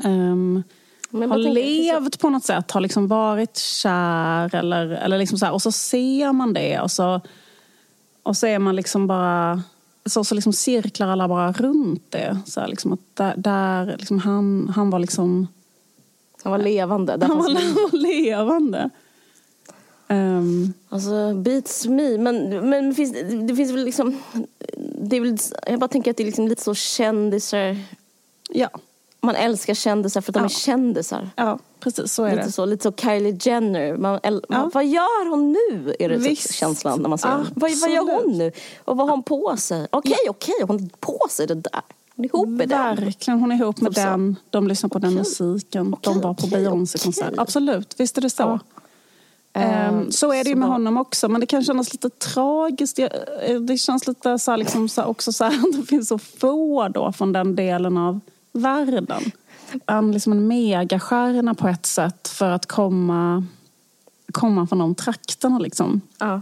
Um, 0.04 0.62
har 1.12 1.38
levt 1.38 2.20
på 2.20 2.30
något 2.30 2.44
sätt, 2.44 2.70
har 2.70 2.80
liksom 2.80 3.08
varit 3.08 3.56
kär 3.56 4.54
eller, 4.54 4.86
eller 4.86 5.18
liksom 5.18 5.38
så 5.38 5.46
här, 5.46 5.52
och 5.52 5.62
så 5.62 5.72
ser 5.72 6.32
man 6.32 6.52
det 6.52 6.80
och 6.80 6.90
så, 6.90 7.20
och 8.22 8.36
så 8.36 8.46
är 8.46 8.58
man 8.58 8.76
liksom 8.76 9.06
bara 9.06 9.62
så, 10.06 10.24
så 10.24 10.34
liksom 10.34 10.52
cirklar 10.52 11.08
alla 11.08 11.28
bara 11.28 11.52
runt 11.52 12.10
det. 12.10 12.38
Så 12.46 12.60
här, 12.60 12.68
liksom 12.68 12.92
att 12.92 13.16
där, 13.16 13.34
där 13.36 13.96
liksom 13.98 14.18
han, 14.18 14.72
han 14.74 14.90
var 14.90 14.98
liksom... 14.98 15.48
Han 16.42 16.52
var 16.52 16.58
levande. 16.58 17.18
Han 17.20 17.38
var, 17.38 17.54
han 17.54 17.74
var 17.74 17.98
levande. 17.98 18.90
Um, 20.12 20.72
alltså, 20.88 21.34
beats 21.34 21.86
me. 21.86 22.18
Men, 22.18 22.68
men 22.70 22.94
finns, 22.94 23.12
det 23.48 23.56
finns 23.56 23.72
väl 23.72 23.84
liksom... 23.84 24.22
Det 24.76 25.16
är 25.16 25.20
väl, 25.20 25.38
jag 25.66 25.80
bara 25.80 25.88
tänker 25.88 26.10
att 26.10 26.16
det 26.16 26.22
är 26.22 26.26
liksom 26.26 26.48
lite 26.48 26.62
så 26.62 26.74
kändisar... 26.74 27.76
Ja. 28.48 28.68
Man 29.20 29.34
älskar 29.34 29.74
kändisar 29.74 30.20
för 30.20 30.30
att 30.30 30.34
de 30.34 30.44
är 30.44 30.48
kändisar. 30.48 31.30
Ja, 31.36 31.58
precis 31.80 32.12
så 32.12 32.24
är 32.24 32.30
lite 32.30 32.46
det. 32.46 32.52
Så, 32.52 32.66
lite 32.66 32.82
så 32.82 32.92
Kylie 32.92 33.38
Jenner. 33.40 33.96
Man, 33.96 34.20
ja. 34.48 34.70
Vad 34.74 34.86
gör 34.86 35.30
hon 35.30 35.52
nu? 35.52 35.94
Är 35.98 36.08
det 36.08 36.16
Visst. 36.16 36.54
känslan 36.54 37.02
när 37.02 37.08
man 37.08 37.18
ser 37.18 37.28
ja, 37.28 37.44
vad, 37.54 37.70
vad 37.80 37.90
gör 37.90 38.22
hon 38.22 38.38
nu? 38.38 38.52
Och 38.84 38.96
vad 38.96 39.06
har 39.06 39.16
hon 39.16 39.22
på 39.22 39.56
sig? 39.56 39.86
Okej, 39.90 40.12
okay, 40.12 40.28
okej, 40.28 40.54
okay, 40.54 40.66
hon 40.66 40.80
har 40.80 40.88
på 41.00 41.26
sig 41.30 41.46
det 41.46 41.54
där. 41.54 41.82
Hon 42.16 42.24
är 42.24 42.28
ihop 42.28 42.48
med 42.48 42.68
den. 42.68 42.96
Verkligen, 42.96 43.40
hon 43.40 43.52
är 43.52 43.56
ihop 43.56 43.80
med 43.80 43.94
typ 43.94 44.04
den. 44.04 44.36
De 44.50 44.68
lyssnar 44.68 44.88
på 44.88 44.98
okay. 44.98 45.10
den 45.10 45.18
musiken. 45.18 45.96
de 46.00 46.20
var 46.20 46.34
på 46.34 46.46
Beyoncé-konsert. 46.46 47.34
Absolut, 47.36 48.00
visst 48.00 48.18
är 48.18 48.22
det 48.22 48.30
så. 48.30 48.60
Um, 49.54 50.12
så 50.12 50.32
är 50.32 50.44
det 50.44 50.50
ju 50.50 50.56
med 50.56 50.68
honom 50.68 50.96
också, 50.96 51.28
men 51.28 51.40
det 51.40 51.46
kan 51.46 51.64
kännas 51.64 51.92
lite 51.92 52.10
tragiskt. 52.10 52.98
Det 53.60 53.78
känns 53.78 54.06
lite 54.06 54.38
så 54.38 54.50
här, 54.50 54.58
liksom, 54.58 54.88
så 54.88 55.00
här, 55.00 55.08
också 55.08 55.32
så 55.32 55.44
här, 55.44 55.72
det 55.76 55.86
finns 55.86 56.08
så 56.08 56.18
få 56.18 56.88
då 56.88 57.12
från 57.12 57.32
den 57.32 57.56
delen 57.56 57.96
av 57.96 58.20
världen. 58.52 59.22
En, 59.86 60.12
liksom 60.12 60.32
en 60.32 60.46
megastjärna 60.46 61.54
på 61.54 61.68
ett 61.68 61.86
sätt 61.86 62.28
för 62.28 62.50
att 62.50 62.66
komma, 62.66 63.44
komma 64.32 64.66
från 64.66 64.78
de 64.78 64.94
trakterna. 64.94 65.58
Liksom. 65.58 66.00
Ja. 66.18 66.40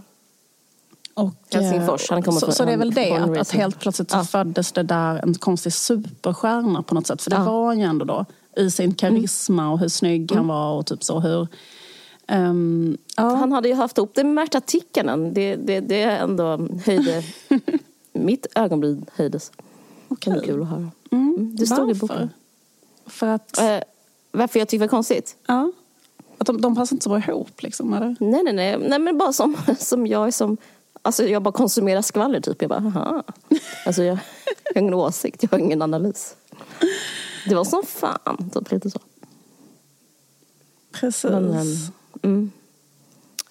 Och, 1.15 1.35
Helsingfors. 1.53 2.11
Han 2.11 2.23
kommer 2.23 2.41
så, 2.41 2.53
så 2.53 2.65
det 2.65 2.73
är 2.73 2.77
väl 2.77 2.95
det, 2.95 3.13
att, 3.13 3.39
att 3.39 3.51
helt 3.51 3.81
plötsligt 3.81 4.13
ja. 4.13 4.25
föddes 4.25 4.73
det 4.73 4.83
där 4.83 5.21
en 5.23 5.35
konstig 5.35 5.73
superstjärna 5.73 6.83
på 6.83 6.95
något 6.95 7.07
sätt. 7.07 7.23
För 7.23 7.31
det 7.31 7.37
ja. 7.37 7.45
var 7.45 7.67
han 7.67 7.79
ju 7.79 7.85
ändå 7.85 8.05
då. 8.05 8.25
I 8.57 8.71
sin 8.71 8.95
karisma 8.95 9.73
och 9.73 9.79
hur 9.79 9.89
snygg 9.89 10.33
mm. 10.33 10.39
han 10.39 10.49
var 10.57 10.79
och 10.79 10.87
typ 10.87 11.05
så. 11.05 11.21
Hur, 11.21 11.49
um, 12.33 12.99
ja. 13.17 13.23
Han 13.23 13.53
hade 13.53 13.69
ju 13.69 13.75
haft 13.75 13.99
ihop 13.99 14.15
det 14.15 14.25
med 14.25 14.35
Märta 14.35 14.61
Tikkanen. 14.61 15.35
Det, 15.35 15.57
det, 15.57 15.81
det 15.81 16.03
ändå 16.03 16.69
höjde... 16.85 17.23
mitt 18.13 18.47
ögonbryn 18.55 19.07
höjdes. 19.13 19.53
Okay. 20.09 20.41
Kul 20.41 20.63
att 20.63 20.69
höra. 20.69 20.91
Mm. 21.11 21.35
mm. 21.37 21.57
Det 21.57 21.67
stod 21.67 21.91
i 21.91 21.95
boken. 21.95 22.31
För 23.07 23.27
att... 23.27 23.59
Eh, 23.59 23.79
varför 24.33 24.59
jag 24.59 24.69
tycker 24.69 24.79
det 24.79 24.87
var 24.87 24.91
konstigt? 24.91 25.37
Ja. 25.47 25.73
Att 26.39 26.47
de, 26.47 26.61
de 26.61 26.75
passar 26.77 26.97
inte 26.97 27.05
så 27.05 27.11
bra 27.11 27.19
ihop 27.19 27.63
liksom, 27.63 27.95
eller? 27.95 28.17
Nej, 28.21 28.43
nej, 28.43 28.53
nej. 28.53 28.79
nej 28.79 28.99
men 28.99 29.19
bara 29.19 29.33
som, 29.33 29.57
som 29.79 30.07
jag 30.07 30.35
som... 30.35 30.57
Alltså 31.03 31.25
jag 31.25 31.43
bara 31.43 31.53
konsumerar 31.53 32.03
skvaller 32.03 32.41
typ. 32.41 32.63
Jag 32.63 32.69
bara, 32.69 32.79
aha. 32.79 33.23
Alltså 33.87 34.03
jag, 34.03 34.19
jag 34.65 34.75
har 34.75 34.81
ingen 34.81 34.95
åsikt, 34.95 35.43
jag 35.43 35.51
har 35.51 35.59
ingen 35.59 35.83
analys. 35.83 36.37
Det 37.49 37.55
var 37.55 37.65
som 37.65 37.83
fan, 37.83 38.51
typ 38.55 38.71
lite 38.71 38.91
så. 38.91 38.99
Precis. 40.93 41.31
Men, 41.31 41.45
um, 41.45 41.77
mm. 42.23 42.51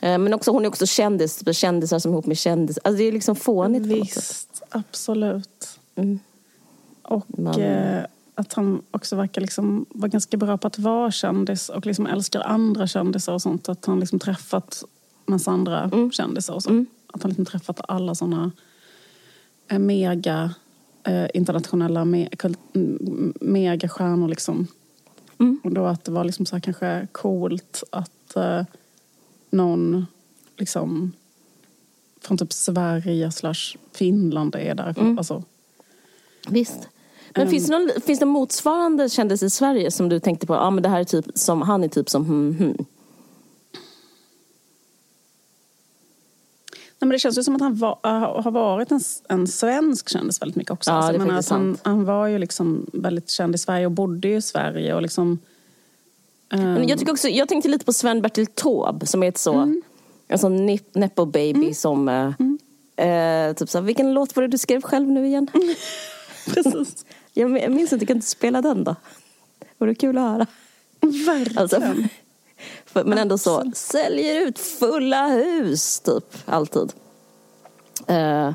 Eh, 0.02 0.18
men 0.18 0.34
också, 0.34 0.52
hon 0.52 0.66
är 0.66 0.70
också 0.70 0.86
kändis, 0.86 1.44
kändisar 1.52 2.00
som 2.00 2.12
är 2.12 2.14
ihop 2.14 2.26
med 2.26 2.38
kändisar. 2.38 2.82
Alltså 2.86 2.98
det 2.98 3.04
är 3.04 3.12
liksom 3.12 3.36
fånigt 3.36 3.86
Visst, 3.86 4.64
absolut. 4.70 5.80
Mm. 5.96 6.20
Och 7.02 7.26
Men... 7.28 7.62
eh, 7.62 8.04
att 8.36 8.54
han 8.54 8.82
också 8.92 9.16
verkar 9.16 9.42
liksom 9.42 9.86
vara 9.90 10.08
ganska 10.08 10.38
bra 10.38 10.58
på 10.58 10.68
att 10.68 10.80
vara 10.80 11.12
kändis 11.12 11.70
och 11.70 11.86
liksom 11.86 12.08
älskar 12.08 12.42
andra 12.42 12.88
kändisar 12.88 13.34
och 13.34 13.42
sånt. 13.42 13.70
Att 13.70 13.86
han 13.86 14.00
liksom 14.00 14.20
träffat 14.20 14.84
massa 15.26 15.52
andra 15.52 15.84
mm. 15.84 16.12
kändisar 16.12 16.54
och 16.54 16.64
så. 16.64 16.70
Mm. 16.70 16.86
Att 17.14 17.24
han 17.24 17.30
liksom 17.30 17.46
träffat 17.46 17.82
alla 17.88 18.16
såna 18.16 18.52
eh, 19.68 19.80
mega 19.80 20.54
eh, 21.04 21.28
internationella 21.34 22.06
me 22.06 22.30
megastjärnor 23.42 24.28
liksom. 24.28 24.68
Mm. 25.40 25.60
Och 25.64 25.72
då 25.72 25.86
att 25.86 26.04
det 26.04 26.12
var 26.12 26.24
liksom 26.24 26.46
så 26.46 26.56
här 26.56 26.62
kanske 26.62 27.08
coolt 27.12 27.84
att 27.92 28.12
eh, 28.38 28.64
någon 29.50 30.06
liksom 30.58 31.12
från 32.22 32.38
typ 32.38 32.54
Sverige 32.54 33.32
slash 33.32 33.78
Finland 33.92 34.56
är 34.56 34.76
där. 34.76 34.96
Mm. 35.00 35.18
Alltså, 35.18 35.44
Visst. 36.50 36.88
Men 37.36 37.50
finns, 37.50 37.68
det 37.68 37.80
någon, 37.80 38.02
finns 38.02 38.20
det 38.20 38.26
motsvarande 38.26 39.10
kändis 39.10 39.44
i 39.44 39.50
Sverige 39.50 39.92
som 39.92 40.10
du 40.10 40.20
tänkte 40.20 40.48
på? 40.48 40.54
Ja, 40.54 40.70
men 40.70 40.84
det 40.84 40.90
här 40.90 41.00
är 41.00 41.04
typ 41.04 41.26
som, 41.34 41.62
han 41.62 41.84
är 41.84 41.88
typ 41.88 42.10
som 42.10 42.26
hmm, 42.26 42.56
hmm. 42.58 42.86
Nej, 47.02 47.08
men 47.08 47.10
det 47.10 47.20
känns 47.20 47.38
ju 47.38 47.44
som 47.44 47.56
att 47.56 47.62
han 47.62 47.84
äh, 47.84 48.42
har 48.44 48.52
varit 48.52 48.92
en, 48.92 49.00
en 49.30 49.48
svensk 49.48 50.10
kändis 50.10 50.42
väldigt 50.42 50.56
mycket 50.56 50.72
också. 50.72 50.92
Ja, 50.92 50.96
Alltså, 50.96 51.26
det 51.26 51.34
är 51.34 51.38
att 51.38 51.50
han, 51.50 51.78
han 51.84 52.06
var 52.06 52.28
ju 52.28 52.38
liksom 52.38 52.86
väldigt 52.94 53.30
känd 53.30 53.56
i 53.56 53.58
Sverige 53.58 53.86
och 53.86 53.92
bodde 53.92 54.28
ju 54.28 54.38
i 54.38 54.42
Sverige. 54.42 54.96
Och 54.96 55.02
liksom, 55.02 55.40
Men 56.52 56.88
jag, 56.88 57.00
tycker 57.00 57.12
också, 57.12 57.28
jag 57.28 57.48
tänkte 57.50 57.70
lite 57.70 57.86
på 57.86 57.94
Sven-Bertil 57.94 58.46
Taube 58.48 59.06
som 59.06 59.24
är 59.24 59.28
ett 59.28 59.38
så, 59.38 59.54
Mm. 59.54 59.82
en 60.28 60.40
sån 60.40 60.70
nip- 60.70 60.92
nepo 61.00 61.26
baby 61.26 61.74
som... 61.74 62.10
eh, 62.10 62.32
Eh, 63.06 63.54
typ 63.54 63.70
så 63.70 63.78
här, 63.78 63.86
vilken 63.86 64.14
låt 64.14 64.36
var 64.36 64.42
det 64.44 64.48
du 64.48 64.58
skrev 64.58 64.82
själv 64.82 65.08
nu 65.12 65.28
igen? 65.28 65.48
precis. 66.46 67.06
Jag 67.34 67.52
min- 67.52 67.64
jag 67.64 67.72
minns 67.72 67.94
inte, 67.94 68.06
kan 68.06 68.18
du 68.18 68.22
spela 68.24 68.62
den 68.62 68.84
då? 68.84 68.96
Vore 69.78 69.96
kul 69.96 70.18
att 70.18 70.24
höra. 70.24 70.46
Verkligen. 71.26 71.58
Alltså, 71.58 71.82
för, 72.86 73.04
men 73.04 73.18
ändå 73.18 73.38
så, 73.38 73.72
säljer 73.76 74.42
ut 74.48 74.60
fulla 74.60 75.28
hus 75.28 76.00
typ, 76.00 76.36
alltid. 76.46 76.94
Eh, 78.08 78.54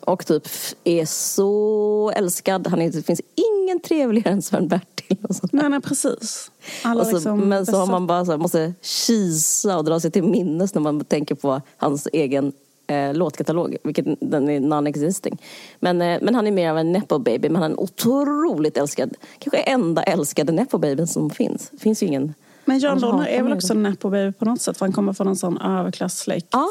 och 0.00 0.26
typ 0.26 0.48
är 0.84 1.04
så 1.04 2.12
älskad. 2.16 2.66
Han 2.66 2.82
är, 2.82 2.90
det 2.90 3.02
finns 3.02 3.20
ingen 3.34 3.80
trevligare 3.80 4.30
än 4.32 4.42
Sven-Bertil. 4.42 4.97
Och 5.28 5.36
sånt. 5.36 5.52
nej, 5.52 5.68
nej, 5.68 5.80
precis. 5.80 6.50
Alla 6.84 7.04
så, 7.04 7.12
liksom 7.12 7.48
men 7.48 7.66
så 7.66 7.76
har 7.76 7.86
man 7.86 8.06
bara 8.06 8.24
så 8.24 8.30
här, 8.30 8.38
måste 8.38 8.74
kisa 8.82 9.78
och 9.78 9.84
dra 9.84 10.00
sig 10.00 10.10
till 10.10 10.24
minnes 10.24 10.74
när 10.74 10.82
man 10.82 11.04
tänker 11.04 11.34
på 11.34 11.60
hans 11.76 12.08
egen 12.12 12.52
eh, 12.86 13.14
låtkatalog, 13.14 13.76
vilket 13.84 14.06
den 14.20 14.48
är 14.48 14.60
non-existing. 14.60 15.38
Men, 15.80 16.02
eh, 16.02 16.18
men 16.22 16.34
han 16.34 16.46
är 16.46 16.50
mer 16.50 16.70
av 16.70 16.78
en 16.78 16.92
nepo 16.92 17.18
baby, 17.18 17.48
men 17.48 17.62
han 17.62 17.72
är 17.72 17.80
otroligt 17.80 18.76
älskad. 18.76 19.14
Kanske 19.38 19.58
enda 19.58 20.02
älskade 20.02 20.52
nepo 20.52 20.78
babyn 20.78 21.06
som 21.06 21.30
finns. 21.30 21.70
Det 21.70 21.78
finns 21.78 22.02
ju 22.02 22.06
ingen. 22.06 22.34
Men 22.64 22.78
Jan 22.78 22.90
Annars 22.90 23.02
Donner 23.02 23.26
är 23.26 23.42
väl 23.42 23.52
också 23.52 23.72
en 23.72 23.82
nepo 23.82 24.10
baby 24.10 24.32
på 24.32 24.44
något 24.44 24.60
sätt. 24.60 24.78
För 24.78 24.86
han 24.86 24.92
kommer 24.92 25.12
från 25.12 25.28
en 25.28 25.36
sån 25.36 25.58
överklassläkt. 25.58 26.48
Ja. 26.50 26.68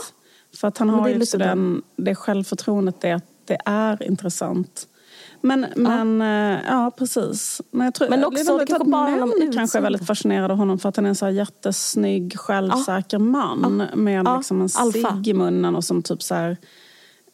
För 0.56 0.68
att 0.68 0.78
han 0.78 0.90
har 0.90 1.08
ju 1.08 1.22
också 1.22 1.38
den, 1.38 1.82
det 1.96 2.16
självförtroendet 2.16 3.02
det 3.02 3.12
att 3.12 3.24
det 3.46 3.58
är 3.66 4.04
intressant. 4.04 4.88
Men, 5.42 5.66
men 5.76 6.20
ja. 6.22 6.60
ja, 6.68 6.92
precis. 6.98 7.62
Men, 7.72 7.86
jag 7.86 7.94
tror, 7.94 8.10
Men 8.10 8.26
också, 8.26 8.58
det 8.58 8.66
kanske 8.66 8.90
bara 8.90 9.10
män 9.26 9.52
kanske 9.54 9.78
är 9.78 9.82
väldigt 9.82 10.08
fascinerade 10.08 10.54
av 10.54 10.58
honom 10.60 10.80
för 10.80 10.90
att 10.90 10.96
han 10.96 11.06
är 11.06 11.10
en 11.10 11.16
så 11.16 11.26
här 11.26 11.32
jättesnygg, 11.32 12.38
självsäker 12.40 13.18
man. 13.18 13.84
Med 13.96 14.26
Ja, 14.28 14.38
liksom 14.38 14.62
en 14.62 14.70
cigg 14.70 15.28
i 15.28 15.34
munnen 15.34 15.76
och 15.76 15.84
som 15.84 16.04
typ 16.04 16.24
så 16.24 16.36
här, 16.36 16.58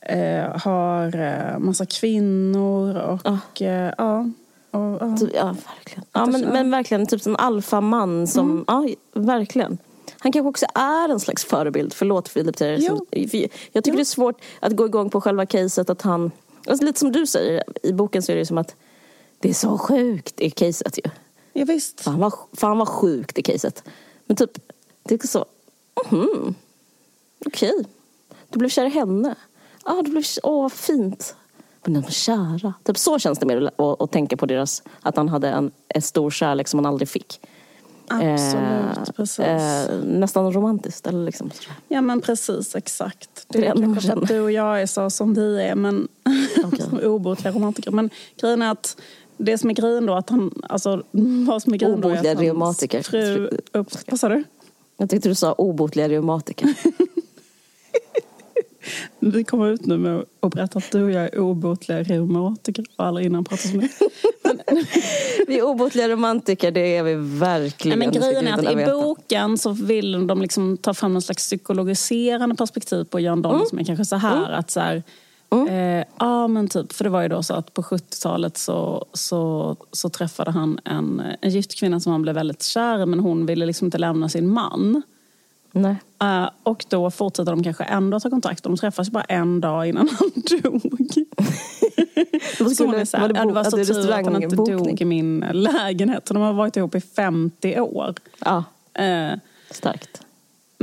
eh, 0.01 0.61
har 0.61 1.15
eh, 1.15 1.59
massa 1.59 1.85
kvinnor 1.85 2.95
och 2.97 3.61
eh, 3.61 3.93
ja. 3.97 4.29
Och, 4.71 4.79
ja. 5.01 5.17
Typ, 5.19 5.29
ja, 5.33 5.45
verkligen. 5.75 6.03
Ja, 6.11 6.25
men, 6.25 6.41
men 6.41 6.71
verkligen 6.71 7.05
typ 7.07 7.25
en 7.25 7.35
alfaman 7.35 8.27
som, 8.27 8.51
Mm. 8.51 8.63
ja, 8.67 8.87
verkligen. 9.13 9.77
Han 10.19 10.31
kanske 10.31 10.49
också 10.49 10.65
är 10.75 11.09
en 11.09 11.19
slags 11.19 11.45
förebild. 11.45 11.93
Förlåt 11.93 12.27
Filip. 12.29 12.55
Jo. 12.59 12.97
som- 12.97 13.05
Jag 13.71 13.83
tycker 13.83 13.97
det 13.97 14.01
är 14.01 14.05
svårt 14.05 14.41
att 14.59 14.75
gå 14.75 14.85
igång 14.85 15.09
på 15.09 15.21
själva 15.21 15.45
caset 15.45 15.89
att 15.89 16.01
han, 16.01 16.31
alltså 16.67 16.85
lite 16.85 16.99
som 16.99 17.11
du 17.11 17.25
säger, 17.27 17.63
i 17.83 17.93
boken 17.93 18.21
så 18.21 18.31
är 18.31 18.35
det 18.35 18.45
som 18.45 18.57
att 18.57 18.75
det 19.39 19.49
är 19.49 19.53
så 19.53 19.77
sjukt 19.77 20.41
i 20.41 20.49
caset 20.49 20.97
ju. 20.97 21.09
Ja, 21.53 21.65
visst. 21.65 22.01
Fan 22.01 22.19
vad, 22.19 22.33
fan 22.53 22.77
vad 22.77 22.87
sjukt 22.87 23.37
i 23.39 23.41
caset. 23.41 23.83
Men 24.25 24.37
typ, 24.37 24.51
det 25.03 25.23
är 25.23 25.27
så, 25.27 25.45
mhm, 26.11 26.55
okej. 27.45 27.85
Du 28.49 28.59
blev 28.59 28.69
kär 28.69 28.85
i 28.85 28.89
henne. 28.89 29.35
Ja, 29.85 30.01
du 30.05 30.11
blev, 30.11 30.23
åh 30.43 30.61
vad 30.61 30.71
fint. 30.71 31.35
Men 31.85 31.93
de 32.01 32.11
kära. 32.11 32.73
Typ 32.83 32.97
så 32.97 33.19
känns 33.19 33.39
det 33.39 33.45
mer 33.45 33.71
att, 33.77 34.01
att 34.01 34.11
tänka 34.11 34.37
på 34.37 34.45
deras, 34.45 34.83
att 35.01 35.17
han 35.17 35.29
hade 35.29 35.49
en, 35.49 35.71
en 35.87 36.01
stor 36.01 36.31
kärlek 36.31 36.67
som 36.67 36.77
han 36.77 36.85
aldrig 36.85 37.09
fick. 37.09 37.39
Absolut, 38.07 38.97
Eh, 39.07 39.13
precis. 39.15 39.39
eh, 39.39 40.03
nästan 40.03 40.53
romantiskt. 40.53 41.07
Eller 41.07 41.25
liksom. 41.25 41.51
Ja 41.87 42.01
men 42.01 42.21
precis, 42.21 42.75
exakt. 42.75 43.45
Det 43.47 43.67
är 43.67 43.99
klart 43.99 44.17
att 44.17 44.27
du 44.27 44.39
och 44.39 44.51
jag 44.51 44.81
är 44.81 44.85
så 44.85 45.09
som 45.09 45.33
vi 45.33 45.61
är, 45.61 45.75
men 45.75 46.07
som 46.61 46.99
obotliga 47.03 47.53
romantiker. 47.53 47.91
Men 47.91 48.09
grejen 48.41 48.61
är 48.61 48.71
att 48.71 48.97
det 49.37 49.57
som 49.57 49.69
är 49.69 49.73
grejen 49.73 50.05
då, 50.05 50.13
att 50.13 50.29
han, 50.29 50.61
alltså 50.69 51.03
vad 51.47 51.61
som 51.63 51.73
är 51.73 51.77
grejen 51.77 52.01
då 52.01 52.09
är 52.09 52.11
Obotliga 52.11 52.31
att 52.31 52.37
hans 52.37 52.47
reumatiker. 52.47 53.03
fru 53.03 53.49
upp... 53.71 53.87
Vad 54.07 54.19
sa 54.19 54.29
du? 54.29 54.43
Jag 54.97 55.09
tyckte 55.09 55.29
du 55.29 55.35
sa 55.35 55.53
obotliga 55.53 56.09
reumatiker. 56.09 56.73
Vi 59.19 59.43
kommer 59.43 59.67
ut 59.67 59.85
nu 59.85 59.97
med 59.97 60.25
att 60.39 60.53
berätta 60.53 60.77
att 60.77 60.91
du 60.91 61.03
och 61.03 61.11
jag 61.11 61.23
är 61.23 61.39
obotliga 61.39 62.03
reumatiker 62.03 62.85
och 62.95 63.05
aldrig 63.05 63.25
innan 63.25 63.43
pratat 63.43 63.73
om 63.73 63.79
det. 63.79 63.89
vi 65.47 65.59
är 65.59 65.63
obotliga 65.63 66.09
romantiker, 66.09 66.71
det 66.71 66.97
är 66.97 67.03
vi 67.03 67.15
verkligen. 67.39 67.99
Nej, 67.99 68.07
men 68.07 68.21
grejen 68.21 68.47
är 68.47 68.53
att 68.53 68.71
i 68.71 68.91
boken 68.91 69.57
så 69.57 69.71
vill 69.71 70.27
de 70.27 70.41
liksom 70.41 70.77
ta 70.77 70.93
fram 70.93 71.15
en 71.15 71.21
slags 71.21 71.43
psykologiserande 71.43 72.55
perspektiv 72.55 73.03
på 73.03 73.19
Jan 73.19 73.41
Donner 73.41 73.65
som 73.65 73.79
är 73.79 73.83
kanske 73.83 74.05
så 74.05 74.15
här 74.15 74.51
att 74.51 74.71
så 74.71 74.79
här, 74.79 75.03
Eh, 75.69 76.03
ja 76.19 76.47
men 76.47 76.67
typ, 76.67 76.93
för 76.93 77.03
det 77.03 77.09
var 77.09 77.21
ju 77.21 77.27
då 77.27 77.43
så 77.43 77.53
att 77.53 77.73
på 77.73 77.81
70-talet 77.81 78.57
så, 78.57 79.05
så, 79.13 79.75
så 79.91 80.09
träffade 80.09 80.51
han 80.51 80.79
en, 80.85 81.21
en 81.41 81.49
gift 81.51 81.75
kvinna 81.79 81.99
som 81.99 82.11
han 82.11 82.21
blev 82.21 82.35
väldigt 82.35 82.63
kär 82.63 83.01
i 83.03 83.05
men 83.05 83.19
hon 83.19 83.45
ville 83.45 83.65
liksom 83.65 83.85
inte 83.87 83.97
lämna 83.97 84.29
sin 84.29 84.49
man. 84.49 85.01
Nej. 85.71 85.95
Eh, 86.21 86.49
och 86.63 86.85
då 86.89 87.11
fortsätter 87.11 87.51
de 87.51 87.63
kanske 87.63 87.83
ändå 87.83 88.17
ha 88.19 88.29
kontakt. 88.29 88.63
De 88.63 88.77
träffas 88.77 89.09
bara 89.09 89.23
en 89.23 89.61
dag 89.61 89.87
innan 89.89 90.09
han 90.19 90.29
dog. 90.61 90.81
Då 92.59 92.69
Så 92.69 92.85
hon 92.85 92.95
är 92.95 93.05
så 93.05 93.17
här, 93.17 93.21
var 93.21 93.33
det, 93.33 93.41
bo- 93.41 93.47
det 93.47 93.53
var 93.53 93.63
så 93.63 93.71
tur 93.71 93.81
att 93.81 93.87
han 93.89 94.35
inte 94.35 94.47
restaurangbokning? 94.47 94.77
dog 94.77 95.01
i 95.01 95.05
min 95.05 95.45
lägenhet. 95.51 96.27
Så 96.27 96.33
de 96.33 96.43
har 96.43 96.53
varit 96.53 96.77
ihop 96.77 96.95
i 96.95 97.01
50 97.01 97.79
år. 97.79 98.13
Ja, 98.45 98.63
Eh, 98.95 99.33
starkt. 99.71 100.21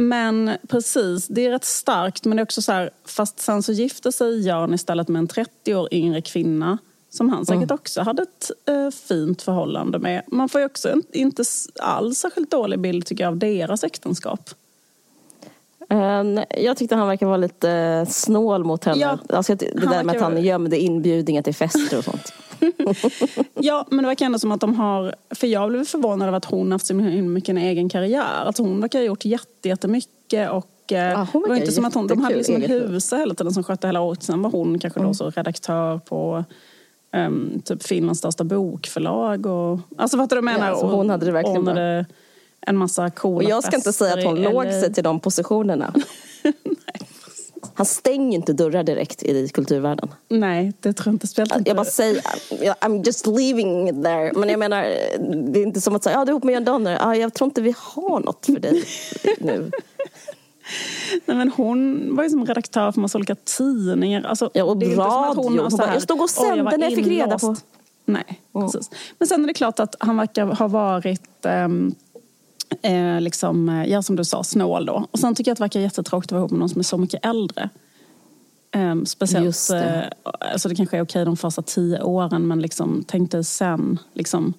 Men 0.00 0.50
precis, 0.68 1.28
det 1.28 1.46
är 1.46 1.50
rätt 1.50 1.64
starkt. 1.64 2.24
Men 2.24 2.36
det 2.36 2.40
är 2.40 2.44
också 2.44 2.62
så 2.62 2.72
här, 2.72 2.90
fast 3.04 3.40
sen 3.40 3.62
så 3.62 3.72
gifte 3.72 4.12
sig 4.12 4.46
Jan 4.46 4.74
istället 4.74 5.08
med 5.08 5.20
en 5.20 5.28
30 5.28 5.74
år 5.74 5.88
yngre 5.90 6.22
kvinna. 6.22 6.78
Som 7.12 7.28
han 7.28 7.46
säkert 7.46 7.70
också 7.70 8.02
hade 8.02 8.22
ett 8.22 8.50
eh, 8.66 8.90
fint 8.90 9.42
förhållande 9.42 9.98
med. 9.98 10.22
Man 10.26 10.48
får 10.48 10.60
ju 10.60 10.64
också 10.64 10.88
en, 10.88 11.02
inte 11.12 11.44
alls 11.80 12.18
särskilt 12.18 12.50
dålig 12.50 12.78
bild 12.80 13.06
tycker 13.06 13.24
jag 13.24 13.30
av 13.30 13.36
deras 13.36 13.84
äktenskap. 13.84 14.50
Eh, 15.90 16.22
nej, 16.22 16.46
jag 16.50 16.76
tyckte 16.76 16.94
han 16.94 17.08
verkar 17.08 17.26
vara 17.26 17.36
lite 17.36 18.06
snål 18.08 18.64
mot 18.64 18.84
henne. 18.84 19.00
Ja, 19.00 19.18
alltså, 19.28 19.54
det 19.54 19.72
där 19.90 20.04
med 20.04 20.16
att 20.16 20.22
han 20.22 20.42
gömde 20.42 20.78
inbjudningar 20.78 21.42
till 21.42 21.54
fester 21.54 21.98
och 21.98 22.04
sånt. 22.04 22.32
Ja, 23.54 23.86
men 23.90 24.02
det 24.02 24.08
verkar 24.08 24.26
ändå 24.26 24.38
som 24.38 24.52
att 24.52 24.60
de 24.60 24.74
har... 24.74 25.14
För 25.30 25.46
jag 25.46 25.68
blev 25.70 25.84
förvånad 25.84 26.28
över 26.28 26.38
att 26.38 26.44
hon 26.44 26.72
haft 26.72 26.86
så 26.86 26.94
mycket 26.94 27.48
en 27.48 27.58
egen 27.58 27.88
karriär. 27.88 28.44
Alltså 28.46 28.62
hon 28.62 28.80
verkar 28.80 28.98
ha 28.98 29.06
gjort 29.06 29.24
jätte, 29.24 29.68
jättemycket 29.68 30.50
och... 30.50 30.92
eh, 30.92 30.98
Ja, 30.98 31.26
det 31.32 31.48
var 31.48 31.56
inte 31.56 31.72
som 31.72 31.84
att 31.84 31.94
hon, 31.94 32.06
de 32.06 32.20
hade 32.20 32.36
liksom 32.36 32.54
en 32.54 32.62
husa 32.62 33.16
hela 33.16 33.34
tiden 33.34 33.52
som 33.52 33.64
skötte 33.64 33.86
hela 33.86 34.00
året. 34.00 34.22
Sen 34.22 34.42
var 34.42 34.50
hon 34.50 34.78
kanske 34.78 35.00
då 35.00 35.14
så 35.14 35.30
redaktör 35.30 35.98
på 35.98 36.44
um, 37.16 37.62
typ 37.64 37.82
Finlands 37.82 38.18
största 38.18 38.44
bokförlag. 38.44 39.46
Och, 39.46 39.78
alltså 39.96 40.16
fattar 40.16 40.36
du 40.36 40.42
menar? 40.42 40.68
Ja, 40.68 40.76
så 40.76 40.86
hon 40.86 41.10
hade 41.10 41.26
det 41.26 41.32
verkligen 41.32 41.58
ordnade 41.58 42.06
en 42.60 42.76
massa 42.76 43.10
coola 43.10 43.36
Och 43.36 43.50
jag 43.50 43.64
ska 43.64 43.76
inte 43.76 43.92
säga 43.92 44.14
att 44.14 44.24
hon 44.24 44.38
i 44.38 44.52
låg 44.52 44.64
sig 44.64 44.94
till 44.94 45.04
de 45.04 45.20
positionerna. 45.20 45.94
Han 47.74 47.86
stänger 47.86 48.38
inte 48.38 48.52
dörrar 48.52 48.82
direkt 48.82 49.22
i 49.22 49.48
kulturvärlden. 49.48 50.08
Nej, 50.28 50.72
det 50.80 50.92
tror 50.92 51.06
jag 51.06 51.14
inte. 51.14 51.26
Spelat 51.26 51.58
inte. 51.58 51.70
Jag 51.70 51.76
bara 51.76 51.84
säger, 51.86 52.20
I'm 52.80 53.04
just 53.06 53.26
leaving 53.26 53.88
it 53.88 54.02
there. 54.04 54.32
Men 54.32 54.48
jag 54.48 54.58
menar, 54.58 54.82
det 55.52 55.58
är 55.60 55.62
inte 55.62 55.80
som 55.80 55.94
att 55.94 56.04
säga, 56.04 56.16
ja 56.18 56.24
du 56.24 56.28
är 56.30 56.32
ihop 56.32 56.44
med 56.44 56.54
Jan 56.54 56.64
Donner. 56.64 56.98
Ja, 57.00 57.16
jag 57.16 57.34
tror 57.34 57.46
inte 57.46 57.60
vi 57.62 57.74
har 57.78 58.20
något 58.20 58.46
för 58.46 58.58
dig 58.60 58.84
nu. 59.38 59.70
Nej, 61.26 61.36
men 61.36 61.50
hon 61.56 62.08
var 62.16 62.24
ju 62.24 62.30
som 62.30 62.46
redaktör 62.46 62.92
för 62.92 63.00
massa 63.00 63.18
olika 63.18 63.34
tidningar. 63.34 64.22
Alltså, 64.22 64.50
Ja, 64.54 64.64
och 64.64 64.82
radio. 64.82 65.60
Hon 65.62 65.70
så 65.70 65.76
här, 65.76 65.92
jag 65.94 66.02
stod 66.02 66.16
och 66.20 66.22
"Oj, 66.22 66.46
jag 66.46 66.56
sände 66.56 66.76
när 66.76 66.86
jag 66.86 66.94
fick 66.94 67.06
reda 67.06 67.24
inlåst." 67.24 67.44
på. 67.44 67.56
Nej, 68.04 68.40
precis. 68.52 68.90
Men 69.18 69.28
sen 69.28 69.42
är 69.42 69.46
det 69.48 69.54
klart 69.54 69.80
att 69.80 69.94
han 70.00 70.16
verkar 70.16 70.46
ha 70.46 70.68
varit 70.68 71.46
ehm, 71.46 71.94
eh, 72.82 73.20
liksom, 73.20 73.68
eh, 73.68 73.84
ja 73.84 74.02
som 74.02 74.16
du 74.16 74.24
sa, 74.24 74.44
snål 74.44 74.86
då. 74.86 75.06
Och 75.10 75.18
sen 75.18 75.34
tycker 75.34 75.50
jag 75.50 75.52
att 75.52 75.58
det 75.58 75.64
verkar 75.64 75.80
jättetråkigt 75.80 76.28
att 76.28 76.32
vara 76.32 76.40
ihop 76.40 76.50
med 76.50 76.60
någon 76.60 76.68
som 76.68 76.78
är 76.78 76.84
så 76.84 76.98
mycket 76.98 77.26
äldre. 77.26 77.70
Ehm, 78.72 79.06
speciellt, 79.06 79.68
det. 79.68 80.12
eh, 80.24 80.30
alltså 80.52 80.68
det 80.68 80.74
kanske 80.74 80.96
är 80.96 81.02
okej 81.02 81.24
de 81.24 81.36
första 81.36 81.62
tio 81.62 82.02
åren 82.02 82.48
men 82.48 82.60
liksom, 82.60 83.04
tänk 83.06 83.30
dig 83.30 83.44
sen. 83.44 83.98
Liksom. 84.12 84.54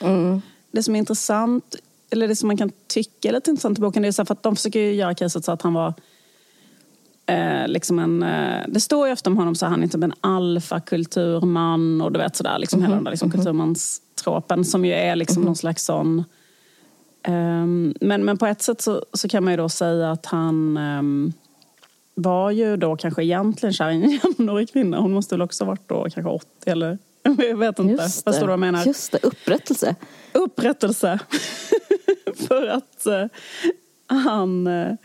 Mm. 0.00 0.42
Det 0.70 0.82
som 0.82 0.94
är 0.94 0.98
intressant, 0.98 1.76
eller 2.10 2.28
det 2.28 2.36
som 2.36 2.46
man 2.46 2.56
kan 2.56 2.70
tycka 2.86 3.28
är 3.28 3.32
lite 3.32 3.50
intressant 3.50 3.78
i 3.78 3.80
boken, 3.80 4.02
det 4.02 4.08
är 4.08 4.12
så 4.12 4.24
för 4.24 4.34
att 4.34 4.42
de 4.42 4.56
försöker 4.56 4.80
ju 4.80 4.94
göra 4.94 5.14
caset 5.14 5.44
så 5.44 5.52
att 5.52 5.62
han 5.62 5.74
var 5.74 5.94
eh, 7.26 7.68
liksom 7.68 7.98
en, 7.98 8.22
eh, 8.22 8.62
det 8.68 8.80
står 8.80 9.06
ju 9.06 9.12
ofta 9.12 9.30
om 9.30 9.36
honom 9.36 9.54
så 9.54 9.66
här, 9.66 9.70
han 9.70 9.82
är 9.82 9.88
typ 9.88 10.04
en 10.04 10.14
alfakulturman 10.20 12.00
och 12.00 12.12
du 12.12 12.18
vet 12.18 12.36
sådär, 12.36 12.58
liksom 12.58 12.82
hela 12.82 12.94
den 12.94 13.04
där 13.04 13.10
liksom, 13.10 13.30
kulturmanstropen 13.30 14.64
som 14.64 14.84
ju 14.84 14.92
är 14.92 15.16
liksom 15.16 15.42
någon 15.42 15.56
slags 15.56 15.84
sån 15.84 16.24
ehm, 17.22 17.94
men, 18.00 18.24
men 18.24 18.38
på 18.38 18.46
ett 18.46 18.62
sätt 18.62 18.80
så, 18.80 19.04
så 19.12 19.28
kan 19.28 19.44
man 19.44 19.52
ju 19.52 19.56
då 19.56 19.68
säga 19.68 20.10
att 20.10 20.26
han 20.26 20.76
ehm, 20.76 21.32
var 22.14 22.50
ju 22.50 22.76
då 22.76 22.96
kanske 22.96 23.24
egentligen 23.24 23.72
kär 23.72 23.90
i 23.90 23.94
en 23.94 24.10
jämnårig 24.38 24.72
kvinna. 24.72 25.00
Hon 25.00 25.12
måste 25.12 25.34
väl 25.34 25.42
också 25.42 25.64
varit 25.64 25.88
då 25.88 26.06
kanske 26.10 26.30
80 26.30 26.46
eller 26.66 26.98
jag 27.38 27.56
vet 27.56 27.78
inte. 27.78 28.02
Just 28.02 28.24
Förstår 28.24 28.40
du 28.40 28.46
vad 28.46 28.52
jag 28.52 28.60
menar? 28.60 28.84
Just 28.86 29.12
det, 29.12 29.18
upprättelse. 29.22 29.94
Upprättelse. 30.32 31.18
För 32.48 32.66
att 32.66 33.06
eh, 33.06 33.24
han... 34.06 34.66
Eh, 34.66 34.96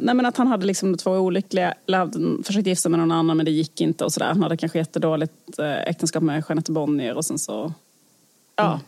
nej 0.00 0.14
men 0.14 0.26
att 0.26 0.36
han 0.36 0.46
hade 0.46 0.66
liksom 0.66 0.96
två 0.96 1.10
olyckliga... 1.10 1.74
Eller 1.86 1.98
hade 1.98 2.42
försökt 2.44 2.66
gifta 2.66 2.80
sig 2.80 2.90
med 2.90 3.00
någon 3.00 3.12
annan 3.12 3.36
men 3.36 3.46
det 3.46 3.52
gick 3.52 3.80
inte 3.80 4.04
och 4.04 4.12
sådär. 4.12 4.26
Han 4.26 4.42
hade 4.42 4.56
kanske 4.56 4.78
jättedåligt 4.78 5.58
eh, 5.58 5.82
äktenskap 5.82 6.22
med 6.22 6.44
Jeanette 6.48 6.72
Bonnier 6.72 7.14
och 7.14 7.24
sen 7.24 7.38
så... 7.38 7.72
Ja, 8.56 8.72
eh, 8.72 8.78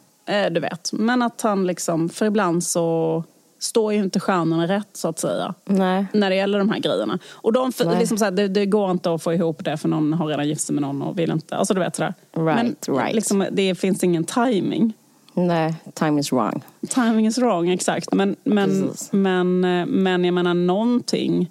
du 0.50 0.60
vet. 0.60 0.92
Men 0.92 1.22
att 1.22 1.40
han 1.42 1.66
liksom... 1.66 2.08
För 2.08 2.26
ibland 2.26 2.64
så 2.64 3.24
står 3.64 3.92
ju 3.92 3.98
inte 3.98 4.20
stjärnorna 4.20 4.66
rätt 4.66 4.88
så 4.92 5.08
att 5.08 5.18
säga. 5.18 5.54
Nej. 5.64 6.06
När 6.12 6.30
det 6.30 6.36
gäller 6.36 6.58
de 6.58 6.70
här 6.70 6.78
grejerna. 6.78 7.18
Och 7.30 7.52
de, 7.52 7.72
Nej. 7.84 7.98
liksom 7.98 8.18
så 8.18 8.24
här, 8.24 8.32
det, 8.32 8.48
det 8.48 8.66
går 8.66 8.90
inte 8.90 9.14
att 9.14 9.22
få 9.22 9.32
ihop 9.32 9.64
det 9.64 9.76
för 9.76 9.88
någon 9.88 10.12
har 10.12 10.26
redan 10.26 10.48
gift 10.48 10.60
sig 10.60 10.74
med 10.74 10.82
någon 10.82 11.02
och 11.02 11.18
vill 11.18 11.30
inte. 11.30 11.56
Alltså 11.56 11.74
du 11.74 11.80
vet 11.80 11.96
sådär. 11.96 12.14
Right, 12.32 12.86
men 12.88 12.96
right. 12.96 13.14
Liksom, 13.14 13.46
det 13.52 13.74
finns 13.74 14.04
ingen 14.04 14.24
timing. 14.24 14.92
Nej, 15.34 15.74
time 15.94 16.20
is 16.20 16.32
wrong. 16.32 16.62
Timing 16.88 17.26
is 17.26 17.38
wrong, 17.38 17.68
exakt. 17.68 18.12
Men, 18.12 18.36
men, 18.44 18.68
Precis. 18.68 19.12
men, 19.12 19.64
eh, 19.64 19.86
men 19.86 20.24
jag 20.24 20.34
menar 20.34 20.54
någonting 20.54 21.50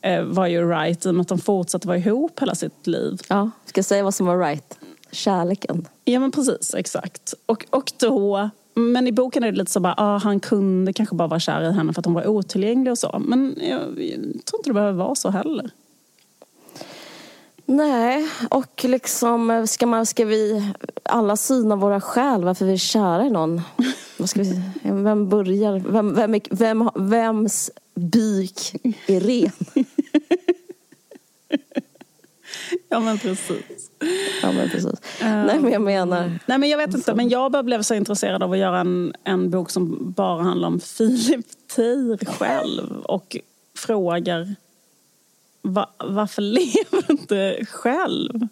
eh, 0.00 0.22
var 0.22 0.46
ju 0.46 0.68
right 0.68 1.06
i 1.06 1.08
och 1.08 1.14
med 1.14 1.20
att 1.20 1.28
de 1.28 1.38
fortsatte 1.38 1.88
vara 1.88 1.98
ihop 1.98 2.40
hela 2.40 2.54
sitt 2.54 2.86
liv. 2.86 3.20
Ja, 3.28 3.50
ska 3.64 3.78
jag 3.78 3.84
säga 3.84 4.04
vad 4.04 4.14
som 4.14 4.26
var 4.26 4.38
right? 4.38 4.78
Kärleken. 5.16 5.88
Ja 6.04 6.20
men 6.20 6.30
precis, 6.30 6.74
exakt. 6.74 7.34
Och, 7.46 7.66
och 7.70 7.92
då, 7.98 8.50
men 8.74 9.06
i 9.06 9.12
boken 9.12 9.44
är 9.44 9.52
det 9.52 9.58
lite 9.58 9.70
så 9.70 9.80
bara, 9.80 9.94
ah, 9.96 10.18
han 10.18 10.40
kunde 10.40 10.92
kanske 10.92 11.14
bara 11.14 11.28
vara 11.28 11.40
kär 11.40 11.62
i 11.62 11.72
henne 11.72 11.92
för 11.92 12.00
att 12.00 12.06
hon 12.06 12.14
var 12.14 12.26
otillgänglig 12.26 12.90
och 12.90 12.98
så. 12.98 13.22
Men 13.26 13.56
jag, 13.60 13.80
jag 13.80 14.44
tror 14.44 14.58
inte 14.58 14.70
det 14.70 14.74
behöver 14.74 14.92
vara 14.92 15.14
så 15.14 15.30
heller. 15.30 15.70
Nej, 17.66 18.28
och 18.50 18.84
liksom 18.84 19.66
ska, 19.68 19.86
man, 19.86 20.06
ska 20.06 20.24
vi 20.24 20.72
alla 21.02 21.36
syna 21.36 21.76
våra 21.76 22.00
själ 22.00 22.44
varför 22.44 22.64
vi 22.64 22.72
är 22.72 22.76
kära 22.76 23.26
i 23.26 23.30
någon? 23.30 23.60
Vi, 24.34 24.62
vem 24.82 25.28
börjar? 25.28 25.78
Vem, 25.78 26.14
vem, 26.14 26.40
vem, 26.50 26.90
vems 26.94 27.70
byk 27.94 28.74
är 29.06 29.20
ren? 29.20 29.84
Ja 32.88 33.00
men 33.00 33.18
precis. 33.18 33.90
Ja, 34.42 34.52
men 34.52 34.70
precis. 34.70 35.00
Nej, 35.20 35.58
men 35.60 35.72
jag 35.72 35.82
menar... 35.82 36.38
Nej 36.46 36.58
men 36.58 36.68
jag 36.68 36.78
vet 36.78 36.94
inte, 36.94 37.14
men 37.14 37.28
jag 37.28 37.52
bara 37.52 37.62
blev 37.62 37.82
så 37.82 37.94
intresserad 37.94 38.42
av 38.42 38.52
att 38.52 38.58
göra 38.58 38.80
en, 38.80 39.14
en 39.24 39.50
bok 39.50 39.70
som 39.70 40.12
bara 40.12 40.42
handlar 40.42 40.68
om 40.68 40.80
Filip 40.80 41.46
Teir 41.76 42.24
själv 42.24 43.00
och 43.00 43.36
frågar 43.76 44.54
va, 45.62 45.90
varför 45.98 46.42
lever 46.42 47.06
du 47.06 47.12
inte 47.12 47.66
själv? 47.70 48.48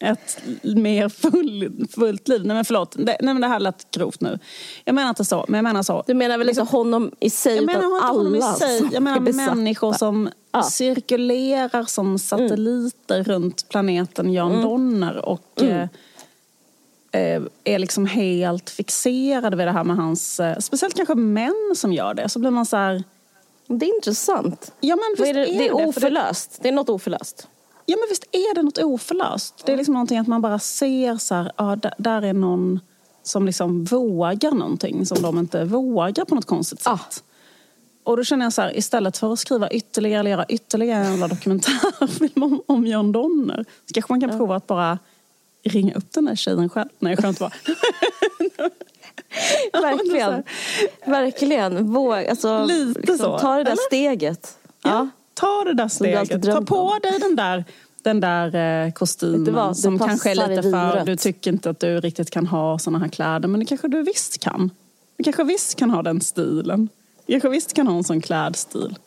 Ett 0.00 0.42
mer 0.62 1.08
full, 1.08 1.86
fullt 1.90 2.28
liv. 2.28 2.42
Nej 2.44 2.54
men 2.54 2.64
förlåt, 2.64 2.92
det, 2.98 3.04
nej, 3.04 3.34
men 3.34 3.40
det 3.40 3.46
här 3.46 3.60
lät 3.60 3.90
grovt 3.90 4.20
nu. 4.20 4.38
Jag 4.84 4.94
menar 4.94 5.08
inte 5.08 5.24
så, 5.24 5.44
men 5.48 5.58
jag 5.58 5.62
menar 5.62 5.82
så. 5.82 6.04
Du 6.06 6.14
menar 6.14 6.38
väl 6.38 6.48
inte 6.48 6.62
honom 6.62 7.10
i 7.20 7.30
sig 7.30 7.54
Jag 7.54 7.62
utan 7.62 7.82
menar 7.82 8.12
honom 8.12 8.34
i 8.34 8.40
alla 8.40 8.54
sig. 8.54 8.88
Jag 8.92 9.02
menar 9.02 9.54
människor 9.54 9.92
som 9.92 10.28
Ja. 10.58 10.70
cirkulerar 10.70 11.84
som 11.84 12.18
satelliter 12.18 13.22
runt 13.22 13.68
planeten 13.68 14.32
Jan 14.32 14.52
Mm. 14.52 14.62
Donner 14.62 15.16
och 15.24 15.62
eh, 15.62 15.88
eh, 17.12 17.42
är 17.64 17.78
liksom 17.78 18.06
helt 18.06 18.70
fixerade 18.70 19.56
vid 19.56 19.66
det 19.66 19.72
här 19.72 19.84
med 19.84 19.96
hans... 19.96 20.40
Eh, 20.40 20.58
speciellt 20.58 20.96
kanske 20.96 21.14
män 21.14 21.72
som 21.76 21.92
gör 21.92 22.14
det. 22.14 22.28
Så 22.28 22.38
blir 22.38 22.50
man 22.50 22.66
så 22.66 22.76
här... 22.76 23.04
Det 23.66 23.86
är 23.86 23.94
intressant. 23.94 24.72
Ja 24.80 24.96
men 24.96 25.24
visst 25.24 25.30
är 25.30 25.34
det, 25.34 25.44
det 25.44 25.68
är 25.68 25.68
för 25.68 25.88
oförlöst. 25.88 26.58
Det 26.62 26.68
är 26.68 26.72
något 26.72 26.88
oförlöst. 26.88 27.48
Ja 27.86 27.96
men 27.96 28.06
visst 28.08 28.24
är 28.32 28.54
det 28.54 28.62
något 28.62 28.78
oförlöst. 28.78 29.62
Det 29.66 29.72
är 29.72 29.76
liksom 29.76 29.94
någonting 29.94 30.18
att 30.18 30.26
man 30.26 30.42
bara 30.42 30.58
ser 30.58 31.16
så 31.16 31.34
här, 31.34 31.52
ja, 31.56 31.76
där, 31.76 31.94
där 31.98 32.22
är 32.22 32.32
någon 32.32 32.80
som 33.22 33.46
liksom 33.46 33.84
vågar 33.84 34.50
någonting 34.50 35.06
som 35.06 35.22
de 35.22 35.38
inte 35.38 35.64
vågar 35.64 36.24
på 36.24 36.34
något 36.34 36.46
konstigt 36.46 36.80
sätt. 36.80 36.92
Ah. 36.92 37.00
Och 38.08 38.16
då 38.16 38.24
känner 38.24 38.44
jag 38.46 38.52
så 38.52 38.62
här, 38.62 38.76
istället 38.76 39.18
för 39.18 39.32
att 39.32 39.38
skriva 39.38 39.70
ytterligare 39.70 40.20
eller 40.20 40.30
göra 40.30 40.46
ytterligare 40.48 41.04
en 41.04 41.10
jävla 41.10 41.28
dokumentärfilm 41.28 42.42
om, 42.42 42.62
om 42.66 42.86
John 42.86 43.12
Donner 43.12 43.64
så 43.86 43.94
kanske 43.94 44.12
man 44.12 44.20
kan 44.20 44.30
prova 44.30 44.56
att 44.56 44.66
bara 44.66 44.98
ringa 45.64 45.94
upp 45.94 46.12
den 46.12 46.24
där 46.24 46.36
tjejen 46.36 46.68
själv. 46.68 46.88
Nej, 46.98 47.12
jag 47.12 47.22
skämtar 47.22 47.40
bara. 47.40 47.52
Verkligen. 49.82 50.42
Verkligen. 51.06 51.92
Våg, 51.92 52.26
alltså, 52.26 52.64
Lite 52.64 53.18
så, 53.18 53.38
Ta 53.38 53.56
det 53.56 53.64
där 53.64 53.70
eller? 53.70 53.86
steget. 53.86 54.58
Ja. 54.82 54.90
Ja. 54.90 55.08
Ta 55.34 55.64
det 55.64 55.74
där 55.74 55.88
steget. 55.88 56.42
Ta 56.42 56.62
på 56.62 56.98
dig 57.02 57.18
den 57.20 57.36
där, 57.36 57.64
den 58.02 58.20
där 58.20 58.84
eh, 58.86 58.92
kostymen 58.92 59.54
vad? 59.54 59.76
Som 59.76 59.98
kanske 59.98 60.30
är 60.30 60.48
lite 60.48 60.62
för... 60.62 61.04
Du 61.04 61.16
tycker 61.16 61.52
inte 61.52 61.70
att 61.70 61.80
du 61.80 62.00
riktigt 62.00 62.30
kan 62.30 62.46
ha 62.46 62.78
såna 62.78 62.98
här 62.98 63.08
kläder 63.08 63.48
men 63.48 63.60
det 63.60 63.66
kanske 63.66 63.88
du 63.88 64.02
visst 64.02 64.40
kan. 64.40 64.70
Du 65.16 65.24
kanske 65.24 65.44
visst 65.44 65.74
kan 65.74 65.90
ha 65.90 66.02
den 66.02 66.20
stilen. 66.20 66.88
Du 67.28 67.32
kanske 67.32 67.48
visst 67.48 67.72
kan 67.72 67.86
ha 67.86 67.96
en 67.96 68.04
sån 68.04 68.20
klädstil. 68.20 68.98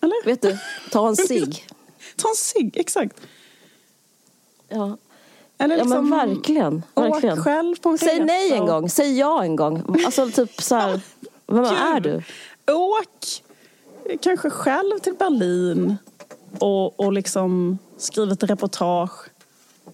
Eller? 0.00 0.24
Vet 0.24 0.42
du, 0.42 0.58
ta 0.90 1.08
en 1.08 1.16
cigg. 1.28 1.66
Ta 2.16 2.28
en 2.28 2.36
cigg, 2.36 2.76
exakt. 2.76 3.20
Ja. 4.68 4.96
Eller 5.58 5.76
ja 5.76 5.84
liksom, 5.84 6.08
men 6.08 6.28
verkligen. 6.28 6.82
verkligen. 6.94 7.38
Åk 7.38 7.44
själv 7.44 7.76
på 7.76 7.88
en 7.88 7.98
Säg 7.98 8.14
resa 8.14 8.24
nej 8.24 8.52
en 8.52 8.66
gång, 8.66 8.90
säg 8.90 9.18
ja 9.18 9.44
en 9.44 9.56
gång. 9.56 10.02
Alltså 10.06 10.30
typ 10.30 10.62
så 10.62 10.74
här, 10.74 11.00
vem 11.46 11.64
är 11.64 12.00
du? 12.00 12.22
Åk 12.72 13.42
kanske 14.20 14.50
själv 14.50 14.98
till 14.98 15.14
Berlin 15.14 15.96
och, 16.58 17.00
och 17.00 17.12
liksom 17.12 17.78
skriv 17.96 18.32
ett 18.32 18.42
reportage. 18.42 19.30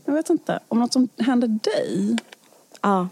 Jag 0.04 0.14
vet 0.14 0.30
inte, 0.30 0.60
om 0.68 0.78
något 0.78 0.92
som 0.92 1.08
händer 1.18 1.48
dig. 1.48 2.16
Ja, 2.80 3.08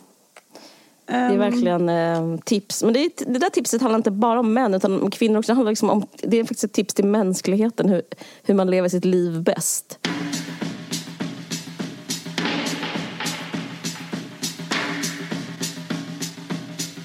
det 1.07 1.13
är 1.13 1.31
Ehm, 1.31 1.39
verkligen 1.39 1.89
eh, 1.89 2.39
tips. 2.45 2.83
Men 2.83 2.93
det, 2.93 3.01
är, 3.01 3.11
det 3.33 3.39
där 3.39 3.51
tipset 3.51 3.83
handlar 3.83 3.97
inte 3.97 4.11
bara 4.11 4.41
om 4.41 4.55
män 4.55 4.75
utan 4.75 5.03
om 5.03 5.11
kvinnor 5.11 5.39
också. 5.39 5.53
Det, 5.53 5.57
handlar 5.57 5.73
liksom 5.73 5.91
om, 5.91 6.07
det 6.23 6.37
är 6.37 6.45
faktiskt 6.45 6.65
ett 6.65 6.73
tips 6.73 6.95
till 6.95 7.05
mänskligheten 7.05 7.89
hur, 7.89 8.03
hur 8.43 8.55
man 8.55 8.71
lever 8.71 8.89
sitt 8.89 9.05
liv 9.05 9.43
bäst. 9.43 9.99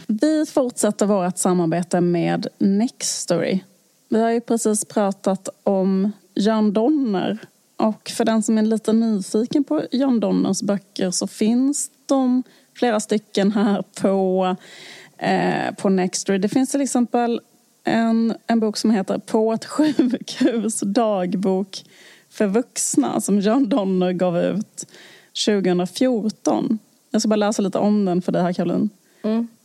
Vi 0.08 0.46
fortsätter 0.46 1.06
vårt 1.06 1.38
samarbete 1.38 2.02
med 2.02 2.48
Nextory. 2.58 3.60
Vi 4.10 4.22
har 4.22 4.30
ju 4.30 4.42
precis 4.42 4.86
pratat 4.86 5.50
om 5.64 6.12
Jan 6.34 6.74
Donner. 6.74 7.38
Och 7.76 8.10
för 8.10 8.26
den 8.26 8.44
som 8.44 8.58
är 8.58 8.62
lite 8.62 8.94
nyfiken 8.94 9.64
på 9.64 9.84
Jan 9.92 10.20
Donners 10.20 10.62
böcker 10.62 11.12
så 11.12 11.28
finns 11.28 11.92
de 12.06 12.44
flera 12.74 13.00
stycken 13.00 13.52
här 13.52 13.84
på, 14.02 14.56
eh, 15.18 15.76
på 15.76 15.90
Nextory. 15.90 16.38
Det 16.38 16.50
finns 16.50 16.72
till 16.72 16.82
exempel 16.82 17.42
en, 17.84 18.34
en 18.48 18.60
bok 18.60 18.78
som 18.78 18.92
heter 18.92 19.18
På 19.18 19.54
ett 19.54 19.66
sjukhus 19.66 20.80
dagbok 20.80 21.84
för 22.30 22.48
vuxna 22.48 23.22
som 23.22 23.42
Jan 23.42 23.70
Donner 23.70 24.12
gav 24.12 24.38
ut 24.38 24.88
2014. 25.46 26.80
Jag 27.12 27.22
ska 27.22 27.30
bara 27.30 27.36
läsa 27.36 27.62
lite 27.62 27.78
om 27.78 28.06
den 28.06 28.22
för 28.22 28.32
dig 28.32 28.42
här 28.42 28.54
Caroline. 28.54 28.90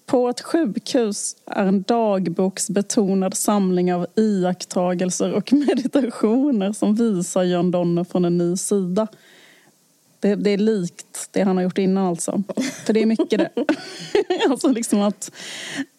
På 0.07 0.29
ett 0.29 0.41
sjukhus 0.41 1.37
är 1.47 1.67
en 1.67 1.83
dagboksbetonad 1.83 3.35
samling 3.35 3.95
av 3.95 4.07
iakttagelser 4.17 5.33
och 5.33 5.53
meditationer 5.69 6.73
som 6.73 6.95
visar 6.95 7.43
John 7.43 7.71
Donner 7.71 8.05
från 8.05 8.25
en 8.25 8.39
ny 8.39 8.57
sida. 8.57 9.07
Det, 10.27 10.35
det 10.35 10.51
är 10.51 10.59
likt 10.59 11.29
det 11.33 11.43
han 11.43 11.57
har 11.57 11.65
gjort 11.65 11.79
innan 11.79 12.07
alltså. 12.07 12.43
För 12.87 12.93
det 12.93 13.03
är 13.03 13.07
mycket 13.07 13.39
det. 13.39 13.51
alltså 14.51 14.69
liksom 14.69 15.01
att, 15.01 15.31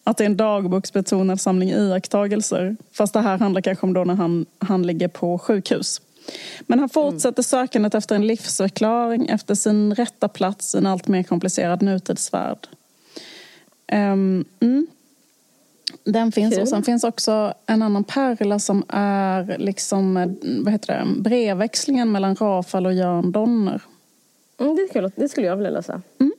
att 0.04 0.16
det 0.16 0.24
är 0.24 0.26
en 0.26 0.36
dagboksbetonad 0.36 1.40
samling 1.40 1.70
iakttagelser. 1.70 2.76
Fast 2.92 3.12
det 3.12 3.20
här 3.20 3.38
handlar 3.38 3.60
kanske 3.60 3.86
om 3.86 3.92
då 3.92 4.04
när 4.04 4.14
han, 4.14 4.46
han 4.58 4.82
ligger 4.82 5.08
på 5.08 5.38
sjukhus. 5.38 6.00
Men 6.60 6.78
han 6.78 6.88
fortsätter 6.88 7.42
sökandet 7.42 7.94
efter 7.94 8.14
en 8.14 8.26
livsförklaring 8.26 9.28
efter 9.28 9.54
sin 9.54 9.94
rätta 9.94 10.28
plats 10.28 10.74
i 10.74 10.78
en 10.78 10.86
allt 10.86 11.08
mer 11.08 11.22
komplicerad 11.22 11.82
nutidsvärld. 11.82 12.68
Ehm, 13.86 14.44
mm. 14.60 14.86
Den 16.04 16.32
finns 16.32 16.54
Kul. 16.54 16.62
och 16.62 16.68
sen 16.68 16.82
finns 16.82 17.04
också 17.04 17.54
en 17.66 17.82
annan 17.82 18.04
pärla 18.04 18.58
som 18.58 18.84
är 18.88 19.58
liksom, 19.58 20.16
eh, 20.16 20.28
vad 20.64 20.72
heter 20.72 20.98
det, 20.98 21.20
brevväxlingen 21.22 22.12
mellan 22.12 22.36
Rafael 22.36 22.86
och 22.86 22.94
Jan 22.94 23.32
Donner. 23.32 23.82
Mm, 24.58 24.76
det, 24.76 24.82
är 24.82 24.88
kul. 24.88 25.12
det 25.16 25.28
skulle 25.28 25.46
jag 25.46 25.56
vilja 25.56 25.70
läsa. 25.70 26.02
Mm. 26.20 26.32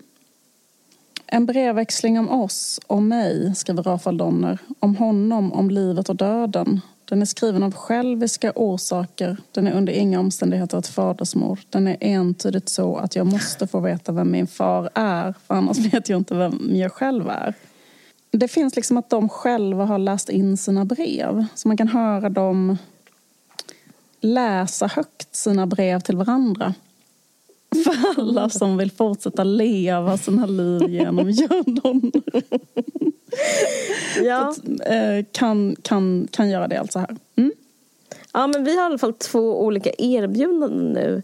En 1.28 1.45
brevväxling 1.45 2.20
om 2.20 2.30
oss, 2.30 2.80
om 2.88 3.07
mig, 3.07 3.55
skriver 3.55 3.84
Rafael 3.84 4.17
Donner. 4.17 4.59
Om 4.80 4.95
honom, 4.95 5.53
om 5.53 5.70
livet 5.70 6.09
och 6.09 6.15
döden. 6.15 6.82
Den 7.05 7.22
är 7.22 7.26
skriven 7.26 7.63
av 7.63 7.74
själviska 7.74 8.51
orsaker. 8.55 9.38
Den 9.51 9.67
är 9.67 9.72
under 9.72 9.93
inga 9.93 10.20
omständigheter 10.20 10.78
ett 10.78 10.88
fadersmord. 10.88 11.59
Den 11.70 11.88
är 11.88 11.97
entydigt 11.99 12.70
så 12.70 12.95
att 12.97 13.15
jag 13.15 13.28
måste 13.28 13.67
få 13.67 13.80
veta 13.80 14.11
vem 14.11 14.32
min 14.32 14.47
far 14.47 14.89
är. 14.93 15.34
För 15.47 15.55
annars 15.55 15.78
vet 15.93 16.09
jag 16.09 16.17
inte 16.17 16.36
vem 16.36 16.76
jag 16.76 16.91
själv 16.91 17.30
är. 17.30 17.53
Det 18.32 18.47
finns 18.47 18.76
liksom 18.76 18.97
att 18.97 19.09
de 19.09 19.30
själva 19.30 19.86
har 19.86 19.97
läst 19.97 20.30
in 20.30 20.57
sina 20.57 20.86
brev. 20.86 21.45
Så 21.55 21.67
man 21.67 21.78
kan 21.78 21.88
höra 21.88 22.30
dem 22.30 22.78
läsa 24.22 24.88
högt 24.88 25.36
sina 25.36 25.67
brev 25.67 25.99
till 25.99 26.17
varandra. 26.17 26.74
För 27.84 27.95
alla 28.17 28.49
som 28.49 28.78
vill 28.78 28.91
fortsätta 28.91 29.43
leva 29.43 30.17
sina 30.17 30.45
liv 30.45 30.89
genom 30.89 31.30
Gördon. 31.30 32.11
Ja. 34.24 34.55
Eh, 34.86 35.26
kan, 35.32 35.76
kan, 35.82 36.28
kan 36.32 36.49
göra 36.49 36.67
det 36.67 36.80
alltså 36.80 36.99
här. 36.99 37.17
Mm. 37.36 37.51
ja, 38.34 38.47
men 38.47 38.63
vi 38.63 38.78
har 38.78 38.84
i 38.84 38.86
alla 38.86 38.97
fall 38.97 39.13
två 39.13 39.65
olika 39.65 39.91
erbjudanden 39.97 40.93
nu. 40.93 41.24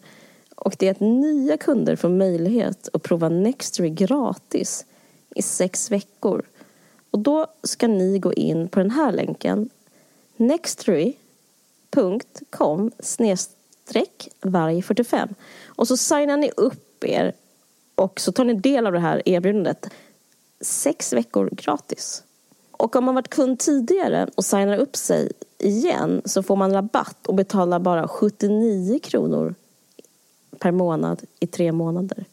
Och 0.55 0.75
det 0.79 0.87
är 0.87 0.91
att 0.91 0.99
nya 0.99 1.57
kunder 1.57 1.95
får 1.95 2.09
möjlighet 2.09 2.89
att 2.93 3.03
prova 3.03 3.29
Nextory 3.29 3.89
gratis 3.89 4.85
i 5.35 5.41
sex 5.41 5.91
veckor. 5.91 6.43
Och 7.11 7.19
då 7.19 7.47
ska 7.63 7.87
ni 7.87 8.19
gå 8.19 8.33
in 8.33 8.67
på 8.67 8.79
den 8.79 8.91
här 8.91 9.11
länken. 9.11 9.69
Nextory.com 10.37 12.91
streck 13.85 14.29
varg 14.41 14.81
45. 14.81 15.29
Och 15.65 15.87
så 15.87 15.97
signar 15.97 16.37
ni 16.37 16.51
upp 16.57 17.03
er 17.03 17.33
och 17.95 18.19
så 18.19 18.31
tar 18.31 18.45
ni 18.45 18.53
del 18.53 18.87
av 18.87 18.93
det 18.93 18.99
här 18.99 19.21
erbjudandet. 19.25 19.89
Sex 20.61 21.13
veckor 21.13 21.49
gratis. 21.51 22.23
Och 22.71 22.95
om 22.95 23.05
man 23.05 23.15
varit 23.15 23.27
kund 23.27 23.59
tidigare 23.59 24.29
och 24.35 24.45
signar 24.45 24.77
upp 24.77 24.95
sig 24.95 25.31
igen 25.57 26.21
så 26.25 26.43
får 26.43 26.55
man 26.55 26.73
rabatt 26.73 27.27
och 27.27 27.35
betalar 27.35 27.79
bara 27.79 28.07
79 28.07 28.99
kronor 28.99 29.55
per 30.59 30.71
månad 30.71 31.23
i 31.39 31.47
tre 31.47 31.71
månader. 31.71 32.25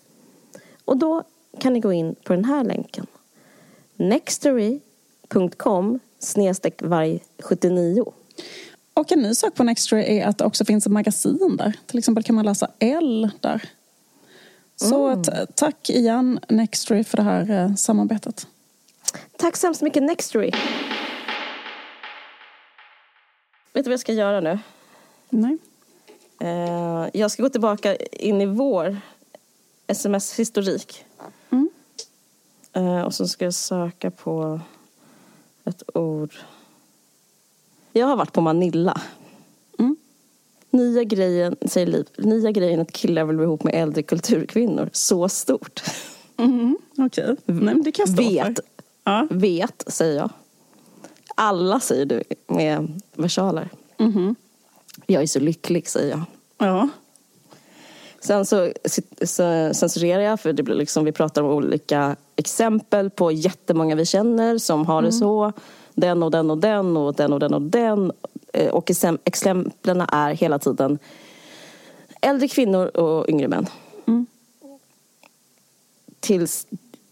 Och 0.85 0.97
då 0.97 1.23
kan 1.59 1.73
ni 1.73 1.81
gå 1.81 1.93
in 1.93 2.15
på 2.25 2.33
den 2.33 2.45
här 2.45 2.65
länken. 2.65 3.07
Nextory.com 3.97 5.99
snedstreck 6.19 6.83
varg 6.83 7.25
79. 7.39 8.13
Och 8.95 9.13
en 9.13 9.19
ny 9.23 9.35
sak 9.35 9.55
på 9.55 9.65
Nextory 9.65 10.03
är 10.19 10.27
att 10.27 10.39
det 10.39 10.45
också 10.45 10.65
finns 10.65 10.87
ett 10.87 10.93
magasin 10.93 11.57
där. 11.57 11.73
Till 11.87 11.99
exempel 11.99 12.25
kan 12.25 12.35
man 12.35 12.45
läsa 12.45 12.69
L 12.79 13.31
där. 13.41 13.69
Så 14.77 15.23
t- 15.23 15.47
tack 15.55 15.91
igen 15.91 16.41
Nextory 16.49 17.05
för 17.05 17.17
det 17.17 17.23
här 17.23 17.51
eh, 17.51 17.75
samarbetet. 17.75 18.47
Tack 19.37 19.57
så 19.57 19.67
hemskt 19.67 19.83
mycket 19.83 20.03
Nextory. 20.03 20.51
Vet 23.73 23.85
du 23.85 23.91
vad 23.91 23.93
jag 23.93 24.01
ska 24.01 24.13
göra 24.13 24.41
nu? 24.41 24.59
Nej. 25.31 25.59
Eh, 26.41 27.09
jag 27.13 27.31
ska 27.31 27.43
gå 27.43 27.49
tillbaka 27.49 27.97
in 27.97 28.41
i 28.41 28.47
vår 28.47 28.97
sms-historik. 29.87 31.05
Mm. 31.51 31.71
Eh, 32.73 33.01
och 33.03 33.15
så 33.15 33.29
ska 33.29 33.45
jag 33.45 33.55
söka 33.55 34.11
på 34.11 34.61
ett 35.65 35.83
ord. 35.95 36.35
Jag 37.93 38.07
har 38.07 38.17
varit 38.17 38.33
på 38.33 38.41
Manilla. 38.41 39.01
Mm. 39.79 39.97
Nya 40.71 41.05
grejen, 41.05 41.57
säger 41.67 41.87
Liv, 41.87 42.07
nya 42.19 42.51
grejen 42.51 42.81
att 42.81 42.93
killar 42.93 43.25
vill 43.25 43.37
bli 43.37 43.45
ihop 43.45 43.65
med 43.65 43.75
äldre 43.75 44.03
kulturkvinnor. 44.03 44.91
Så 44.93 45.29
stort. 45.29 45.83
Mm, 46.37 46.77
Okej, 46.99 47.37
Nej, 47.45 47.57
men 47.75 47.83
det 47.83 47.93
kan 47.93 48.03
jag 48.07 48.15
stå 48.15 48.23
Vet, 48.23 48.45
för. 48.47 48.55
Ja. 49.05 49.27
vet, 49.31 49.85
säger 49.87 50.17
jag. 50.17 50.31
Alla 51.35 51.81
säger 51.81 52.07
du 52.07 52.23
med 52.47 53.01
versaler. 53.15 53.69
Mhm. 53.99 54.35
Jag 55.07 55.23
är 55.23 55.27
så 55.27 55.41
lycklig, 55.41 55.89
säger 55.89 56.11
jag. 56.11 56.23
ja. 56.59 56.89
Sen 58.21 58.47
så, 58.47 58.73
så 59.23 59.71
censurerar 59.75 60.23
jag 60.23 60.41
för 60.41 60.53
det 60.53 60.63
blir 60.63 60.75
liksom, 60.75 61.05
vi 61.05 61.13
pratar 61.13 61.43
om 61.43 61.51
olika 61.51 62.17
exempel 62.37 63.11
på 63.11 63.33
jättemånga 63.33 63.95
vi 63.95 64.07
känner 64.07 64.59
som 64.59 64.87
har 64.87 65.03
det 65.03 65.13
så. 65.13 65.53
Den 65.95 66.23
och 66.23 66.31
den 66.31 66.51
och 66.51 66.59
den 66.59 66.97
och 66.97 67.15
den 67.15 67.33
och 67.33 67.41
den 67.41 67.55
och 67.55 67.63
den. 67.63 68.13
Eh, 68.53 68.69
Och 68.71 68.91
exemp- 68.91 69.19
exemplen 69.25 70.01
är 70.01 70.35
hela 70.35 70.59
tiden 70.59 70.99
äldre 72.21 72.49
kvinnor 72.49 72.87
och 72.87 73.29
yngre 73.29 73.49
män. 73.49 73.67
Tills 76.21 76.67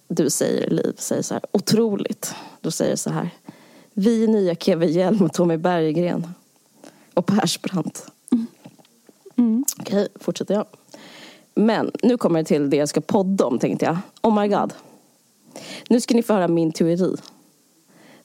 du 0.09 0.31
säger, 0.31 0.70
Liv, 0.70 0.93
säger 0.99 1.22
så 1.22 1.35
här, 1.35 1.43
otroligt. 1.53 2.35
Då 2.61 2.70
säger 2.70 2.97
så 2.97 3.11
här, 3.11 3.31
vi 3.93 4.24
är 4.24 4.28
nya 4.28 4.55
Keve 4.55 4.87
Hjelm 4.87 5.22
och 5.24 5.33
Tommy 5.33 5.57
Berggren. 5.57 6.26
Och 7.14 7.26
Persbrandt. 7.26 8.07
Okej, 9.81 10.09
fortsätter 10.14 10.55
jag. 10.55 10.66
Men 11.55 11.91
nu 12.03 12.16
kommer 12.16 12.39
det 12.39 12.45
till 12.45 12.70
det 12.70 12.76
jag 12.76 12.89
ska 12.89 13.01
podda 13.01 13.45
om 13.45 13.59
tänkte 13.59 13.85
jag. 13.85 13.99
Oh 14.22 14.41
my 14.41 14.49
god. 14.49 14.72
Nu 15.89 16.01
ska 16.01 16.14
ni 16.14 16.22
få 16.22 16.33
höra 16.33 16.49
min 16.49 16.72
teori. 16.72 17.16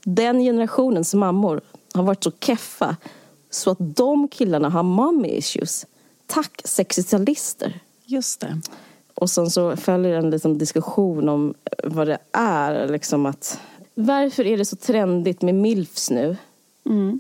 Den 0.08 0.40
generationens 0.40 1.14
mammor 1.14 1.62
har 1.94 2.04
varit 2.04 2.24
så 2.24 2.32
keffa 2.32 2.98
så 3.50 3.72
att 3.72 3.78
de 3.80 4.28
killarna 4.28 4.70
har 4.70 4.84
mommy 4.84 5.30
issues. 5.30 5.86
Tack 6.26 6.62
60-talister. 6.64 7.80
Just 8.06 8.40
det. 8.40 8.62
Och 9.14 9.30
sen 9.30 9.50
så 9.50 9.76
följer 9.76 10.18
en 10.18 10.30
liten 10.30 10.58
diskussion 10.58 11.30
om 11.30 11.54
vad 11.84 12.08
det 12.08 12.18
är. 12.32 12.88
Liksom 12.88 13.26
att, 13.26 13.60
varför 13.94 14.48
är 14.48 14.58
det 14.58 14.66
så 14.66 14.76
trendigt 14.76 15.42
med 15.42 15.56
milfs 15.56 16.10
nu? 16.10 16.38
Mm. 16.86 17.20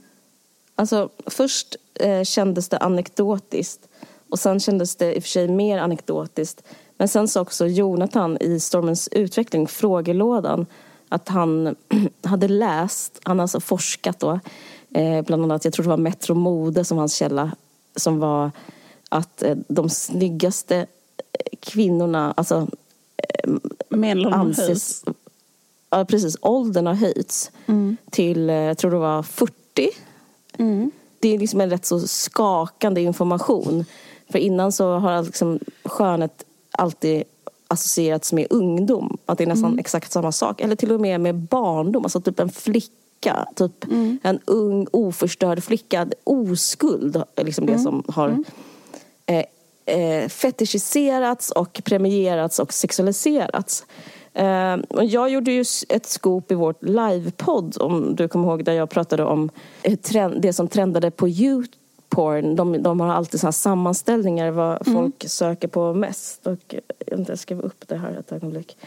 Alltså, 0.75 1.09
först 1.25 1.75
eh, 1.93 2.23
kändes 2.23 2.69
det 2.69 2.77
anekdotiskt 2.77 3.87
och 4.29 4.39
sen 4.39 4.59
kändes 4.59 4.95
det 4.95 5.15
i 5.15 5.19
och 5.19 5.23
för 5.23 5.29
sig 5.29 5.47
mer 5.47 5.77
anekdotiskt. 5.77 6.63
Men 6.97 7.07
sen 7.07 7.27
sa 7.27 7.41
också 7.41 7.67
Jonathan 7.67 8.37
i 8.41 8.59
Stormens 8.59 9.07
utveckling, 9.07 9.67
frågelådan, 9.67 10.65
att 11.15 11.29
han 11.29 11.75
hade 12.23 12.47
läst, 12.47 13.19
han 13.23 13.39
har 13.39 13.43
alltså 13.43 13.59
forskat 13.59 14.19
då, 14.19 14.39
eh, 14.93 15.21
bland 15.21 15.43
annat, 15.43 15.65
jag 15.65 15.73
tror 15.73 15.83
det 15.83 15.89
var 15.89 15.97
Metro 15.97 16.35
Mode 16.35 16.85
som 16.85 16.97
hans 16.97 17.15
källa, 17.15 17.51
som 17.95 18.19
var 18.19 18.51
att 19.09 19.43
eh, 19.43 19.55
de 19.67 19.89
snyggaste 19.89 20.77
eh, 20.77 21.57
kvinnorna, 21.59 22.33
alltså 22.37 22.67
Medelåldern 23.89 24.41
höjs. 24.41 24.59
anses... 24.59 25.05
Ja, 25.89 26.05
precis. 26.05 26.37
Åldern 26.41 26.87
har 26.87 26.93
höjts 26.93 27.51
till, 28.11 28.49
eh, 28.49 28.55
jag 28.55 28.77
tror 28.77 28.91
det 28.91 28.97
var 28.97 29.23
40. 29.23 29.89
Det 31.19 31.33
är 31.35 31.39
liksom 31.39 31.61
en 31.61 31.69
rätt 31.69 31.85
så 31.85 31.99
skakande 31.99 33.01
information. 33.01 33.85
För 34.29 34.39
innan 34.39 34.71
så 34.71 34.93
har 34.97 35.23
liksom 35.23 35.59
skönhet 35.83 36.45
alltid 36.71 37.23
associerats 37.75 38.33
med 38.33 38.47
ungdom. 38.49 39.17
Att 39.25 39.37
det 39.37 39.43
är 39.43 39.47
nästan 39.47 39.79
exakt 39.79 40.11
samma 40.11 40.31
sak. 40.31 40.61
Eller 40.61 40.75
till 40.75 40.91
och 40.91 41.01
med 41.01 41.21
med 41.21 41.35
barndom. 41.35 42.03
Alltså 42.03 42.21
typ 42.21 42.39
en 42.39 42.49
flicka. 42.49 43.47
Typ 43.55 43.85
en 44.23 44.39
ung 44.45 44.87
oförstörd 44.91 45.63
flicka. 45.63 46.07
Oskuld 46.23 47.23
är 47.35 47.43
liksom 47.43 47.65
det 47.65 47.79
som 47.79 48.03
har 48.07 48.43
eh, 49.25 49.45
eh, 49.85 50.29
fetischiserats 50.29 51.51
och 51.51 51.81
premierats 51.83 52.59
och 52.59 52.73
sexualiserats. 52.73 53.85
Eh, 54.33 54.75
och 54.89 55.05
jag 55.05 55.29
gjorde 55.29 55.51
ju 55.51 55.63
ett 55.89 56.05
scoop 56.05 56.51
i 56.51 56.55
vårt 56.55 56.83
livepodd, 56.83 57.77
om 57.79 58.15
du 58.15 58.27
kommer 58.27 58.47
ihåg, 58.47 58.63
där 58.63 58.73
jag 58.73 58.89
pratade 58.89 59.23
om 59.23 59.49
eh, 59.81 59.95
trend, 59.95 60.41
det 60.41 60.53
som 60.53 60.67
trendade 60.67 61.11
på 61.11 61.27
YouPorn. 62.05 62.55
De, 62.55 62.83
de 62.83 62.99
har 62.99 63.07
alltid 63.07 63.39
såna 63.39 63.47
här 63.47 63.51
sammanställningar 63.51 64.51
vad 64.51 64.85
folk 64.85 65.29
söker 65.29 65.67
på 65.67 65.93
mest. 65.93 66.47
Och 66.47 66.59
jag 66.69 67.09
vet 67.09 67.19
inte, 67.19 67.31
jag 67.31 67.39
skrev 67.39 67.59
upp 67.59 67.87
det 67.87 67.95
här 67.95 68.11
ett 68.19 68.31
ögonblick. 68.31 68.77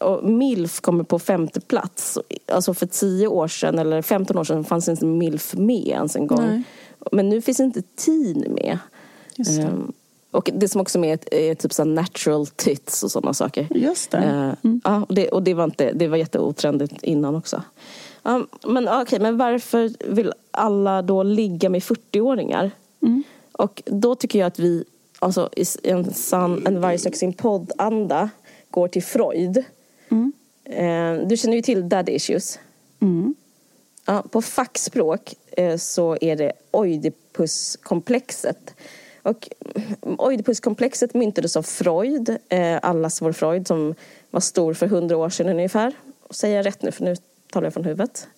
Och 0.00 0.24
MILF 0.24 0.80
kommer 0.80 1.04
på 1.04 1.18
femte 1.18 1.60
plats. 1.60 2.18
Alltså 2.46 2.74
för 2.74 2.86
tio 2.86 3.28
år 3.28 3.48
sedan, 3.48 3.78
eller 3.78 4.02
15 4.02 4.38
år 4.38 4.44
sedan, 4.44 4.64
fanns 4.64 4.88
inte 4.88 5.06
MILF 5.06 5.54
med 5.54 5.88
ens 5.88 6.16
en 6.16 6.26
gång. 6.26 6.46
Nej. 6.46 6.62
Men 7.12 7.28
nu 7.28 7.40
finns 7.40 7.60
inte 7.60 7.82
teen 7.82 8.44
med. 8.48 8.78
Ehm, 9.60 9.92
och 10.30 10.50
det 10.54 10.68
som 10.68 10.80
också 10.80 10.98
är 10.98 11.00
med 11.00 11.24
är, 11.30 11.54
typ 11.54 11.72
så 11.72 11.84
natural 11.84 12.46
tits 12.46 13.02
och 13.02 13.10
sådana 13.10 13.34
saker. 13.34 13.68
Just 13.70 14.10
det. 14.10 14.56
Eh, 14.62 14.70
ja, 14.84 15.04
och 15.08 15.14
det, 15.14 15.28
och 15.28 15.42
det 15.42 15.54
var, 15.54 15.64
inte, 15.64 15.92
det 15.92 16.08
var 16.08 16.16
jätteotrendigt 16.16 17.02
innan 17.02 17.34
också. 17.34 17.62
Ja, 18.24 18.46
men 18.66 18.88
okej, 18.88 19.20
men 19.20 19.36
varför 19.36 19.90
vill 20.14 20.32
alla 20.50 21.02
då 21.02 21.22
ligga 21.22 21.68
med 21.68 21.82
40-åringar? 21.82 22.70
Och 23.52 23.82
då 23.86 24.14
tycker 24.14 24.38
jag 24.38 24.46
att 24.46 24.58
vi, 24.58 24.84
alltså 25.18 25.50
i 25.56 25.64
en 25.82 26.14
sann, 26.14 26.66
en 26.66 26.80
varje 26.80 26.98
sak 26.98 27.16
sin 27.16 27.32
podd-anda, 27.32 28.30
går 28.70 28.88
till 28.88 29.02
Freud. 29.02 29.64
Eh, 30.64 31.14
du 31.26 31.36
känner 31.36 31.56
ju 31.56 31.62
till 31.62 31.88
daddy 31.88 32.12
issues. 32.12 32.58
Mm. 33.00 33.34
Ja, 34.04 34.24
på 34.30 34.42
fackspråk 34.42 35.34
eh, 35.52 35.76
så 35.76 36.16
är 36.20 36.36
det 36.36 36.52
Oidipuskomplexet. 36.70 38.74
Och 39.22 39.48
Oidipuskomplexet 40.00 41.14
myntades 41.14 41.56
av 41.56 41.62
Freud, 41.62 42.36
eh, 42.48 42.78
allas 42.82 43.22
vår 43.22 43.32
Freud, 43.32 43.66
som 43.66 43.94
var 44.30 44.40
stor 44.40 44.74
för 44.74 44.86
hundra 44.86 45.16
år 45.16 45.30
sedan 45.30 45.48
ungefär. 45.48 45.92
Säger 46.30 46.56
jag 46.56 46.66
rätt 46.66 46.82
nu, 46.82 46.90
för 46.90 47.04
nu 47.04 47.16
talar 47.54 47.66
jag 47.66 47.74
från 47.74 47.84
huvudet. 47.84 48.28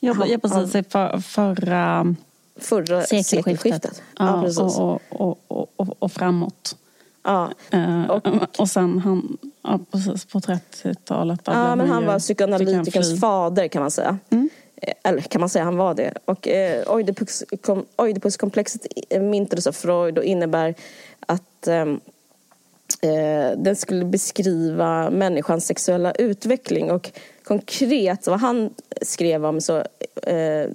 Jag 0.00 0.14
var 0.14 0.38
precis 0.38 0.74
i 0.74 0.82
för, 0.82 1.18
förra 1.18 2.14
Förra 2.56 3.02
sekelskiftet. 3.02 3.26
sekelskiftet. 3.44 4.02
Ja, 4.18 4.44
Ja, 4.56 4.62
och, 4.64 5.00
och, 5.10 5.38
och, 5.48 5.72
och, 5.76 5.96
och 5.98 6.12
framåt. 6.12 6.76
Ja. 7.24 7.50
Eh, 7.70 8.10
Och- 8.10 8.60
och, 8.60 8.68
sen 8.68 8.98
han, 8.98 9.38
ja, 9.62 9.78
precis 9.92 10.24
på 10.24 10.40
30-talet. 10.40 11.44
där 11.44 11.52
Ja, 11.52 11.76
men 11.76 11.88
han 11.90 12.00
ju- 12.00 12.06
var 12.06 12.18
psykoanalytikerns 12.18 13.20
fader 13.20 13.68
kan 13.68 13.82
man 13.82 13.90
säga. 13.90 14.18
Eh, 14.30 14.94
eller 15.04 15.20
kan 15.20 15.40
man 15.40 15.48
säga, 15.48 15.64
han 15.64 15.76
var 15.76 15.94
det. 15.94 16.14
Och 16.24 16.48
eh, 16.48 16.92
Oidipus, 16.92 17.44
kom, 17.60 17.86
Oidipuskomplexet 17.96 18.86
myntades 19.20 19.66
av 19.66 19.72
Freud 19.72 20.18
och 20.18 20.24
innebär 20.24 20.74
att 21.26 21.66
ehm, 21.68 22.00
eh, 23.02 23.58
den 23.58 23.76
skulle 23.76 24.04
beskriva 24.04 25.10
människans 25.10 25.66
sexuella 25.66 26.12
utveckling. 26.12 26.90
Och 26.90 27.10
konkret, 27.44 28.26
vad 28.26 28.40
han 28.40 28.70
skrev 29.02 29.46
om 29.46 29.60
så 29.60 29.82
eh, 30.22 30.66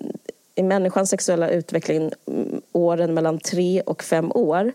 i 0.55 0.63
människans 0.63 1.09
sexuella 1.09 1.49
utveckling 1.49 2.11
mm, 2.27 2.61
åren 2.71 3.13
mellan 3.13 3.39
tre 3.39 3.81
och 3.81 4.03
fem 4.03 4.31
år 4.31 4.71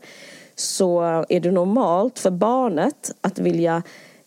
så 0.55 1.01
är 1.28 1.40
det 1.40 1.51
normalt 1.51 2.18
för 2.18 2.30
barnet 2.30 3.14
att 3.20 3.38
vilja 3.38 3.82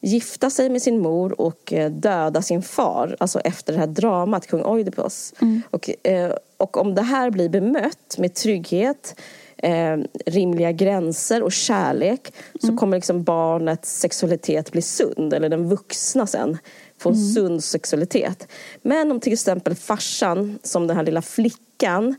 gifta 0.05 0.49
sig 0.49 0.69
med 0.69 0.81
sin 0.81 0.99
mor 0.99 1.41
och 1.41 1.73
eh, 1.73 1.91
döda 1.91 2.41
sin 2.41 2.61
far, 2.61 3.15
alltså 3.19 3.39
efter 3.39 3.73
det 3.73 3.79
här 3.79 3.87
dramat 3.87 4.47
kung 4.47 4.63
Oidipus. 4.63 5.33
Mm. 5.41 5.61
Och, 5.71 5.89
eh, 6.03 6.35
och 6.57 6.77
om 6.77 6.95
det 6.95 7.01
här 7.01 7.29
blir 7.29 7.49
bemött 7.49 8.15
med 8.17 8.33
trygghet 8.33 9.15
eh, 9.57 9.97
rimliga 10.25 10.71
gränser 10.71 11.43
och 11.43 11.51
kärlek 11.51 12.31
mm. 12.31 12.71
så 12.71 12.77
kommer 12.77 12.97
liksom 12.97 13.23
barnets 13.23 13.99
sexualitet 13.99 14.71
bli 14.71 14.81
sund, 14.81 15.33
eller 15.33 15.49
den 15.49 15.69
vuxna 15.69 16.27
sen 16.27 16.57
få 17.05 17.09
en 17.09 17.15
mm. 17.15 17.33
sund 17.33 17.63
sexualitet. 17.63 18.47
Men 18.81 19.11
om 19.11 19.19
till 19.19 19.33
exempel 19.33 19.75
farsan, 19.75 20.59
som 20.63 20.87
den 20.87 20.97
här 20.97 21.03
lilla 21.03 21.21
flickan 21.21 22.15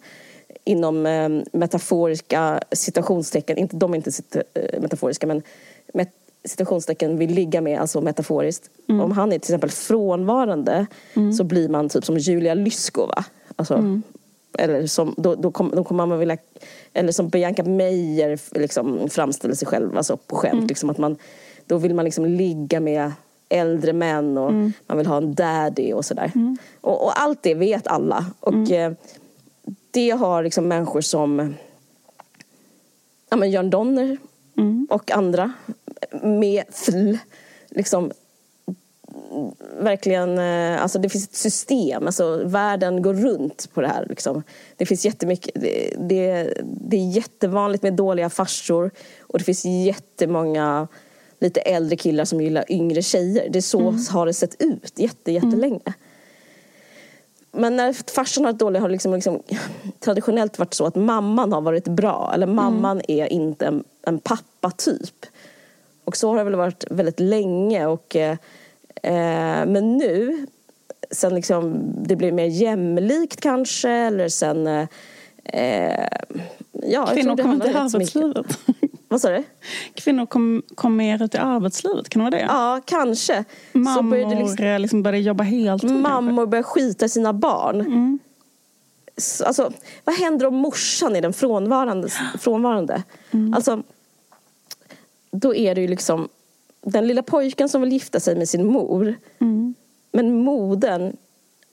inom 0.64 1.07
eh, 1.07 1.28
metaforiska 1.53 2.61
situationstecken, 2.72 3.59
inte, 3.59 3.76
de 3.76 3.93
är 3.93 3.97
inte 3.97 4.11
eh, 4.55 4.80
metaforiska 4.80 5.26
men 5.26 5.43
met, 5.95 6.11
situationstecken 6.45 7.18
vill 7.18 7.34
ligga 7.34 7.61
med, 7.61 7.80
alltså 7.80 8.01
metaforiskt. 8.01 8.70
Mm. 8.89 9.01
Om 9.01 9.12
han 9.12 9.32
är 9.32 9.39
till 9.39 9.51
exempel 9.51 9.70
frånvarande 9.70 10.87
mm. 11.14 11.32
så 11.32 11.45
blir 11.45 11.68
man 11.68 11.89
typ 11.89 12.05
som 12.05 12.18
Julia 12.18 12.55
Lyskova. 12.55 13.24
Alltså, 13.57 13.74
mm. 13.74 14.03
Eller 14.59 14.87
som, 14.87 15.14
då, 15.16 15.34
då, 15.34 15.51
kom, 15.51 15.72
då 15.76 15.84
kommer 15.84 16.07
man 16.07 16.18
vilja, 16.18 16.37
eller 16.93 17.12
som 17.12 17.28
Bianca 17.28 17.62
Meijer 17.64 18.39
liksom 18.59 19.09
framställer 19.09 19.55
sig 19.55 19.68
själv 19.68 19.97
alltså 19.97 20.16
på 20.16 20.37
skämt. 20.37 20.53
Mm. 20.53 20.66
Liksom 20.66 20.91
att 20.91 20.99
man, 20.99 21.16
då 21.66 21.78
vill 21.78 21.95
man 21.95 22.05
liksom 22.05 22.26
ligga 22.26 22.80
med 22.80 23.12
äldre 23.49 23.92
män 23.92 24.38
och 24.38 24.51
mm. 24.51 24.72
man 24.86 24.99
vill 24.99 25.07
ha 25.07 25.16
en 25.16 25.34
daddy 25.34 25.92
och 25.92 26.05
sådär. 26.05 26.32
Mm. 26.34 26.57
Och, 26.80 27.05
och, 27.05 27.20
allt 27.20 27.42
det 27.42 27.55
vet 27.55 27.86
alla. 27.86 28.26
Och 28.40 28.53
mm. 28.53 28.92
eh, 28.92 28.99
det 29.90 30.11
har 30.11 30.42
liksom 30.42 30.68
människor 30.68 31.01
som 31.01 31.55
ja, 33.30 33.36
men 33.36 33.51
Jörn 33.51 33.70
Donner 33.70 34.16
mm. 34.57 34.86
och 34.90 35.11
andra 35.11 35.53
med 36.22 36.64
fl, 36.70 37.16
liksom 37.68 38.12
verkligen, 39.78 40.38
eh, 40.38 40.82
alltså 40.82 40.99
det 40.99 41.09
finns 41.09 41.24
ett 41.24 41.34
system, 41.34 42.07
alltså 42.07 42.44
världen 42.44 43.03
går 43.03 43.14
runt 43.14 43.70
på 43.74 43.80
det 43.80 43.88
här. 43.88 44.07
Liksom. 44.09 44.42
Det 44.76 44.86
finns 44.86 45.05
jättemycket, 45.05 45.55
det, 45.55 45.94
det, 45.99 46.53
det 46.62 46.97
är 46.97 47.11
jättevanligt 47.11 47.82
med 47.82 47.94
dåliga 47.94 48.30
farsor 48.30 48.90
och 49.20 49.38
det 49.38 49.44
finns 49.44 49.64
jättemånga 49.64 50.88
lite 51.39 51.61
äldre 51.61 51.97
killar 51.97 52.24
som 52.24 52.41
gillar 52.41 52.72
yngre 52.72 53.03
tjejer. 53.03 53.49
Det 53.51 53.59
är 53.59 53.62
så 53.62 53.89
mm. 53.89 54.01
har 54.11 54.26
det 54.26 54.34
sett 54.34 54.62
ut 54.62 54.99
jätte, 54.99 55.32
jättelänge. 55.32 55.80
Mm. 55.84 55.95
Men 57.53 57.76
när 57.76 57.93
farsan 58.12 58.45
har 58.45 58.53
varit 58.53 58.61
dålig 58.61 58.80
har 58.80 58.89
det 58.89 58.93
liksom, 58.93 59.14
liksom, 59.14 59.43
traditionellt 60.01 60.59
varit 60.59 60.74
så 60.74 60.87
att 60.87 60.95
mamman 60.95 61.53
har 61.53 61.61
varit 61.61 61.89
bra. 61.89 62.30
Eller 62.34 62.47
mamman 62.47 63.01
mm. 63.01 63.20
är 63.20 63.32
inte 63.32 63.66
en, 63.66 63.84
en 64.03 64.18
pappa-typ. 64.18 65.26
Och 66.05 66.16
så 66.16 66.28
har 66.28 66.37
det 66.37 66.45
väl 66.45 66.55
varit 66.55 66.84
väldigt 66.91 67.20
länge. 67.20 67.87
Och, 67.87 68.16
eh, 68.16 68.37
men 69.66 69.97
nu, 69.97 70.47
sen 71.11 71.34
liksom 71.34 71.93
det 72.03 72.16
blir 72.16 72.32
mer 72.32 72.47
jämlikt 72.47 73.41
kanske, 73.41 73.91
eller 73.91 74.28
sen... 74.28 74.66
Eh, 75.45 76.09
ja, 76.72 77.07
Kvinnor 77.07 77.37
kommer 77.37 77.66
till 77.66 77.76
arbetslivet. 77.76 78.59
Vad 79.09 79.20
sa 79.20 79.30
du? 79.30 79.44
Kvinnor 79.94 80.26
kom, 80.26 80.62
kom 80.74 80.96
mer 80.96 81.22
ut 81.22 81.34
i 81.34 81.38
arbetslivet, 81.38 82.09
kan 82.09 82.24
det 82.24 82.30
vara 82.30 82.42
det? 82.42 82.46
Ja, 82.48 82.80
kanske. 82.84 83.44
Mammor 83.72 83.96
så 83.96 84.02
började 84.02 84.34
liksom, 84.34 84.82
liksom 84.82 85.02
började 85.02 85.22
jobba 85.22 85.44
heltid. 85.44 85.90
Mammor 85.90 86.46
började 86.46 86.68
skita 86.68 87.09
sina 87.09 87.32
barn. 87.32 87.80
Mm. 87.80 88.18
alltså, 89.44 89.72
vad 90.04 90.14
händer 90.14 90.46
om 90.46 90.54
morsan 90.54 91.16
är 91.16 91.22
den 91.22 91.32
frånvarande? 91.32 92.09
frånvarande? 92.38 93.02
Mm. 93.30 93.54
Alltså, 93.54 93.82
då 95.30 95.54
är 95.54 95.74
det 95.74 95.80
ju 95.80 95.88
liksom 95.88 96.28
den 96.82 97.07
lilla 97.07 97.22
pojken 97.22 97.68
som 97.68 97.80
vill 97.80 97.92
gifta 97.92 98.20
sig 98.20 98.36
med 98.36 98.48
sin 98.48 98.66
mor. 98.66 99.14
Mm. 99.38 99.74
Men 100.12 100.38
modern 100.38 101.16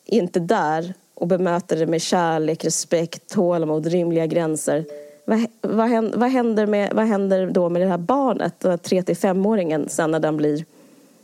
är 0.05 0.17
inte 0.17 0.39
där 0.39 0.93
och 1.13 1.27
bemöter 1.27 1.77
det 1.77 1.87
med 1.87 2.01
kärlek, 2.01 2.65
respekt, 2.65 3.29
tålamod, 3.29 3.85
rimliga 3.87 4.25
gränser 4.25 4.85
vad, 5.25 5.47
vad, 5.61 5.89
händer, 5.89 6.17
vad, 6.17 6.29
händer 6.29 6.65
med, 6.65 6.93
vad 6.93 7.05
händer 7.05 7.51
då 7.51 7.69
med 7.69 7.81
det 7.81 7.87
här 7.87 7.97
barnet, 7.97 8.59
den 8.59 8.71
här 8.71 8.77
3-5-åringen 8.77 9.89
sen 9.89 10.11
när 10.11 10.19
den 10.19 10.37
blir 10.37 10.65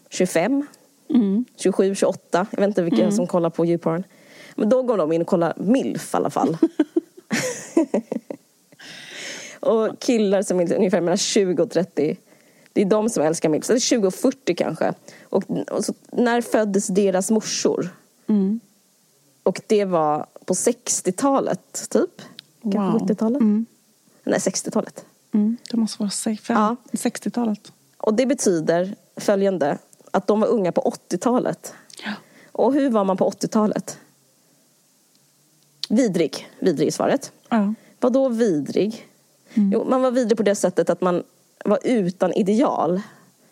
25, 0.10 0.66
mm. 1.10 1.45
27, 1.56 1.95
28, 1.95 2.47
jag 2.52 2.60
vet 2.60 2.68
inte 2.68 2.82
vilka 2.82 3.02
mm. 3.02 3.12
som 3.12 3.28
kollar 3.28 3.50
på 3.50 3.66
YouPorn. 3.66 4.04
Men 4.56 4.70
då 4.70 4.84
går 4.84 4.97
de 4.97 5.12
in 5.12 5.22
och 5.22 5.28
kollar 5.28 5.54
milf 5.58 6.14
i 6.14 6.18
alla 6.18 6.30
fall. 6.30 6.58
och 9.60 10.00
killar 10.00 10.41
som 10.41 10.60
är 10.60 10.74
ungefär 10.74 11.02
mellan 11.02 11.18
20 11.18 11.64
och 11.64 11.72
30 11.72 12.18
det 12.74 12.82
är 12.82 12.86
de 12.86 13.10
som 13.10 13.24
älskar 13.24 13.50
milf. 13.50 13.70
Eller 13.70 13.80
20 13.80 14.08
och 14.08 14.14
40 14.14 14.56
kanske. 14.56 14.93
Och, 15.24 15.43
och 15.72 15.86
så, 15.86 15.93
när 16.12 16.41
föddes 16.41 16.88
deras 16.88 17.32
morsor? 17.32 17.89
Mm. 18.28 18.60
Och 19.43 19.62
det 19.68 19.86
var 19.86 20.26
på 20.45 20.54
60-talet, 20.54 21.89
typ. 21.89 22.22
Kanske 22.62 22.80
wow. 22.80 23.10
70-talet. 23.10 23.41
Mm. 23.41 23.66
Nej, 24.30 24.40
60-talet. 24.40 25.06
Mm, 25.34 25.58
det 25.72 25.78
måste 25.78 26.04
vara 26.04 26.10
60-talet. 26.10 27.72
Och 27.98 28.14
det 28.14 28.26
betyder 28.26 28.96
följande, 29.16 29.78
att 30.12 30.28
de 30.28 30.40
var 30.40 30.48
unga 30.48 30.72
på 30.72 30.82
80-talet. 31.10 31.74
Ja. 32.04 32.14
Och 32.52 32.74
hur 32.74 32.90
var 32.90 33.04
man 33.04 33.18
på 33.18 33.30
80-talet? 33.30 33.98
Vidrig, 35.90 36.50
vidrig 36.60 36.88
i 36.88 36.92
svaret. 36.92 37.32
Ja. 37.50 37.74
Vad 38.00 38.14
då 38.14 38.30
vidrig? 38.30 39.08
Mm. 39.54 39.72
Jo, 39.74 39.86
man 39.90 40.02
var 40.02 40.12
vidrig 40.12 40.38
på 40.38 40.44
det 40.44 40.56
sättet 40.56 40.90
att 40.90 41.02
man 41.02 41.24
var 41.66 41.80
utan 41.84 42.34
ideal. 42.34 43.02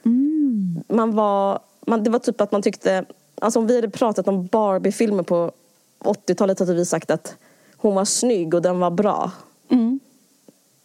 Mm. 0.05 0.83
Man 0.87 1.15
var, 1.15 1.59
man, 1.87 2.03
det 2.03 2.09
var 2.09 2.19
typ 2.19 2.41
att 2.41 2.51
man 2.51 2.61
tyckte, 2.61 3.05
alltså 3.41 3.59
om 3.59 3.67
vi 3.67 3.75
hade 3.75 3.89
pratat 3.89 4.27
om 4.27 4.45
Barbie-filmer 4.45 5.23
på 5.23 5.51
80-talet 5.99 6.59
hade 6.59 6.73
vi 6.73 6.85
sagt 6.85 7.11
att 7.11 7.35
hon 7.77 7.95
var 7.95 8.05
snygg 8.05 8.53
och 8.53 8.61
den 8.61 8.79
var 8.79 8.91
bra. 8.91 9.31
Mm. 9.69 9.99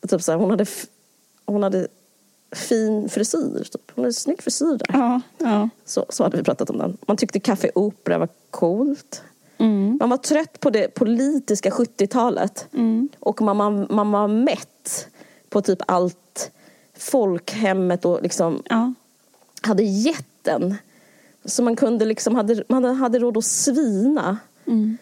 Typ 0.08 0.22
så 0.22 0.32
här, 0.32 0.38
hon, 0.38 0.50
hade, 0.50 0.66
hon 1.44 1.62
hade 1.62 1.88
fin 2.52 3.08
frisyr. 3.08 3.64
Typ. 3.72 3.90
Hon 3.94 4.04
hade 4.04 4.12
snygg 4.12 4.42
frisyr 4.42 4.78
där. 4.78 4.86
Ja, 4.98 5.20
ja. 5.38 5.68
Så, 5.84 6.06
så 6.08 6.22
hade 6.22 6.36
vi 6.36 6.42
pratat 6.42 6.70
om 6.70 6.78
den. 6.78 6.96
Man 7.06 7.16
tyckte 7.16 7.40
Café 7.40 7.70
Opera 7.74 8.18
var 8.18 8.28
coolt. 8.50 9.22
Mm. 9.58 9.96
Man 10.00 10.10
var 10.10 10.16
trött 10.16 10.60
på 10.60 10.70
det 10.70 10.88
politiska 10.94 11.70
70-talet. 11.70 12.66
Mm. 12.72 13.08
Och 13.20 13.42
man, 13.42 13.56
man, 13.56 13.86
man 13.90 14.10
var 14.10 14.28
mätt 14.28 15.08
på 15.48 15.62
typ 15.62 15.78
allt 15.86 16.50
folkhemmet 16.94 18.04
och 18.04 18.22
liksom 18.22 18.62
ja. 18.68 18.92
hade 19.62 19.82
jätten. 19.82 20.74
Så 21.44 21.62
man 21.62 21.76
kunde 21.76 22.04
liksom, 22.04 22.34
hade, 22.34 22.64
man 22.68 22.84
hade 22.84 23.18
råd 23.18 23.36
att 23.36 23.44
svina. 23.44 24.38
Mm. 24.66 24.98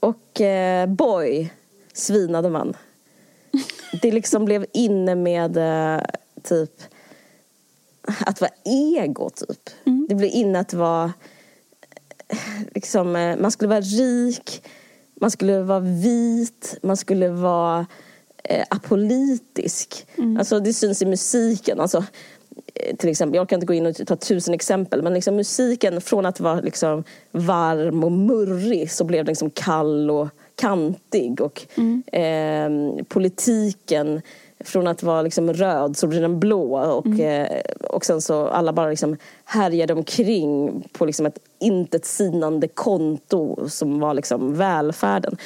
Och 0.00 0.40
eh, 0.40 0.86
boy, 0.86 1.52
svinade 1.92 2.50
man 2.50 2.76
det 4.02 4.12
liksom 4.12 4.44
blev 4.44 4.66
inne 4.72 5.14
med 5.14 5.56
uh, 5.56 6.04
typ 6.42 6.82
att 8.26 8.40
vara 8.40 8.50
ego 8.64 9.30
typ. 9.30 9.70
Mm. 9.86 10.06
Det 10.08 10.14
blev 10.14 10.30
inne 10.30 10.60
att 10.60 10.74
vara 10.74 11.12
liksom, 12.74 13.16
uh, 13.16 13.40
man 13.40 13.50
skulle 13.50 13.68
vara 13.68 13.80
rik, 13.80 14.62
man 15.20 15.30
skulle 15.30 15.62
vara 15.62 15.80
vit, 15.80 16.78
man 16.82 16.96
skulle 16.96 17.28
vara 17.28 17.86
uh, 18.50 18.64
apolitisk. 18.70 20.06
Mm. 20.16 20.36
Alltså 20.36 20.60
det 20.60 20.72
syns 20.72 21.02
i 21.02 21.06
musiken. 21.06 21.80
Alltså, 21.80 22.04
till 22.98 23.08
exempel, 23.08 23.36
jag 23.36 23.48
kan 23.48 23.56
inte 23.56 23.66
gå 23.66 23.74
in 23.74 23.86
och 23.86 24.06
ta 24.06 24.16
tusen 24.16 24.54
exempel 24.54 25.02
men 25.02 25.14
liksom 25.14 25.36
musiken 25.36 26.00
från 26.00 26.26
att 26.26 26.40
vara 26.40 26.60
liksom 26.60 27.04
varm 27.32 28.04
och 28.04 28.12
murrig 28.12 28.92
så 28.92 29.04
blev 29.04 29.24
den 29.24 29.32
liksom 29.32 29.50
kall 29.50 30.10
och 30.10 30.28
kantig 30.62 31.40
och 31.40 31.62
mm. 31.74 32.02
eh, 32.12 33.04
politiken 33.04 34.22
från 34.64 34.86
att 34.86 35.02
vara 35.02 35.22
liksom 35.22 35.52
röd 35.52 35.96
så 35.96 36.06
blir 36.06 36.20
den 36.20 36.40
blå 36.40 36.76
och, 36.78 37.06
Mm. 37.06 37.20
eh, 37.20 37.60
och 37.88 38.04
sen 38.04 38.20
så 38.20 38.46
alla 38.46 38.72
bara 38.72 38.88
liksom 38.90 39.16
härjade 39.44 39.92
omkring 39.94 40.82
på 40.92 41.06
liksom 41.06 41.26
ett 41.26 41.38
intet 41.58 42.04
sinande 42.04 42.68
konto 42.68 43.68
som 43.68 44.00
var 44.00 44.14
liksom 44.14 44.54
välfärden. 44.56 45.36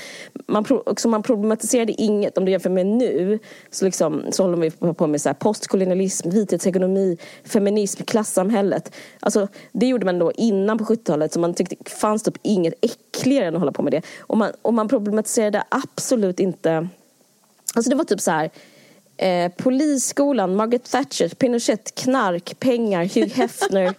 Man, 0.46 0.64
också 0.86 1.08
man 1.08 1.22
problematiserade 1.22 1.92
inget. 1.92 2.38
Om 2.38 2.44
du 2.44 2.50
jämför 2.52 2.70
med 2.70 2.86
nu 2.86 3.38
så, 3.70 3.84
liksom, 3.84 4.22
så 4.30 4.42
håller 4.42 4.56
vi 4.56 4.70
på- 4.70 4.94
på 4.94 5.06
med 5.06 5.20
så 5.20 5.28
här 5.28 5.34
postkolonialism, 5.34 6.30
vithetsekonomi, 6.30 7.16
feminism, 7.44 8.02
klassamhället. 8.04 8.92
Alltså, 9.20 9.48
det 9.72 9.86
gjorde 9.86 10.06
man 10.06 10.18
då 10.18 10.32
innan 10.32 10.78
på 10.78 10.84
70-talet 10.84 11.32
så 11.32 11.40
man 11.40 11.54
tyckte 11.54 11.76
fanns 11.90 12.22
typ 12.22 12.34
inget 12.42 12.74
äckligare 12.80 13.46
än 13.46 13.54
att 13.54 13.60
hålla 13.60 13.72
på 13.72 13.82
med 13.82 13.92
det. 13.92 14.02
Och 14.20 14.36
man, 14.36 14.50
och 14.62 14.74
man 14.74 14.88
problematiserade 14.88 15.64
absolut 15.68 16.40
inte 16.40 16.88
Alltså 17.74 17.90
det 17.90 17.96
var 17.96 18.04
typ 18.04 18.20
så 18.20 18.30
här 18.30 18.50
Eh, 19.18 19.52
polisskolan, 19.56 20.56
Margaret 20.56 20.90
Thatcher, 20.90 21.28
Pinochet, 21.28 21.94
knark, 21.94 22.60
pengar, 22.60 23.04
Hugh 23.04 23.32
Hefner, 23.34 23.94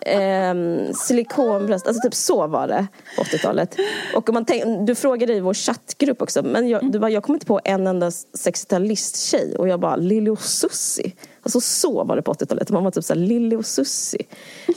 eh, 0.00 0.94
silikonbröst. 0.94 1.86
Alltså 1.86 2.02
typ 2.02 2.14
så 2.14 2.46
var 2.46 2.68
det 2.68 2.86
på 3.16 3.22
80-talet. 3.22 3.76
Och 4.14 4.28
om 4.28 4.34
man 4.34 4.44
tänk, 4.44 4.86
du 4.86 4.94
frågade 4.94 5.34
i 5.34 5.40
vår 5.40 5.54
chattgrupp 5.54 6.22
också, 6.22 6.42
men 6.42 6.68
jag, 6.68 6.92
du 6.92 6.98
bara, 6.98 7.10
jag 7.10 7.22
kommer 7.22 7.36
inte 7.36 7.46
på 7.46 7.60
en 7.64 7.86
enda 7.86 8.10
60-talist-tjej 8.10 9.56
och 9.56 9.68
jag 9.68 9.80
bara, 9.80 9.96
Lili 9.96 10.30
och 10.30 10.42
Susie. 10.42 11.12
Alltså 11.42 11.60
så 11.60 12.04
var 12.04 12.16
det 12.16 12.22
på 12.22 12.32
80-talet. 12.32 12.70
Man 12.70 12.84
var 12.84 12.90
typ 12.90 13.04
så 13.04 13.14
här, 13.14 13.20
Lili 13.20 13.56
och 13.56 13.66
Susie. 13.66 14.22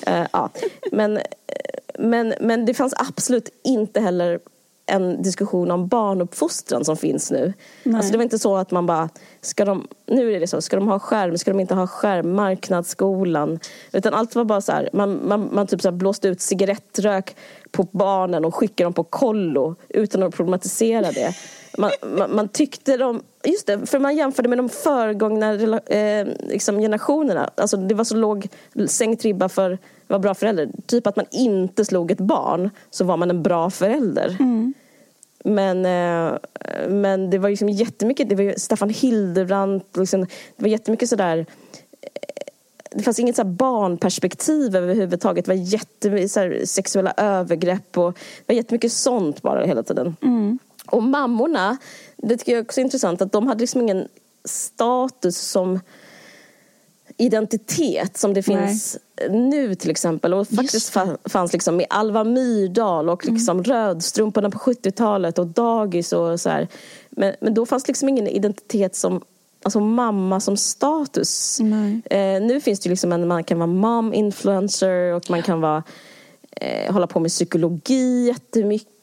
Eh, 0.07 0.25
ja. 0.31 0.49
men, 0.91 1.19
men, 1.99 2.33
men 2.41 2.65
det 2.65 2.73
fanns 2.73 2.93
absolut 2.97 3.49
inte 3.63 3.99
heller 3.99 4.39
en 4.85 5.21
diskussion 5.21 5.71
om 5.71 5.87
barnuppfostran 5.87 6.85
som 6.85 6.97
finns 6.97 7.31
nu. 7.31 7.53
Alltså 7.95 8.11
det 8.11 8.17
var 8.17 8.23
inte 8.23 8.39
så 8.39 8.55
att 8.55 8.71
man 8.71 8.85
bara, 8.85 9.09
ska 9.41 9.65
de, 9.65 9.87
nu 10.05 10.33
är 10.33 10.39
det 10.39 10.47
så, 10.47 10.61
ska 10.61 10.75
de 10.75 10.87
ha 10.87 10.99
skärm, 10.99 11.37
ska 11.37 11.51
de 11.51 11.59
inte 11.59 11.75
ha 11.75 11.87
skärm, 11.87 12.35
marknadsskolan. 12.35 13.59
Utan 13.91 14.13
allt 14.13 14.35
var 14.35 14.43
bara 14.43 14.61
så 14.61 14.71
här, 14.71 14.89
man, 14.93 15.27
man, 15.27 15.49
man 15.51 15.67
typ 15.67 15.81
så 15.81 15.91
blåste 15.91 16.27
ut 16.27 16.41
cigarettrök 16.41 17.35
på 17.71 17.83
barnen 17.91 18.45
och 18.45 18.55
skickade 18.55 18.85
dem 18.85 18.93
på 18.93 19.03
kollo 19.03 19.75
utan 19.89 20.23
att 20.23 20.35
problematisera 20.35 21.11
det. 21.11 21.35
Man, 21.77 21.91
man, 22.17 22.35
man 22.35 22.47
tyckte 22.47 22.97
de, 22.97 23.21
just 23.43 23.67
det, 23.67 23.85
för 23.85 23.99
man 23.99 24.15
jämförde 24.15 24.49
med 24.49 24.57
de 24.57 24.69
föregångna 24.69 25.53
eh, 25.79 26.27
liksom 26.49 26.79
generationerna. 26.79 27.49
Alltså 27.55 27.77
det 27.77 27.95
var 27.95 28.03
så 28.03 28.15
låg 28.15 28.47
sänkt 28.87 29.23
ribba 29.23 29.49
för 29.49 29.77
vara 30.07 30.19
bra 30.19 30.33
förälder. 30.33 30.69
Typ 30.85 31.07
att 31.07 31.15
man 31.15 31.25
inte 31.31 31.85
slog 31.85 32.11
ett 32.11 32.19
barn 32.19 32.69
så 32.89 33.03
var 33.03 33.17
man 33.17 33.29
en 33.29 33.43
bra 33.43 33.69
förälder. 33.69 34.35
Men, 35.43 35.85
eh, 35.85 36.37
men 36.89 37.29
det 37.29 37.37
var 37.37 37.49
liksom 37.49 37.69
jättemycket, 37.69 38.29
det 38.29 38.35
var 38.35 38.53
Staffan 38.57 38.89
Hildebrandt, 38.89 39.97
liksom, 39.97 40.21
det 40.21 40.63
var 40.63 40.67
jättemycket 40.67 41.09
sådär 41.09 41.37
eh, 42.01 42.05
det 42.91 43.03
fanns 43.03 43.19
inget 43.19 43.35
så 43.35 43.41
här 43.41 43.49
barnperspektiv 43.49 44.75
överhuvudtaget. 44.75 45.45
Det 45.45 45.51
var 45.51 45.55
jättemycket 45.55 46.31
så 46.31 46.53
sexuella 46.65 47.13
övergrepp 47.17 47.97
och 47.97 48.13
det 48.13 48.53
var 48.53 48.55
jättemycket 48.55 48.91
sånt 48.91 49.41
bara 49.41 49.65
hela 49.65 49.83
tiden. 49.83 50.15
Och 50.85 51.03
mammorna, 51.03 51.77
det 52.17 52.37
tycker 52.37 52.51
jag 52.51 52.61
också 52.61 52.81
är 52.81 52.85
intressant, 52.85 53.21
att 53.21 53.31
de 53.31 53.47
hade 53.47 53.59
liksom 53.59 53.81
ingen 53.81 54.07
status 54.45 55.37
som 55.37 55.79
identitet 57.17 58.17
som 58.17 58.33
det 58.33 58.43
finns 58.43 58.97
nu 59.29 59.75
till 59.75 59.91
exempel. 59.91 60.33
Och 60.33 60.47
faktiskt 60.47 60.93
fa- 60.95 61.17
fanns 61.29 61.53
liksom 61.53 61.75
med 61.75 61.85
Alva 61.89 62.23
Myrdal 62.23 63.09
och 63.09 63.25
liksom 63.25 63.63
Rödstrumporna 63.63 64.49
på 64.49 64.57
70-talet 64.57 65.39
och 65.39 65.47
dagis 65.47 66.13
och 66.13 66.39
så 66.39 66.49
här. 66.49 66.67
Men, 67.09 67.35
men 67.41 67.53
då 67.53 67.65
fanns 67.65 67.87
liksom 67.87 68.09
ingen 68.09 68.27
identitet 68.27 68.95
som 68.95 69.21
Alltså 69.63 69.79
mamma 69.79 70.39
som 70.39 70.57
status. 70.57 71.59
Nej. 71.61 72.01
Eh, 72.05 72.41
nu 72.41 72.61
finns 72.61 72.79
det 72.79 72.89
liksom 72.89 73.11
en, 73.11 73.27
man 73.27 73.43
kan 73.43 73.59
vara 73.59 73.67
mom-influencer 73.67 75.13
och 75.13 75.29
man 75.29 75.41
kan 75.43 75.61
vara, 75.61 75.83
eh, 76.51 76.93
hålla 76.93 77.07
på 77.07 77.19
med 77.19 77.31
psykologi 77.31 78.27
jättemycket 78.27 78.94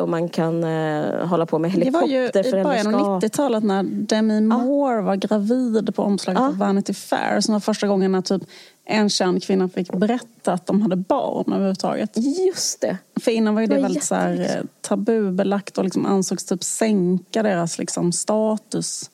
och 0.00 0.08
man 0.08 0.28
kan 0.28 0.64
eh, 0.64 1.26
hålla 1.26 1.46
på 1.46 1.58
med 1.58 1.70
Det 1.72 1.90
var 1.90 2.06
ju 2.06 2.24
i 2.24 2.30
början 2.32 2.44
helikopterföräldraskap. 2.44 2.94
av 2.94 3.20
90-talet 3.22 3.64
när 3.64 3.82
Demi 3.82 4.40
Moore 4.40 5.00
var 5.02 5.16
gravid 5.16 5.94
på 5.94 6.02
omslaget 6.02 6.40
Ja. 6.40 6.46
av 6.48 6.56
Vanity 6.58 6.94
Fair. 6.94 7.40
Som 7.40 7.52
var 7.52 7.60
första 7.60 7.86
gången 7.86 8.12
när 8.12 8.22
typ 8.22 8.42
en 8.84 9.10
känd 9.10 9.42
kvinna 9.42 9.68
fick 9.68 9.92
berätta 9.92 10.52
att 10.52 10.66
de 10.66 10.82
hade 10.82 10.96
barn 10.96 11.52
överhuvudtaget. 11.52 12.10
Just 12.46 12.80
det. 12.80 12.96
För 13.20 13.30
innan 13.30 13.54
var 13.54 13.60
ju 13.60 13.66
det, 13.66 13.74
Det 13.74 13.80
var 13.80 13.88
väldigt 13.88 14.04
så 14.04 14.14
här, 14.14 14.40
eh, 14.40 14.64
tabubelagt 14.80 15.78
och 15.78 15.84
liksom 15.84 16.06
ansågs 16.06 16.44
typ 16.44 16.64
sänka 16.64 17.42
deras 17.42 17.78
liksom, 17.78 18.12
status. 18.12 19.10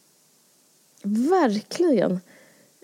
Verkligen. 1.02 2.20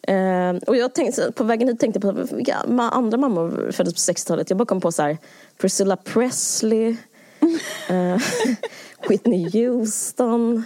Eh, 0.03 0.57
och 0.67 0.77
jag 0.77 0.95
tänkte, 0.95 1.33
på 1.33 1.45
vägen 1.45 1.69
hit 1.69 1.81
tänkte 1.81 2.01
jag 2.07 2.17
på 2.29 2.37
vilka 2.37 2.57
andra 2.79 3.19
mammor 3.19 3.71
föddes 3.73 3.95
på 3.95 4.13
60-talet. 4.13 4.51
Jag 4.51 4.57
bara 4.57 4.67
kom 4.67 4.81
på 4.81 4.93
så 4.93 5.03
här, 5.03 5.19
Priscilla 5.61 5.97
Presley, 5.97 6.97
eh, 7.89 8.17
Whitney 9.09 9.51
Houston. 9.53 10.65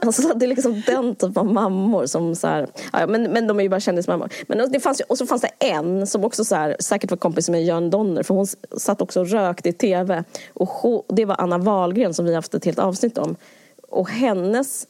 Alltså, 0.00 0.34
det 0.34 0.46
är 0.46 0.48
liksom 0.48 0.82
den 0.86 1.14
typen 1.14 1.36
av 1.36 1.46
mammor 1.46 2.06
som 2.06 2.34
så 2.34 2.46
här, 2.46 2.68
ja, 2.92 3.06
men, 3.06 3.22
men 3.22 3.46
de 3.46 3.58
är 3.58 3.62
ju 3.62 3.68
bara 3.68 3.80
kändismammor. 3.80 4.32
Men 4.48 4.72
det 4.72 4.80
fanns 4.80 5.00
ju, 5.00 5.04
och 5.08 5.18
så 5.18 5.26
fanns 5.26 5.42
det 5.42 5.66
en 5.66 6.06
som 6.06 6.24
också 6.24 6.44
så 6.44 6.54
här, 6.54 6.76
säkert 6.80 7.10
var 7.10 7.18
kompis 7.18 7.48
med 7.48 7.64
Jörn 7.64 7.90
Donner 7.90 8.22
för 8.22 8.34
hon 8.34 8.46
satt 8.76 9.02
också 9.02 9.20
och 9.20 9.28
rökte 9.28 9.68
i 9.68 9.72
tv. 9.72 10.24
Och 10.52 10.68
hon, 10.68 11.02
det 11.08 11.24
var 11.24 11.36
Anna 11.40 11.58
Wahlgren 11.58 12.14
som 12.14 12.24
vi 12.24 12.34
haft 12.34 12.54
ett 12.54 12.64
helt 12.64 12.78
avsnitt 12.78 13.18
om. 13.18 13.36
Och 13.88 14.08
hennes, 14.08 14.86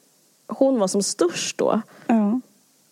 hon 0.47 0.79
var 0.79 0.89
som 0.89 1.03
störst 1.03 1.59
då. 1.59 1.81
Ja. 2.07 2.41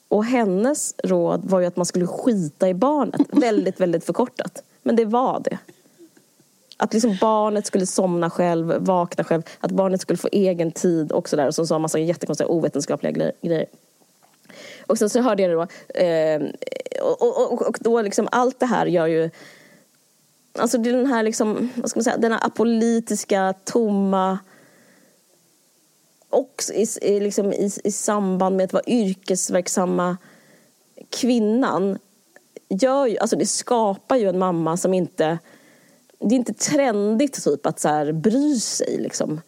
Och 0.08 0.24
hennes 0.24 0.94
råd 1.04 1.44
var 1.44 1.60
ju 1.60 1.66
att 1.66 1.76
man 1.76 1.86
skulle 1.86 2.06
skita 2.06 2.68
i 2.68 2.74
barnet. 2.74 3.20
Väldigt, 3.28 3.80
väldigt 3.80 4.04
förkortat. 4.04 4.62
Men 4.82 4.96
det 4.96 5.04
var 5.04 5.40
det. 5.44 5.58
Att 6.80 6.92
liksom 6.92 7.16
barnet 7.20 7.66
skulle 7.66 7.86
somna 7.86 8.30
själv, 8.30 8.74
vakna 8.78 9.24
själv. 9.24 9.42
Att 9.60 9.70
barnet 9.70 10.00
skulle 10.00 10.16
få 10.16 10.28
egen 10.32 10.72
tid 10.72 11.12
och 11.12 11.28
sådär. 11.28 11.46
Och 11.46 11.54
så 11.54 11.66
sa 11.66 11.74
en 11.74 11.82
massa 11.82 11.98
jättekonstiga 11.98 12.48
ovetenskapliga 12.48 13.32
grejer. 13.40 13.66
Och 14.86 14.98
sen 14.98 15.10
så 15.10 15.20
hörde 15.20 15.42
jag 15.42 15.50
det 15.50 15.54
då. 15.54 15.66
Eh, 16.00 16.42
och, 17.02 17.22
och, 17.22 17.52
och, 17.52 17.62
och 17.62 17.78
då 17.80 18.02
liksom 18.02 18.28
allt 18.32 18.60
det 18.60 18.66
här 18.66 18.86
gör 18.86 19.06
ju... 19.06 19.30
Alltså 20.58 20.78
det 20.78 20.90
är 20.90 20.96
den 20.96 21.06
här 21.06 21.22
liksom, 21.22 21.70
vad 21.74 21.90
ska 21.90 21.98
man 21.98 22.04
säga, 22.04 22.16
den 22.16 22.32
här 22.32 22.46
apolitiska, 22.46 23.54
tomma 23.64 24.38
och 26.30 26.62
i, 26.74 26.86
i, 27.02 27.20
liksom 27.20 27.52
i, 27.52 27.70
i 27.84 27.92
samband 27.92 28.56
med 28.56 28.64
att 28.64 28.72
vara 28.72 28.84
yrkesverksamma 28.86 30.16
kvinnan 31.10 31.98
gör 32.68 33.06
ju, 33.06 33.18
alltså 33.18 33.36
det 33.36 33.46
skapar 33.46 34.16
ju 34.16 34.28
en 34.28 34.38
mamma 34.38 34.76
som 34.76 34.94
inte... 34.94 35.38
Det 36.20 36.34
är 36.34 36.36
inte 36.36 36.54
trendigt 36.54 37.44
typ 37.44 37.66
att 37.66 37.80
så 37.80 37.88
här 37.88 38.12
bry 38.12 38.54
sig. 38.54 38.98
Liksom. 38.98 39.40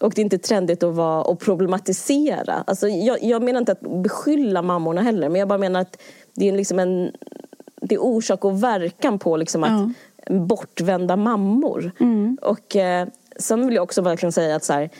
Och 0.00 0.12
det 0.14 0.20
är 0.20 0.24
inte 0.24 0.38
trendigt 0.38 0.82
att 0.82 0.94
vara 0.94 1.22
och 1.22 1.40
problematisera. 1.40 2.64
Alltså, 2.66 2.88
jag, 2.88 3.22
jag 3.22 3.42
menar 3.42 3.60
inte 3.60 3.72
att 3.72 4.02
beskylla 4.02 4.62
mammorna 4.62 5.02
heller, 5.02 5.28
men 5.28 5.38
jag 5.38 5.48
bara 5.48 5.58
menar 5.58 5.80
att 5.80 6.02
det 6.34 6.48
är 6.48 6.52
liksom 6.52 6.78
en 6.78 7.12
det 7.76 7.94
är 7.94 8.02
orsak 8.02 8.44
och 8.44 8.62
verkan 8.62 9.18
på 9.18 9.36
liksom 9.36 9.64
att 9.64 9.70
bortvända 10.28 11.16
mammor. 11.16 11.92
Och 12.42 12.76
eh, 12.76 13.08
sen 13.36 13.66
vill 13.66 13.74
jag 13.74 13.82
också 13.82 14.02
verkligen 14.02 14.32
säga 14.32 14.56
att 14.56 14.64
så 14.64 14.72
här, 14.72 14.90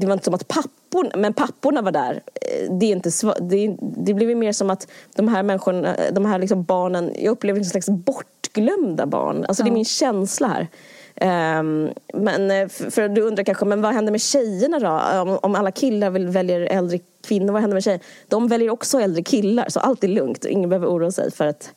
det 0.00 0.06
var 0.06 0.12
inte 0.12 0.24
som 0.24 0.34
att 0.34 0.48
papporna, 0.96 1.22
men 1.22 1.32
papporna 1.32 1.82
var 1.82 1.92
där. 1.92 2.22
Eh, 2.34 2.72
Det, 2.72 2.86
är 2.86 2.92
inte, 2.92 3.10
det, 3.40 3.76
det 3.80 4.14
blev 4.14 4.36
mer 4.36 4.52
som 4.52 4.70
att 4.70 4.88
de 5.16 5.28
här 5.28 5.42
människorna, 5.42 5.96
de 6.12 6.26
här 6.26 6.38
liksom 6.38 6.64
barnen, 6.64 7.12
jag 7.18 7.32
upplever 7.32 7.58
en 7.58 7.64
slags 7.64 7.88
bortglömda 7.88 9.06
barn. 9.06 9.44
Alltså 9.48 9.62
det 9.62 9.70
är 9.70 9.72
min 9.72 9.84
känsla 9.84 10.48
här. 10.48 10.68
Ehm, 11.16 11.88
men 12.14 12.50
eh, 12.50 12.68
för, 12.68 12.90
för 12.90 13.08
du 13.08 13.20
undrar 13.22 13.44
kanske, 13.44 13.64
men 13.64 13.82
vad 13.82 13.94
händer 13.94 14.12
med 14.12 14.20
tjejerna 14.20 14.78
då? 14.78 15.20
Om, 15.20 15.38
om 15.42 15.54
alla 15.54 15.70
killar 15.70 16.10
vill, 16.10 16.28
väljer 16.28 16.60
äldre 16.60 16.98
kvinnor, 17.26 17.52
vad 17.52 17.60
händer 17.60 17.74
med 17.74 17.84
tjejer? 17.84 18.00
De 18.28 18.48
väljer 18.48 18.70
också 18.70 19.00
äldre 19.00 19.22
killar, 19.22 19.66
så 19.68 19.80
allt 19.80 20.04
är 20.04 20.08
lugnt. 20.08 20.44
Ingen 20.44 20.70
behöver 20.70 20.88
oroa 20.88 21.10
sig 21.10 21.30
för 21.32 21.46
att, 21.46 21.72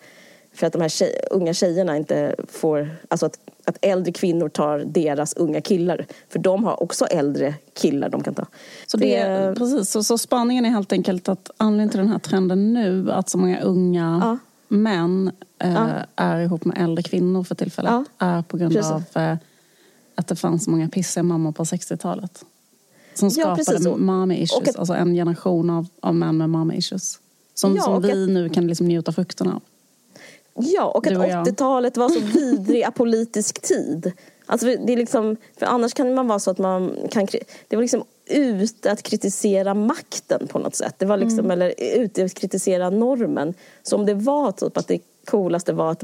för 0.60 0.68
att 0.68 0.74
de 0.74 0.82
här 0.82 0.90
tjej, 0.90 1.20
unga 1.32 1.54
tjejerna 1.54 1.98
inte 1.98 2.36
får... 2.48 2.90
Alltså 3.08 3.26
att, 3.26 3.40
att 3.66 3.78
äldre 3.82 4.12
kvinnor 4.12 4.50
tar 4.50 4.80
deras 4.80 5.34
unga 5.34 5.62
killar. 5.62 6.06
För 6.30 6.40
de 6.40 6.64
har 6.64 6.84
också 6.84 7.06
äldre 7.06 7.56
killar 7.74 8.10
de 8.10 8.24
kan 8.24 8.34
ta. 8.34 8.46
Så, 8.88 8.98
det, 8.98 9.54
precis, 9.58 9.90
så, 9.90 10.04
så 10.04 10.18
spaningen 10.18 10.66
är 10.66 10.70
helt 10.70 10.92
enkelt 10.92 11.30
att 11.30 11.52
anledningen 11.58 11.90
till 11.90 12.00
den 12.00 12.08
här 12.08 12.20
trenden 12.20 12.74
nu, 12.74 13.12
att 13.12 13.30
så 13.30 13.38
många 13.38 13.62
unga 13.62 14.20
Ja. 14.24 14.38
män 14.68 15.32
eh, 15.64 15.74
Ja. 15.74 15.88
är 16.16 16.40
ihop 16.40 16.66
med 16.66 16.78
äldre 16.82 17.04
kvinnor 17.04 17.44
för 17.44 17.56
tillfället, 17.56 17.92
Ja. 17.92 18.06
är 18.28 18.42
på 18.42 18.58
grund 18.58 18.74
Precis. 18.74 18.92
av 18.92 19.04
eh, 19.16 19.38
att 20.16 20.28
det 20.28 20.36
fanns 20.36 20.64
så 20.64 20.72
många 20.72 20.90
pissiga 20.90 21.24
mammor 21.24 21.52
på 21.52 21.64
60-talet. 21.64 22.46
Som 23.14 23.32
skapade 23.32 23.96
mommy 23.98 24.36
issues, 24.36 24.70
att- 24.70 24.76
alltså 24.80 24.94
en 24.94 25.14
generation 25.14 25.70
av, 25.70 25.88
av 26.00 26.16
män 26.16 26.38
med 26.38 26.50
mommy 26.50 26.76
issues. 26.76 27.20
Som, 27.54 27.78
som 27.78 28.02
vi 28.02 28.12
att- 28.12 28.18
nu 28.30 28.50
kan 28.50 28.68
liksom 28.68 28.88
njuta 28.88 29.12
frukterna 29.12 29.54
av. 29.56 29.62
Ja, 30.62 30.86
och 30.86 31.08
att 31.08 31.14
Du 31.14 31.20
och 31.20 31.28
jag. 31.28 31.48
80-talet 31.48 31.98
var 31.98 32.10
så 32.10 32.20
vidrig 32.20 32.84
apolitisk 32.84 33.62
tid. 33.62 34.12
Alltså 34.46 34.68
det 34.68 34.94
är 34.94 34.98
liksom, 34.98 35.38
för 35.58 35.66
annars 35.66 35.94
kan 35.94 36.14
man 36.14 36.28
vara 36.28 36.40
så 36.40 36.52
att 36.52 36.58
man 36.58 36.96
kan... 37.12 37.28
Det 37.68 37.76
var 37.76 37.82
liksom 37.82 38.04
ute 38.26 38.92
att 38.92 39.04
kritisera 39.04 39.74
makten 39.74 40.48
på 40.48 40.60
något 40.60 40.76
sätt. 40.76 40.96
Det 40.98 41.06
var 41.06 41.18
liksom, 41.18 41.40
Mm. 41.40 41.52
Eller 41.52 41.74
ute 41.78 42.26
att 42.26 42.34
kritisera 42.34 42.90
normen. 42.90 43.54
Så 43.84 43.96
om 43.96 44.06
det 44.06 44.14
var 44.14 44.52
typ 44.52 44.78
att 44.78 44.88
det 44.88 45.00
coolaste 45.26 45.74
var 45.74 45.92
att 45.92 46.04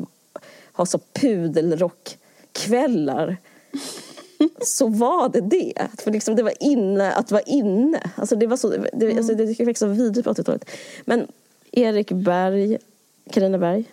ha 0.73 0.85
så 0.85 0.99
pudelrockkvällar 1.13 3.37
så 4.61 4.87
var 4.87 5.29
det 5.29 5.41
det. 5.41 5.73
För 5.97 6.11
liksom 6.11 6.35
det 6.35 6.43
var 6.43 6.53
inne 6.59 7.11
att 7.11 7.31
vara 7.31 7.41
inne. 7.41 7.99
Alltså 8.15 8.35
det 8.35 8.47
var 8.47 8.57
så, 8.57 8.69
det, 8.69 9.05
Mm. 9.05 9.17
alltså 9.17 9.35
det 9.35 9.55
fick 9.55 9.77
så 9.77 9.87
vidrigt 9.87 10.25
på 10.25 10.33
80-talet. 10.33 10.69
Men 11.05 11.27
Erik 11.71 12.11
Berg, 12.11 12.77
Carina 13.29 13.57
Berg. 13.57 13.83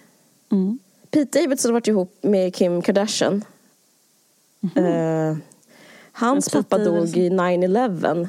Mm. 0.52 0.78
Pete 1.10 1.40
Davidson 1.40 1.68
har 1.68 1.72
varit 1.72 1.88
ihop 1.88 2.18
med 2.20 2.54
Kim 2.54 2.82
Kardashian. 2.82 3.44
Eh, 4.76 5.36
hans 6.12 6.54
Men 6.54 6.62
Pete 6.62 6.68
pappa 6.68 6.84
dog 6.84 7.16
i 7.16 7.30
9-11. 7.30 8.28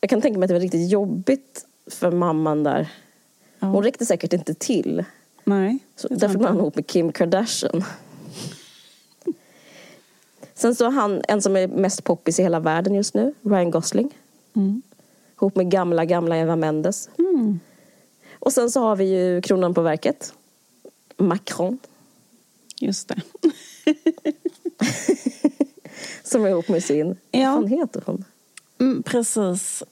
Jag 0.00 0.10
kan 0.10 0.20
tänka 0.20 0.38
mig 0.38 0.44
att 0.44 0.48
det 0.48 0.54
var 0.54 0.60
riktigt 0.60 0.90
jobbigt 0.90 1.66
för 1.86 2.10
mamman 2.10 2.62
där. 2.62 2.88
Ja. 3.58 3.66
Hon 3.66 3.82
räckte 3.82 4.06
säkert 4.06 4.32
inte 4.32 4.54
till. 4.54 5.04
Nej. 5.44 5.78
Så 5.96 6.08
därför 6.08 6.26
jag 6.26 6.38
blev 6.38 6.48
han 6.48 6.58
ihop 6.58 6.76
med 6.76 6.86
Kim 6.86 7.12
Kardashian. 7.12 7.84
Sen 10.54 10.74
så 10.74 10.84
har 10.84 10.92
han 10.92 11.22
en 11.28 11.42
som 11.42 11.56
är 11.56 11.68
mest 11.68 12.04
poppis 12.04 12.38
i 12.38 12.42
hela 12.42 12.60
världen 12.60 12.94
just 12.94 13.14
nu, 13.14 13.34
Ryan 13.42 13.70
Gosling. 13.70 14.10
Mm. 14.56 14.82
Ihop 15.36 15.56
med 15.56 15.70
gamla, 15.70 16.04
gamla 16.04 16.36
Eva 16.36 16.56
Mendes. 16.56 17.08
Mm. 17.18 17.60
Och 18.32 18.52
sen 18.52 18.70
så 18.70 18.80
har 18.80 18.96
vi 18.96 19.04
ju 19.04 19.42
kronan 19.42 19.74
på 19.74 19.82
verket. 19.82 20.34
Macron. 21.16 21.78
Just 22.80 23.08
det. 23.08 23.16
Som 26.22 26.44
är 26.44 26.48
ihop 26.48 26.68
med 26.68 26.84
sin... 26.84 27.16
Ja. 27.30 27.50
Vad 27.50 27.60
fan 27.70 27.78
heter 27.78 28.02
hon? 28.06 28.24
Mm, 28.80 29.02
precis. 29.02 29.82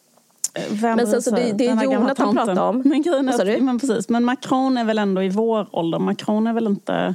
Vem 0.70 0.96
Men 0.96 1.06
sen 1.06 1.22
så 1.22 1.30
det- 1.30 1.52
det 1.52 1.66
är 1.66 1.82
Jonathan 1.82 2.36
pratar 2.36 2.62
om. 2.68 2.82
Men, 2.84 3.02
grejen 3.02 3.28
är 3.28 3.54
att- 3.56 3.62
men, 3.62 3.78
precis. 3.80 4.08
men 4.08 4.24
Macron 4.24 4.76
är 4.78 4.84
väl 4.84 4.98
ändå 4.98 5.22
i 5.22 5.28
vår 5.28 5.66
ålder. 5.72 5.98
Macron 5.98 6.46
är 6.46 6.52
väl 6.52 6.66
inte... 6.66 7.14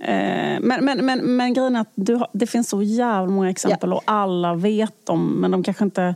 Eh, 0.00 0.60
men, 0.60 0.84
men, 0.84 1.06
men, 1.06 1.36
men 1.36 1.54
grejen 1.54 1.76
är 1.76 1.80
att 1.80 1.90
du 1.94 2.14
har, 2.14 2.28
det 2.32 2.46
finns 2.46 2.68
så 2.68 2.82
jävla 2.82 3.30
många 3.32 3.50
exempel 3.50 3.92
och 3.92 4.02
alla 4.04 4.54
vet 4.54 5.06
dem 5.06 5.26
men 5.40 5.50
de 5.50 5.62
kanske 5.62 5.84
inte... 5.84 6.14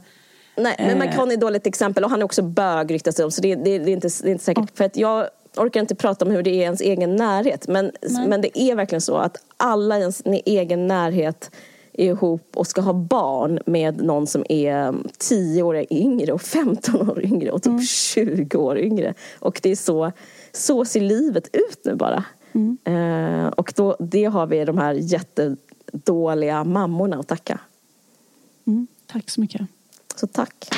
Nej, 0.56 0.74
men 0.78 0.90
Eh. 0.90 0.98
Macron 0.98 1.28
är 1.30 1.34
ett 1.34 1.40
dåligt 1.40 1.66
exempel 1.66 2.04
och 2.04 2.10
han 2.10 2.20
är 2.20 2.24
också 2.24 2.42
bög 2.42 2.90
ryktas 2.94 3.14
det 3.14 3.24
om. 3.24 3.30
Så 3.30 3.40
det, 3.42 3.54
det, 3.54 3.78
det, 3.78 3.90
är 3.90 3.94
inte, 3.94 4.08
det 4.22 4.28
är 4.28 4.32
inte 4.32 4.44
säkert. 4.44 4.76
För 4.76 4.84
att 4.84 4.96
jag 4.96 5.28
orkar 5.56 5.80
inte 5.80 5.94
prata 5.94 6.24
om 6.24 6.30
hur 6.30 6.42
det 6.42 6.50
är 6.50 6.54
i 6.54 6.58
ens 6.58 6.80
egen 6.80 7.16
närhet. 7.16 7.68
Men, 7.68 7.92
men 8.26 8.40
det 8.40 8.58
är 8.58 8.74
verkligen 8.74 9.00
så 9.00 9.16
att 9.16 9.36
alla 9.56 9.98
i 9.98 10.00
ens 10.00 10.22
egen 10.24 10.86
närhet 10.86 11.50
är 11.92 12.06
ihop 12.06 12.50
och 12.54 12.66
ska 12.66 12.80
ha 12.80 12.92
barn 12.92 13.58
med 13.66 14.04
någon 14.04 14.26
som 14.26 14.44
är 14.48 14.94
10 15.18 15.62
år 15.62 15.86
yngre 15.90 16.32
och 16.32 16.42
15 16.42 17.10
år 17.10 17.24
yngre 17.24 17.50
och 17.50 17.62
typ 17.62 17.88
20 17.88 18.58
år 18.58 18.78
yngre. 18.78 19.14
Och 19.38 19.60
det 19.62 19.70
är 19.70 19.76
så, 19.76 20.12
så 20.52 20.84
ser 20.84 21.00
livet 21.00 21.48
ut 21.52 21.80
nu 21.84 21.94
bara. 21.94 22.24
Eh, 22.84 23.46
och 23.46 23.72
då, 23.76 23.96
det 23.98 24.24
har 24.24 24.46
vi 24.46 24.64
de 24.64 24.78
här 24.78 24.94
jättedåliga 24.94 26.64
mammorna 26.64 27.16
att 27.16 27.28
tacka. 27.28 27.58
Mm, 28.66 28.86
tack 29.06 29.30
så 29.30 29.40
mycket. 29.40 29.62
Så 30.14 30.26
tack. 30.26 30.68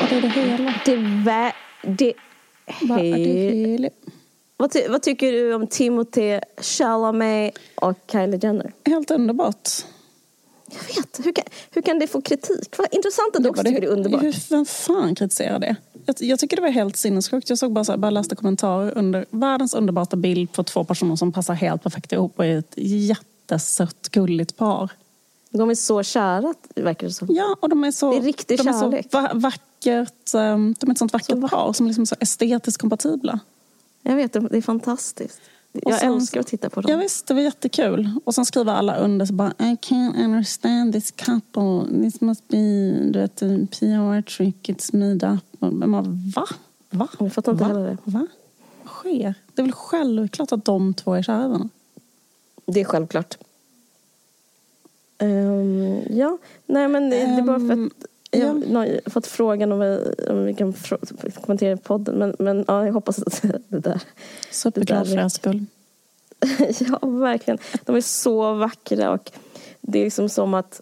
Vad 0.00 0.12
är 0.12 0.20
det 0.20 0.28
hela? 0.28 0.74
Det 0.84 0.96
vä... 1.24 1.52
Det... 1.82 2.14
Vad 2.82 3.00
är 3.00 3.78
det? 3.78 3.90
Vad, 4.56 4.70
ty... 4.70 4.88
vad 4.88 5.02
tycker 5.02 5.32
du 5.32 5.54
om 5.54 5.66
Timothée 5.66 6.40
Chalamet 6.60 7.58
och 7.74 7.98
Kylie 8.12 8.40
Jenner? 8.42 8.72
Helt 8.84 9.10
underbart. 9.10 9.68
Jag 10.70 10.96
vet, 10.96 11.26
hur 11.26 11.32
kan, 11.32 11.44
hur 11.70 11.82
kan 11.82 11.98
det 11.98 12.06
få 12.06 12.20
kritik? 12.20 12.78
Vad 12.78 12.94
intressant 12.94 13.36
att 13.36 13.42
du 13.42 13.48
också 13.48 13.62
var 13.62 13.68
tycker 13.70 13.80
det 13.80 13.86
är 13.86 13.92
underbart. 13.92 14.22
Hur, 14.22 14.50
vem 14.50 14.66
fan 14.66 15.14
kritiserar 15.14 15.58
det? 15.58 15.76
Jag, 16.06 16.16
jag 16.18 16.38
tycker 16.38 16.56
det 16.56 16.62
var 16.62 16.68
helt 16.68 16.96
sinnessjukt. 16.96 17.48
Jag 17.48 17.58
såg 17.58 17.72
bara, 17.72 17.84
så 17.84 17.92
här, 17.92 17.96
bara 17.96 18.10
läste 18.10 18.36
kommentarer 18.36 18.98
under 18.98 19.26
världens 19.30 19.74
underbara 19.74 20.16
bild 20.16 20.52
på 20.52 20.64
två 20.64 20.84
personer 20.84 21.16
som 21.16 21.32
passar 21.32 21.54
helt 21.54 21.82
perfekt 21.82 22.12
ihop 22.12 22.38
och 22.38 22.44
är 22.44 22.58
ett 22.58 22.74
jättesött, 22.76 24.08
gulligt 24.08 24.56
par. 24.56 24.90
De 25.50 25.70
är 25.70 25.74
så 25.74 26.02
kära, 26.02 26.54
verkar 26.74 27.06
det 27.06 27.12
som. 27.12 27.28
Ja, 27.30 27.56
och 27.60 27.68
de 27.68 27.84
är 27.84 27.90
så... 27.90 28.10
Det 28.10 28.16
är 28.16 28.22
riktig 28.22 28.58
de 28.58 28.68
är 28.68 28.72
kärlek. 28.80 29.06
så 29.12 29.20
va- 29.20 29.30
vackert, 29.34 30.34
um, 30.34 30.74
de 30.80 30.86
är 30.88 30.92
ett 30.92 30.98
sånt 30.98 31.12
vackert 31.12 31.36
vackert. 31.36 31.50
par 31.50 31.72
som 31.72 31.86
liksom 31.86 32.02
är 32.02 32.06
så 32.06 32.16
estetiskt 32.20 32.80
kompatibla. 32.80 33.40
Jag 34.02 34.16
vet, 34.16 34.32
det 34.32 34.56
är 34.56 34.62
fantastiskt. 34.62 35.40
Och 35.72 35.80
Jag 35.92 36.00
sen- 36.00 36.12
älskar 36.14 36.40
att 36.40 36.46
titta 36.46 36.70
på 36.70 36.80
dem. 36.80 36.90
Ja, 36.92 36.96
visst, 36.98 37.26
det 37.26 37.34
var 37.34 37.40
jättekul. 37.40 38.10
Och 38.24 38.34
sen 38.34 38.44
skriver 38.44 38.72
alla 38.72 38.96
under 38.96 39.26
så 39.26 39.32
bara 39.32 39.50
I 39.58 39.76
can't 39.82 40.24
understand 40.24 40.92
this 40.92 41.10
couple. 41.10 42.02
This 42.02 42.20
must 42.20 42.48
be 42.48 42.56
du 43.10 43.18
vet, 43.20 43.42
a 43.42 43.46
PR 43.70 44.22
trick, 44.22 44.68
it's 44.68 44.96
made 44.96 45.32
up. 45.34 45.44
Och 45.62 45.72
Man 45.72 45.92
va? 46.36 46.46
Va? 46.90 47.08
Jag 47.18 47.32
fattar 47.32 47.52
inte 47.52 47.64
va? 47.64 47.68
heller 47.68 47.86
det. 47.86 47.96
Va? 48.04 48.26
Vad 48.82 48.92
sker? 48.92 49.34
Det 49.54 49.62
är 49.62 49.64
väl 49.64 49.72
självklart 49.72 50.52
att 50.52 50.64
de 50.64 50.94
två 50.94 51.14
är 51.14 51.22
kära? 51.22 51.68
Det 52.66 52.80
är 52.80 52.84
självklart. 52.84 53.38
Ehm, 55.20 56.00
ja, 56.10 56.38
nej 56.66 56.88
men 56.88 57.10
det, 57.10 57.16
det 57.16 57.22
är 57.22 57.42
bara 57.42 57.58
för 57.60 57.72
Ehm, 57.72 57.86
att 57.86 58.06
jag, 58.30 58.62
ja. 58.70 58.86
jag 58.86 59.00
har 59.04 59.10
fått 59.10 59.26
frågan 59.26 59.72
om, 59.72 59.80
vi- 59.80 60.14
om 60.28 60.44
vi 60.44 60.54
kan 60.54 60.74
kommentera 61.44 61.72
i 61.72 61.76
podden. 61.76 62.14
Men, 62.18 62.36
men 62.38 62.64
ja, 62.68 62.86
jag 62.86 62.92
hoppas 62.92 63.18
att 63.22 63.42
det 63.68 63.78
där... 63.78 64.02
Superglad 64.50 65.08
för 65.08 65.16
deras 65.16 65.34
skull. 65.34 65.64
ja, 66.78 66.98
verkligen. 67.08 67.58
De 67.84 67.96
är 67.96 68.00
så 68.00 68.54
vackra 68.54 69.10
och 69.10 69.30
det 69.80 69.98
är 70.00 70.04
liksom 70.04 70.28
som 70.28 70.54
att 70.54 70.80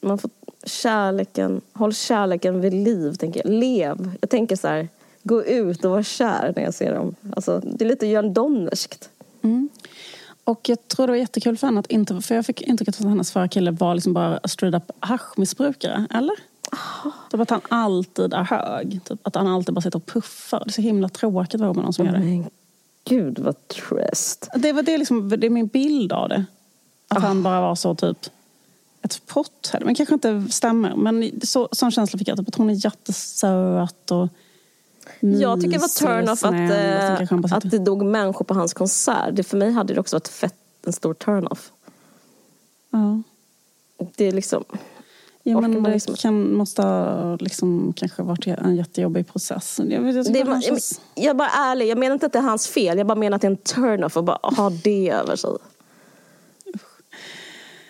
man 0.00 0.18
får 0.18 0.30
kärleken, 0.64 1.60
håll 1.72 1.94
kärleken 1.94 2.60
vid 2.60 2.74
liv, 2.74 3.12
tänker 3.14 3.42
jag. 3.44 3.52
Lev. 3.54 4.10
Jag 4.20 4.30
tänker 4.30 4.56
så 4.56 4.68
här, 4.68 4.88
gå 5.22 5.44
ut 5.44 5.84
och 5.84 5.90
vara 5.90 6.02
kär 6.02 6.52
när 6.56 6.62
jag 6.62 6.74
ser 6.74 6.94
dem. 6.94 7.14
Alltså, 7.36 7.60
det 7.64 7.84
är 7.84 7.88
lite 7.88 8.06
Jörn 8.06 8.34
Donnerskt. 8.34 9.10
Mm. 9.42 9.68
Och 10.50 10.68
jag 10.68 10.88
tror 10.88 11.06
det 11.06 11.12
var 11.12 11.16
jättekul 11.16 11.56
för 11.56 11.66
henne 11.66 11.80
att 11.80 11.86
inte, 11.86 12.20
för 12.20 12.34
jag 12.34 12.46
fick 12.46 12.62
intrycket 12.62 13.00
att 13.00 13.06
hennes 13.06 13.32
förra 13.32 13.48
kille 13.48 13.70
var 13.70 13.94
liksom 13.94 14.12
bara 14.12 14.40
straight 14.44 14.74
up 14.74 14.96
haschmissbrukare, 15.00 16.06
eller? 16.10 16.34
Typ 17.30 17.40
att 17.40 17.50
han 17.50 17.60
alltid 17.68 18.34
är 18.34 18.44
hög. 18.44 19.00
Typ 19.04 19.26
att 19.26 19.34
han 19.34 19.46
alltid 19.46 19.74
bara 19.74 19.80
sitter 19.80 19.98
och 19.98 20.06
puffar. 20.06 20.62
Det 20.64 20.70
är 20.70 20.72
så 20.72 20.82
himla 20.82 21.08
tråkigt 21.08 21.54
att 21.54 21.60
vara 21.60 21.72
med 21.72 21.84
någon 21.84 21.92
som 21.92 22.06
gör 22.06 22.12
det. 22.12 22.18
Men 22.18 22.50
gud 23.04 23.38
vad 23.38 23.68
tröst. 23.68 24.48
Det, 24.54 24.72
var 24.72 24.82
det, 24.82 24.98
liksom, 24.98 25.28
det 25.28 25.46
är 25.46 25.50
min 25.50 25.66
bild 25.66 26.12
av 26.12 26.28
det. 26.28 26.44
Att 27.08 27.22
han 27.22 27.42
bara 27.42 27.60
var 27.60 27.74
så 27.74 27.94
typ 27.94 28.26
ett 29.02 29.26
potthäll. 29.26 29.84
Men 29.84 29.94
kanske 29.94 30.14
inte 30.14 30.46
stämmer. 30.50 30.96
Men 30.96 31.40
så, 31.42 31.68
sån 31.72 31.90
känsla 31.90 32.18
fick 32.18 32.28
jag. 32.28 32.38
Typ 32.38 32.48
att 32.48 32.54
hon 32.54 32.70
är 32.70 32.84
jättesöt 32.84 34.10
och 34.10 34.28
Jag 35.20 35.60
tycker 35.60 35.72
det 35.72 35.78
var 35.78 35.88
turn-off 35.88 36.44
att, 36.44 36.52
eh, 36.52 37.54
att 37.56 37.62
sitter- 37.62 37.78
det 37.78 37.84
dog 37.84 38.04
människor 38.04 38.44
på 38.44 38.54
hans 38.54 38.74
konsert. 38.74 39.28
Det, 39.32 39.42
för 39.42 39.56
mig 39.56 39.72
hade 39.72 39.94
det 39.94 40.00
också 40.00 40.16
varit 40.16 40.28
fett, 40.28 40.54
en 40.86 40.92
stor 40.92 41.14
turn-off. 41.14 41.72
Ja. 42.90 43.22
Det 44.16 44.24
är 44.24 44.32
liksom... 44.32 44.64
Ja, 45.42 45.60
men 45.60 45.72
man 45.72 45.82
det 45.82 45.90
liksom- 45.90 46.14
kan, 46.14 46.54
måste 46.54 46.82
ha 46.82 47.36
liksom, 47.36 47.92
kanske 47.96 48.22
varit 48.22 48.46
en 48.46 48.76
jättejobbig 48.76 49.32
process. 49.32 49.80
Jag, 49.88 50.00
vet, 50.00 50.14
jag 50.16 50.32
Det 50.32 50.50
han 50.50 50.60
jag, 50.60 50.78
jag 51.14 51.30
är 51.30 51.34
bara 51.34 51.48
ärlig, 51.48 51.88
jag 51.88 51.98
menar 51.98 52.12
inte 52.14 52.26
att 52.26 52.32
det 52.32 52.38
är 52.38 52.42
hans 52.42 52.68
fel. 52.68 52.98
Jag 52.98 53.06
bara 53.06 53.14
menar 53.18 53.36
att 53.36 53.42
det 53.42 53.46
är 53.46 53.50
en 53.50 53.56
turn-off 53.56 54.16
och 54.16 54.24
bara 54.24 54.38
ha 54.42 54.70
det 54.70 55.10
över 55.10 55.36
sig. 55.36 55.50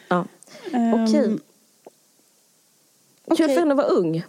Ja. 0.09 0.25
Okej. 0.67 1.25
Ehm, 1.25 1.41
Kul 3.37 3.49
för 3.49 3.59
henne 3.59 3.71
att 3.71 3.77
vara 3.77 3.87
ung. 3.87 4.25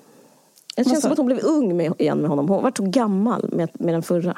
Det 0.76 0.84
känns 0.84 1.02
som 1.02 1.12
att 1.12 1.18
hon 1.18 1.26
blev 1.26 1.40
ung 1.44 1.78
med, 1.78 1.94
igen 2.00 2.18
med 2.22 2.30
honom. 2.30 2.50
Hon 2.50 2.64
var 2.64 2.74
så 2.78 2.84
gammal 2.84 3.50
med, 3.54 3.70
med 3.74 3.94
den 3.94 4.04
förra. 4.04 4.38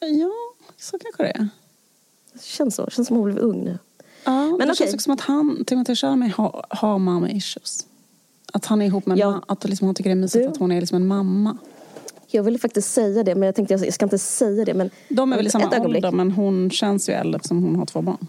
Ja, 0.00 0.30
så 0.76 0.98
kanske 0.98 1.22
det 1.22 1.28
är. 1.30 1.48
Det 2.32 2.42
känns 2.42 2.74
så. 2.74 2.84
Det 2.84 2.90
känns 2.90 3.08
som 3.08 3.16
att 3.16 3.22
hon 3.22 3.32
blev 3.32 3.44
ung 3.44 3.64
nu. 3.64 3.78
Ja, 4.24 4.32
Men 4.44 4.58
det 4.58 4.64
okej. 4.64 4.76
känns 4.76 4.94
också 4.94 5.04
som 5.04 5.12
att 5.14 5.20
han, 5.20 5.64
Timothy 5.64 5.94
Chalamet 5.94 6.34
har, 6.36 6.66
har 6.70 6.98
mamma 6.98 7.30
issues. 7.30 7.86
Att 8.52 8.66
han 8.66 8.82
är 8.82 8.86
ihop 8.86 9.06
med 9.06 9.14
en 9.14 9.18
Ja. 9.18 9.26
ma- 9.32 9.44
att 9.48 9.64
liksom 9.64 9.86
han 9.88 9.94
tycker 9.94 10.10
det 10.10 10.14
är 10.14 10.16
mysigt 10.16 10.44
Du- 10.44 10.48
att 10.50 10.56
hon 10.56 10.72
är 10.72 10.80
liksom 10.80 10.96
en 10.96 11.06
mamma. 11.06 11.58
Jag 12.26 12.42
ville 12.42 12.58
faktiskt 12.58 12.92
säga 12.92 13.22
det, 13.24 13.34
men 13.34 13.46
jag 13.46 13.54
tänkte 13.54 13.74
jag 13.74 13.94
ska 13.94 14.04
inte 14.06 14.18
säga 14.18 14.64
det. 14.64 14.74
Men 14.74 14.90
De 15.08 15.32
är 15.32 15.36
väl 15.36 15.46
i 15.46 15.50
samma 15.50 15.64
ett 15.64 15.72
ögonblick. 15.74 16.04
ålder 16.04 16.16
men 16.16 16.30
hon 16.30 16.70
känns 16.70 17.08
ju 17.08 17.12
äldre 17.12 17.36
eftersom 17.36 17.62
hon 17.62 17.76
har 17.76 17.86
två 17.86 18.02
barn. 18.02 18.26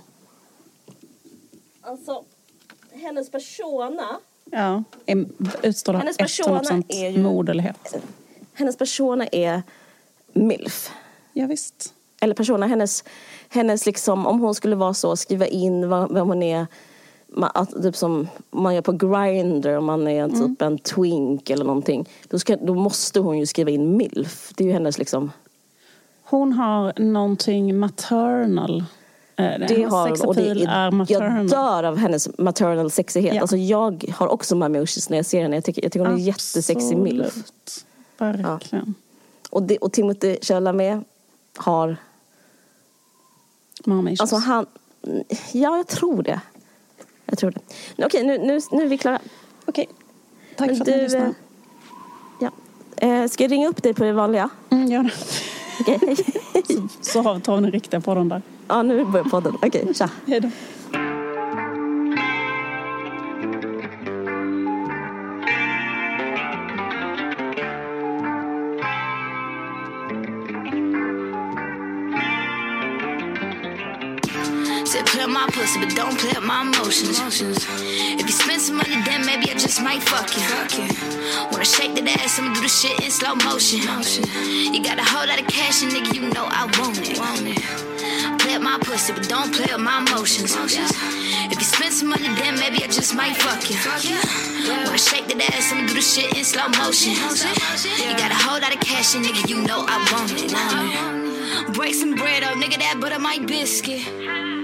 Alltså, 1.82 2.24
hennes 2.92 3.30
persona 3.32 4.20
Ja. 4.52 4.84
Av 5.88 5.96
Hennes 5.96 6.18
persona 6.18 6.60
100% 6.62 6.84
är 6.90 7.10
ju- 7.10 7.20
moderlighet. 7.24 7.96
hennes 8.54 8.78
persona 8.78 9.28
är 9.28 9.64
milf. 10.34 10.92
Ja, 11.34 11.46
visst. 11.48 11.94
Eller 12.22 12.36
persona, 12.36 12.68
hennes, 12.68 13.04
hennes 13.50 13.86
liksom, 13.86 14.26
om 14.28 14.40
hon 14.40 14.56
skulle 14.56 14.76
vara 14.76 14.94
så, 14.94 15.16
skriva 15.16 15.48
in 15.48 15.90
vad, 15.90 16.14
vem 16.14 16.28
hon 16.28 16.44
är. 16.44 16.68
Ma- 17.28 17.52
Att, 17.54 17.72
typ 17.82 17.96
som 17.96 18.28
man 18.52 18.76
gör 18.76 18.82
på 18.82 18.92
Grindr 18.92 19.78
om 19.78 19.86
man 19.86 20.08
är 20.08 20.24
Mm. 20.24 20.48
typ 20.56 20.62
en 20.62 20.78
twink 20.78 21.50
eller 21.50 21.66
någonting. 21.66 22.10
Då, 22.30 22.40
ska, 22.40 22.56
då 22.56 22.74
måste 22.76 23.20
hon 23.20 23.38
ju 23.40 23.46
skriva 23.46 23.70
in 23.72 23.98
milf. 23.98 24.52
Det 24.56 24.64
är 24.64 24.68
ju 24.68 24.74
hennes 24.74 24.98
liksom, 24.98 25.32
Hon 26.24 26.54
har 26.54 26.94
någonting 27.00 27.80
maternal 27.80 28.84
Det 29.38 29.84
har 29.84 30.10
hon 30.10 30.22
och 30.28 30.36
det 30.36 30.50
är 30.50 31.12
jag 31.12 31.48
dör 31.50 31.84
av 31.84 31.98
hennes 31.98 32.38
maternal 32.38 32.92
sexighet. 32.92 33.36
Ja. 33.36 33.42
Alltså 33.42 33.58
jag 33.58 34.14
har 34.16 34.28
också 34.28 34.56
mommy 34.56 34.80
issues 34.80 35.10
när 35.10 35.18
jag 35.18 35.26
ser 35.26 35.42
henne. 35.42 35.56
Jag 35.56 35.64
tycker, 35.64 35.84
jag 35.84 35.92
tycker 35.92 36.06
hon 36.06 36.16
är 36.16 36.20
jättesexig 36.20 36.98
milf. 36.98 37.36
Verkligen. 38.18 38.94
Och, 39.50 39.64
det, 39.64 39.78
och 39.78 39.92
Timothy 39.94 40.38
Chalamet 40.42 41.04
har, 41.58 41.98
Mommy 43.86 44.12
issues. 44.12 44.22
alltså 44.22 44.36
han, 44.36 44.66
ja 45.52 45.78
jag 45.78 45.88
tror 45.88 46.24
det. 46.24 46.42
Jag 47.26 47.38
tror 47.38 47.52
det. 47.96 48.06
Okej, 48.06 48.24
nu, 48.24 48.38
nu, 48.38 48.60
nu 48.72 48.84
är 48.84 48.88
vi 48.88 48.98
klara. 48.98 49.20
Okej. 49.66 49.90
Tack 50.56 50.68
Men 50.68 50.76
för 50.76 50.82
att 50.82 50.86
du, 50.98 51.02
lyssnade. 51.04 51.26
eh, 51.26 51.32
Ja. 52.40 52.52
Eh, 53.08 53.28
ska 53.28 53.44
jag 53.44 53.52
ringa 53.52 53.68
upp 53.68 53.84
dig 53.84 53.94
på 53.94 54.04
det 54.04 54.14
vanliga? 54.14 54.50
Mm, 54.70 54.88
gör 54.92 55.04
det. 55.04 55.12
Okej. 55.80 56.16
Så, 56.68 56.88
så 57.02 57.22
har 57.22 57.36
vi 57.36 57.42
tar 57.42 57.56
vi 57.56 57.62
den 57.62 57.72
riktiga 57.72 58.02
podden 58.02 58.30
där. 58.30 58.42
ja, 58.68 58.84
nu 58.84 59.06
börjar 59.06 59.26
podden. 59.26 59.56
Okej, 59.62 59.94
tja. 59.94 60.10
Hej 60.26 60.40
då. 60.42 60.50
Pussy, 75.68 75.80
but 75.86 75.96
don't 75.96 76.18
play 76.18 76.32
up 76.32 76.44
my 76.44 76.62
emotions. 76.62 77.20
If 77.20 78.22
you 78.22 78.32
spend 78.32 78.62
some 78.62 78.78
money, 78.78 79.02
then 79.04 79.26
maybe 79.26 79.52
I 79.52 79.54
just 79.54 79.82
might 79.82 80.02
fuck 80.04 80.30
you. 80.38 80.44
Wanna 81.52 81.66
shake 81.66 81.96
that 81.96 82.08
ass, 82.20 82.40
I'ma 82.40 82.54
do 82.54 82.62
the 82.62 82.70
shit 82.70 83.00
in 83.04 83.12
slow 83.12 83.36
motion. 83.36 83.80
You 84.74 84.82
got 84.84 84.98
a 85.00 85.04
whole 85.04 85.28
lot 85.28 85.40
of 85.42 85.48
cash, 85.48 85.84
and 85.84 85.92
nigga, 85.92 86.16
you 86.16 86.30
know 86.30 86.46
I 86.48 86.66
want 86.80 87.00
it. 87.04 87.18
Play 88.40 88.56
up 88.56 88.62
my 88.62 88.78
pussy, 88.80 89.14
but 89.14 89.28
don't 89.28 89.54
play 89.54 89.70
up 89.74 89.80
my 89.80 90.00
emotions. 90.00 90.56
If 91.52 91.58
you 91.60 91.66
spend 91.66 91.94
some 91.94 92.10
money, 92.10 92.30
then 92.40 92.56
maybe 92.60 92.84
I 92.84 92.88
just 92.88 93.14
might 93.16 93.36
fuck 93.36 93.70
you. 93.70 93.78
Wanna 94.86 94.98
shake 94.98 95.28
that 95.28 95.42
ass, 95.54 95.72
I'ma 95.72 95.88
do 95.88 95.94
the 95.94 96.02
shit 96.02 96.38
in 96.38 96.44
slow 96.46 96.68
motion. 96.80 97.12
You 97.12 98.16
got 98.16 98.32
a 98.32 98.40
whole 98.46 98.60
lot 98.60 98.74
of 98.74 98.80
cash, 98.80 99.16
and 99.16 99.26
nigga, 99.26 99.50
you 99.50 99.62
know 99.64 99.84
I 99.88 99.98
want 100.12 100.32
it. 100.32 101.74
Break 101.74 101.94
some 101.94 102.16
bread 102.16 102.44
up, 102.44 102.56
nigga, 102.56 102.78
that 102.80 103.00
butter 103.02 103.20
my 103.20 103.40
biscuit. 103.40 104.57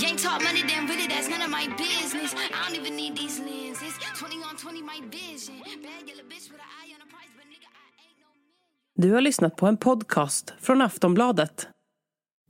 Gang 0.00 0.16
talk 0.16 0.42
money, 0.42 0.62
damn 0.70 0.86
really 0.86 1.06
that's 1.06 1.28
none 1.28 1.42
of 1.42 1.50
my 1.50 1.66
business. 1.78 2.34
I 2.34 2.68
don't 2.68 2.76
even 2.80 2.96
need 2.96 3.16
these 3.16 3.38
lenses. 3.38 3.94
20 4.18 4.36
on 4.48 4.56
20, 4.56 4.82
my 4.82 5.00
vision. 5.10 5.54
Bad 5.82 6.08
yellow 6.08 6.26
bitch 6.30 6.46
with 6.50 6.60
an 6.60 6.70
eye 6.80 6.90
on 6.94 7.00
a 7.00 7.08
price, 7.14 7.32
but 7.36 7.46
nigga, 7.52 7.68
I 7.68 7.86
ain't 8.04 8.18
no 8.20 9.02
Du 9.02 9.12
har 9.12 9.20
lyssnat 9.20 9.56
på 9.56 9.66
en 9.66 9.76
podcast 9.76 10.52
från 10.60 10.82
Aftonbladet. 10.82 11.68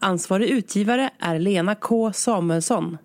Ansvarig 0.01 0.49
utgivare 0.49 1.11
är 1.19 1.39
Lena 1.39 1.75
K 1.75 2.13
Samuelsson. 2.13 2.99